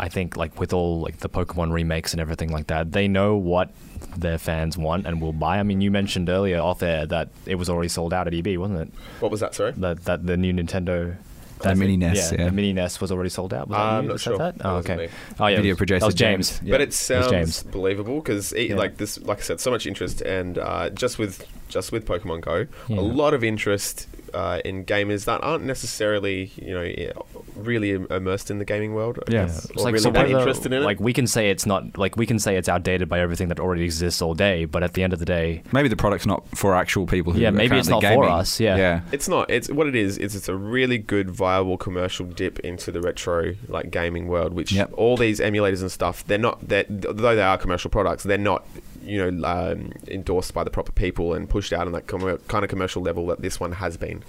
I 0.00 0.08
think 0.08 0.36
like 0.36 0.58
with 0.58 0.72
all 0.72 1.00
like 1.00 1.18
the 1.18 1.28
Pokemon 1.28 1.72
remakes 1.72 2.12
and 2.14 2.20
everything 2.20 2.50
like 2.50 2.68
that, 2.68 2.92
they 2.92 3.06
know 3.06 3.36
what 3.36 3.70
their 4.16 4.38
fans 4.38 4.78
want 4.78 5.06
and 5.06 5.20
will 5.20 5.32
buy. 5.34 5.58
I 5.58 5.62
mean, 5.62 5.80
you 5.82 5.90
mentioned 5.90 6.28
earlier 6.30 6.58
off 6.60 6.82
air 6.82 7.04
that 7.06 7.28
it 7.44 7.56
was 7.56 7.68
already 7.68 7.88
sold 7.88 8.12
out 8.14 8.26
at 8.26 8.32
EB, 8.34 8.56
wasn't 8.56 8.80
it? 8.80 8.88
What 9.20 9.30
was 9.30 9.40
that? 9.40 9.54
Sorry. 9.54 9.72
That 9.76 10.04
that 10.06 10.26
the 10.26 10.36
new 10.36 10.52
Nintendo. 10.52 11.16
The 11.58 11.64
that's 11.68 11.78
mini 11.78 11.92
it. 11.94 11.98
NES, 11.98 12.32
yeah. 12.32 12.44
the 12.46 12.52
mini 12.52 12.72
NES 12.72 13.02
was 13.02 13.12
already 13.12 13.28
sold 13.28 13.52
out. 13.52 13.68
Was 13.68 13.76
Uh, 13.76 13.78
that 13.78 13.84
I'm 13.98 14.02
you 14.04 14.08
not 14.08 14.14
that 14.14 14.18
said 14.20 14.30
sure. 14.30 14.38
That? 14.38 14.58
That 14.58 14.66
Oh, 14.66 14.76
okay. 14.76 14.96
me. 14.96 15.08
Oh 15.38 15.46
yeah, 15.46 15.56
Video 15.56 15.74
that 15.74 15.76
producer 15.76 16.06
was 16.06 16.14
James. 16.14 16.58
James. 16.58 16.70
but 16.70 16.80
it 16.80 16.92
sounds 16.94 17.28
James. 17.28 17.62
believable 17.64 18.20
because 18.22 18.54
Yeah. 18.56 18.76
like 18.76 18.96
this, 18.96 19.20
like 19.20 19.38
I 19.38 19.42
said, 19.42 19.60
so 19.60 19.70
much 19.70 19.86
interest, 19.86 20.22
and 20.22 20.56
uh, 20.56 20.88
just 20.88 21.18
with 21.18 21.44
just 21.70 21.92
with 21.92 22.04
Pokemon 22.06 22.42
Go, 22.42 22.66
Yeah. 22.88 22.98
a 22.98 23.00
lot 23.00 23.32
of 23.34 23.42
interest 23.42 24.06
uh, 24.32 24.60
in 24.64 24.84
gamers 24.84 25.24
that 25.24 25.42
aren't 25.42 25.64
necessarily, 25.64 26.52
you 26.54 26.72
know, 26.72 27.12
really 27.56 27.90
immersed 27.90 28.48
in 28.48 28.58
the 28.60 28.64
gaming 28.64 28.94
world. 28.94 29.18
I 29.26 29.32
Yeah. 29.32 29.44
guess, 29.46 29.66
or 29.72 29.82
like 29.82 29.92
really 29.94 29.98
so 29.98 30.10
that 30.12 30.26
whether- 30.28 30.38
interested 30.38 30.72
in 30.72 30.82
it. 30.82 30.84
Like 30.84 31.00
we 31.00 31.12
can 31.12 31.26
say 31.26 31.50
it's 31.50 31.66
not 31.66 31.98
like 31.98 32.16
we 32.16 32.26
can 32.26 32.38
say 32.38 32.56
it's 32.56 32.68
outdated 32.68 33.08
by 33.08 33.18
everything 33.18 33.48
that 33.48 33.58
already 33.58 33.82
exists 33.82 34.22
all 34.22 34.34
day, 34.34 34.66
but 34.66 34.84
at 34.84 34.92
the 34.94 35.02
end 35.02 35.12
of 35.12 35.18
the 35.18 35.24
day, 35.24 35.62
maybe 35.72 35.88
the 35.88 35.96
product's 35.96 36.26
not 36.26 36.44
for 36.56 36.76
actual 36.76 37.06
people. 37.06 37.32
Who 37.32 37.40
Yeah, 37.40 37.48
are 37.48 37.52
maybe 37.52 37.76
it's 37.76 37.88
currently 37.88 38.08
not 38.08 38.14
for 38.14 38.28
us, 38.30 38.60
yeah. 38.60 38.76
yeah. 38.76 39.00
It's 39.10 39.28
not. 39.28 39.50
It's 39.50 39.68
what 39.68 39.88
it 39.88 39.96
is. 39.96 40.16
Is 40.16 40.36
it's 40.36 40.48
a 40.48 40.54
really 40.54 40.98
good, 40.98 41.28
viable 41.30 41.76
commercial 41.76 42.26
dip 42.26 42.60
into 42.60 42.92
the 42.92 43.00
retro 43.00 43.54
like 43.68 43.90
gaming 43.90 44.28
world. 44.28 44.52
Which 44.54 44.70
Yep. 44.72 44.92
all 44.96 45.16
these 45.16 45.40
emulators 45.40 45.80
and 45.80 45.90
stuff, 45.90 46.24
they're 46.26 46.38
not. 46.38 46.68
That 46.68 46.86
though 46.88 47.34
they 47.34 47.42
are 47.42 47.58
commercial 47.58 47.90
products, 47.90 48.22
they're 48.22 48.38
not. 48.38 48.64
You 49.02 49.30
know, 49.30 49.46
um, 49.48 49.92
endorsed 50.08 50.52
by 50.54 50.64
the 50.64 50.70
proper 50.70 50.92
people 50.92 51.34
and 51.34 51.48
pushed 51.48 51.72
out 51.72 51.86
on 51.86 51.92
that 51.92 52.06
com- 52.06 52.38
kind 52.48 52.64
of 52.64 52.70
commercial 52.70 53.02
level 53.02 53.26
that 53.28 53.40
this 53.40 53.58
one 53.60 53.72
has 53.72 53.96
been. 53.96 54.22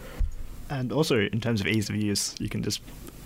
And 0.69 0.91
also, 0.91 1.19
in 1.19 1.41
terms 1.41 1.59
of 1.61 1.67
ease 1.67 1.89
of 1.89 1.95
use, 1.97 2.35
you 2.39 2.47
can 2.49 2.63
just 2.63 2.81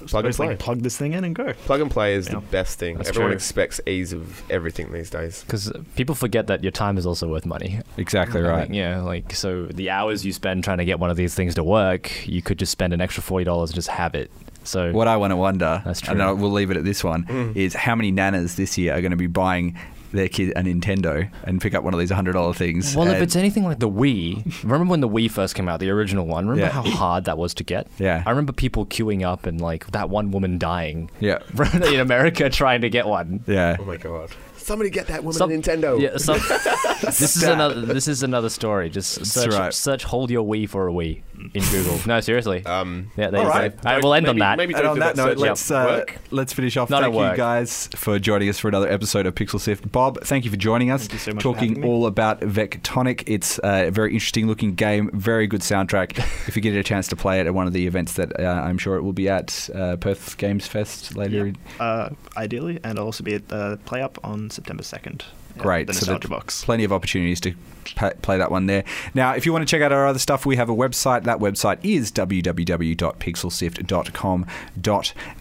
Plug 0.07 0.25
and 0.25 0.33
supposedly 0.33 0.47
play. 0.47 0.55
plug 0.57 0.81
this 0.81 0.97
thing 0.97 1.13
in 1.13 1.23
and 1.23 1.33
go. 1.35 1.53
Plug 1.65 1.79
and 1.81 1.89
play 1.89 2.15
is 2.15 2.27
Yeah. 2.27 2.35
the 2.35 2.41
best 2.41 2.77
thing. 2.79 2.97
That's 2.97 3.09
Everyone 3.09 3.29
true. 3.29 3.35
expects 3.35 3.79
ease 3.87 4.11
of 4.13 4.43
everything 4.51 4.91
these 4.91 5.09
days. 5.09 5.43
because 5.45 5.71
people 5.95 6.15
forget 6.15 6.47
that 6.47 6.63
your 6.63 6.71
time 6.71 6.97
is 6.97 7.05
also 7.05 7.27
worth 7.29 7.45
money. 7.45 7.79
Exactly 7.97 8.41
I 8.41 8.49
right. 8.49 8.69
yeah, 8.73 9.01
like 9.01 9.33
so 9.33 9.65
the 9.67 9.89
hours 9.91 10.25
you 10.25 10.33
spend 10.33 10.63
trying 10.63 10.79
to 10.79 10.85
get 10.85 10.99
one 10.99 11.09
of 11.11 11.17
these 11.17 11.33
things 11.35 11.55
to 11.55 11.63
work, 11.63 12.27
you 12.27 12.41
could 12.41 12.59
just 12.59 12.71
spend 12.71 12.93
an 12.93 13.01
extra 13.01 13.23
forty 13.23 13.45
dollars 13.45 13.69
and 13.69 13.75
just 13.75 13.87
have 13.87 14.15
it. 14.15 14.29
So 14.63 14.91
What 14.91 15.07
I 15.07 15.15
want 15.17 15.31
to 15.31 15.37
wonder, 15.37 15.81
That's 15.85 16.01
true. 16.01 16.13
and 16.13 16.21
I- 16.23 16.31
we'll 16.31 16.51
leave 16.51 16.71
it 16.71 16.77
at 16.77 16.83
this 16.83 17.03
one, 17.03 17.53
is 17.55 17.73
how 17.75 17.95
many 17.95 18.11
nanas 18.11 18.55
this 18.55 18.77
year 18.79 18.93
are 18.95 19.01
going 19.01 19.11
to 19.11 19.17
be 19.17 19.27
buying 19.27 19.75
their 20.15 20.27
kid 20.29 20.51
a 20.55 20.61
Nintendo 20.61 21.29
and 21.43 21.61
pick 21.61 21.73
up 21.75 21.83
one 21.83 21.93
of 21.93 21.99
these 21.99 22.11
hundred 22.11 22.33
dollar 22.33 22.53
things? 22.53 22.95
Well, 22.95 23.07
if 23.07 23.21
it's 23.21 23.35
anything 23.35 23.63
like 23.63 23.79
the 23.79 23.89
Wii, 23.89 24.63
remember 24.63 24.89
when 24.91 25.01
the 25.01 25.09
Wii 25.09 25.29
first 25.29 25.55
came 25.55 25.67
out, 25.69 25.79
the 25.79 25.89
original 25.89 26.25
one? 26.25 26.47
Remember 26.47 26.65
Yeah. 26.67 26.71
how 26.81 26.83
hard 26.89 27.25
that 27.25 27.37
was 27.37 27.53
to 27.55 27.63
get? 27.63 27.87
Yeah. 27.99 28.23
I 28.25 28.29
remember 28.29 28.53
people 28.53 28.85
queuing 28.85 29.23
up 29.23 29.45
and 29.45 29.59
like 29.61 29.87
that 29.91 30.09
one 30.09 30.31
woman 30.31 30.57
dying 30.57 31.09
yeah, 31.19 31.39
in 31.73 31.99
America 31.99 32.49
trying 32.49 32.81
to 32.81 32.89
get 32.89 33.05
one. 33.07 33.43
yeah. 33.47 33.77
Oh 33.79 33.85
my 33.85 33.97
god! 33.97 34.29
Somebody 34.65 34.89
get 34.89 35.05
that 35.07 35.23
woman 35.23 35.37
Some- 35.37 35.51
a 35.51 35.53
Nintendo. 35.53 36.01
Yeah, 36.01 36.17
some, 36.17 36.39
this 37.03 37.35
is 37.37 37.43
another. 37.43 37.81
This 37.81 38.07
is 38.07 38.23
another 38.23 38.49
story. 38.49 38.89
Just 38.89 39.23
search, 39.23 39.53
right. 39.53 39.71
search 39.71 40.03
"hold 40.03 40.31
your 40.31 40.43
Wii" 40.43 40.67
for 40.67 40.87
a 40.87 40.91
Wii 40.91 41.21
in 41.53 41.63
Google. 41.69 41.99
No, 42.07 42.19
seriously. 42.19 42.65
Um, 42.65 43.11
yeah, 43.15 43.29
there 43.29 43.41
all 43.41 43.45
you 43.45 43.51
right. 43.51 43.79
go. 43.79 43.87
All 43.87 43.95
right, 43.95 44.03
we'll 44.03 44.15
end 44.15 44.27
on 44.27 44.39
that. 44.39 44.57
Maybe 44.57 44.73
And 44.73 44.87
on 44.87 44.95
do 44.95 45.01
that 45.01 45.17
note, 45.17 45.37
let's 45.37 45.69
uh, 45.69 46.03
let's 46.31 46.51
finish 46.51 46.77
off. 46.77 46.89
Not 46.89 47.03
thank 47.03 47.13
you 47.13 47.37
guys 47.37 47.89
for 47.95 48.17
joining 48.17 48.49
us 48.49 48.57
for 48.57 48.67
another 48.67 48.89
episode 48.89 49.27
of 49.27 49.35
Pixel 49.35 49.59
Sift. 49.59 49.91
Bob, 49.91 50.23
thank 50.23 50.45
you 50.45 50.49
for 50.49 50.57
joining 50.57 50.89
us. 50.89 51.01
Thank 51.01 51.13
you 51.13 51.19
so 51.19 51.31
much 51.33 51.43
for 51.43 51.53
talking 51.53 51.81
me. 51.81 51.87
all 51.87 52.07
about 52.07 52.39
Vectonic. 52.39 53.23
It's 53.27 53.59
a 53.63 53.91
very 53.91 54.13
interesting 54.13 54.47
looking 54.47 54.73
game, 54.73 55.11
very 55.13 55.45
good 55.45 55.61
soundtrack. 55.61 56.17
if 56.47 56.55
you 56.55 56.63
get 56.63 56.73
a 56.73 56.81
chance 56.81 57.07
to 57.09 57.15
play 57.15 57.39
it 57.39 57.45
at 57.45 57.53
one 57.53 57.67
of 57.67 57.73
the 57.73 57.85
events 57.85 58.13
that 58.13 58.39
uh, 58.39 58.43
I'm 58.43 58.79
sure 58.79 58.95
it 58.95 59.03
will 59.03 59.13
be 59.13 59.29
at 59.29 59.69
uh, 59.75 59.97
Perth 59.97 60.37
Games 60.37 60.65
Fest 60.65 61.15
later. 61.15 61.53
Uh, 61.79 62.09
ideally, 62.35 62.79
and 62.83 62.97
I'll 62.97 63.05
also 63.05 63.23
be 63.23 63.35
at 63.35 63.47
the 63.49 63.77
Play 63.85 64.01
Up 64.01 64.17
on 64.23 64.49
September 64.55 64.83
2nd. 64.83 65.21
at 65.55 65.57
Great. 65.61 65.87
The 65.87 65.93
So 65.93 65.99
Nostalgia 65.99 66.27
that- 66.27 66.33
Box. 66.33 66.63
Plenty 66.65 66.83
of 66.83 66.91
opportunities 66.91 67.39
to 67.41 67.53
pa- 67.95 68.11
play 68.21 68.37
that 68.37 68.51
one 68.51 68.65
there. 68.65 68.83
Now, 69.13 69.33
if 69.35 69.45
you 69.45 69.53
want 69.53 69.61
to 69.67 69.71
check 69.71 69.81
out 69.81 69.91
our 69.91 70.05
other 70.07 70.19
stuff, 70.19 70.45
we 70.45 70.55
have 70.57 70.69
a 70.69 70.75
website. 70.75 71.23
That 71.23 71.39
website 71.39 71.77
is 71.83 72.11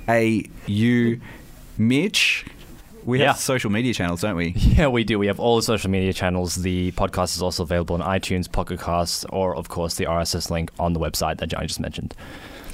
www.pixelsift.com.au. 0.07 1.17
Mitch, 1.77 2.45
we 3.05 3.19
Yeah. 3.21 3.27
have 3.29 3.39
social 3.39 3.71
media 3.71 3.93
channels, 3.93 4.21
don't 4.21 4.37
we? 4.37 4.51
Yeah, 4.57 4.87
we 4.89 5.03
do. 5.05 5.19
We 5.19 5.27
have 5.27 5.41
all 5.41 5.57
the 5.57 5.63
social 5.63 5.91
media 5.91 6.13
channels. 6.13 6.55
The 6.57 6.93
podcast 6.93 7.35
is 7.37 7.43
also 7.43 7.65
available 7.65 8.01
on 8.01 8.01
iTunes, 8.21 8.51
Pocket 8.51 8.81
Casts, 8.81 9.25
or 9.31 9.57
of 9.57 9.69
course 9.69 9.95
the 9.97 10.05
RSS 10.07 10.51
link 10.51 10.71
on 10.79 10.93
the 10.93 11.01
website 11.01 11.39
that 11.39 11.49
Johnny 11.49 11.67
just 11.67 11.81
mentioned. 11.81 12.15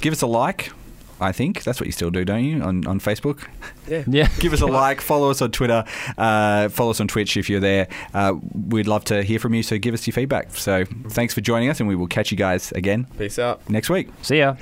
Give 0.02 0.12
us 0.12 0.20
a 0.22 0.26
like. 0.26 0.72
I 1.20 1.32
think. 1.32 1.62
That's 1.64 1.80
what 1.80 1.86
you 1.86 1.92
still 1.92 2.10
do, 2.10 2.24
don't 2.24 2.44
you, 2.44 2.62
on, 2.62 2.86
on 2.86 3.00
Facebook? 3.00 3.46
Yeah. 3.86 4.04
yeah. 4.06 4.28
Give 4.38 4.52
us 4.52 4.60
a 4.60 4.66
like, 4.80 5.00
follow 5.00 5.30
us 5.30 5.42
on 5.42 5.50
Twitter, 5.50 5.84
uh, 6.16 6.68
follow 6.68 6.90
us 6.90 7.00
on 7.00 7.08
Twitch 7.08 7.36
if 7.36 7.50
you're 7.50 7.60
there. 7.60 7.88
Uh, 8.14 8.34
we'd 8.68 8.86
love 8.86 9.04
to 9.04 9.22
hear 9.22 9.38
from 9.38 9.54
you, 9.54 9.62
so 9.62 9.78
give 9.78 9.94
us 9.94 10.06
your 10.06 10.12
feedback. 10.12 10.56
So 10.56 10.84
thanks 11.08 11.34
for 11.34 11.40
joining 11.40 11.68
us, 11.68 11.80
and 11.80 11.88
we 11.88 11.96
will 11.96 12.06
catch 12.06 12.30
you 12.30 12.36
guys 12.36 12.72
again. 12.72 13.06
Peace 13.18 13.38
out. 13.38 13.68
Next 13.68 13.90
week. 13.90 14.08
See 14.22 14.38
ya. 14.38 14.56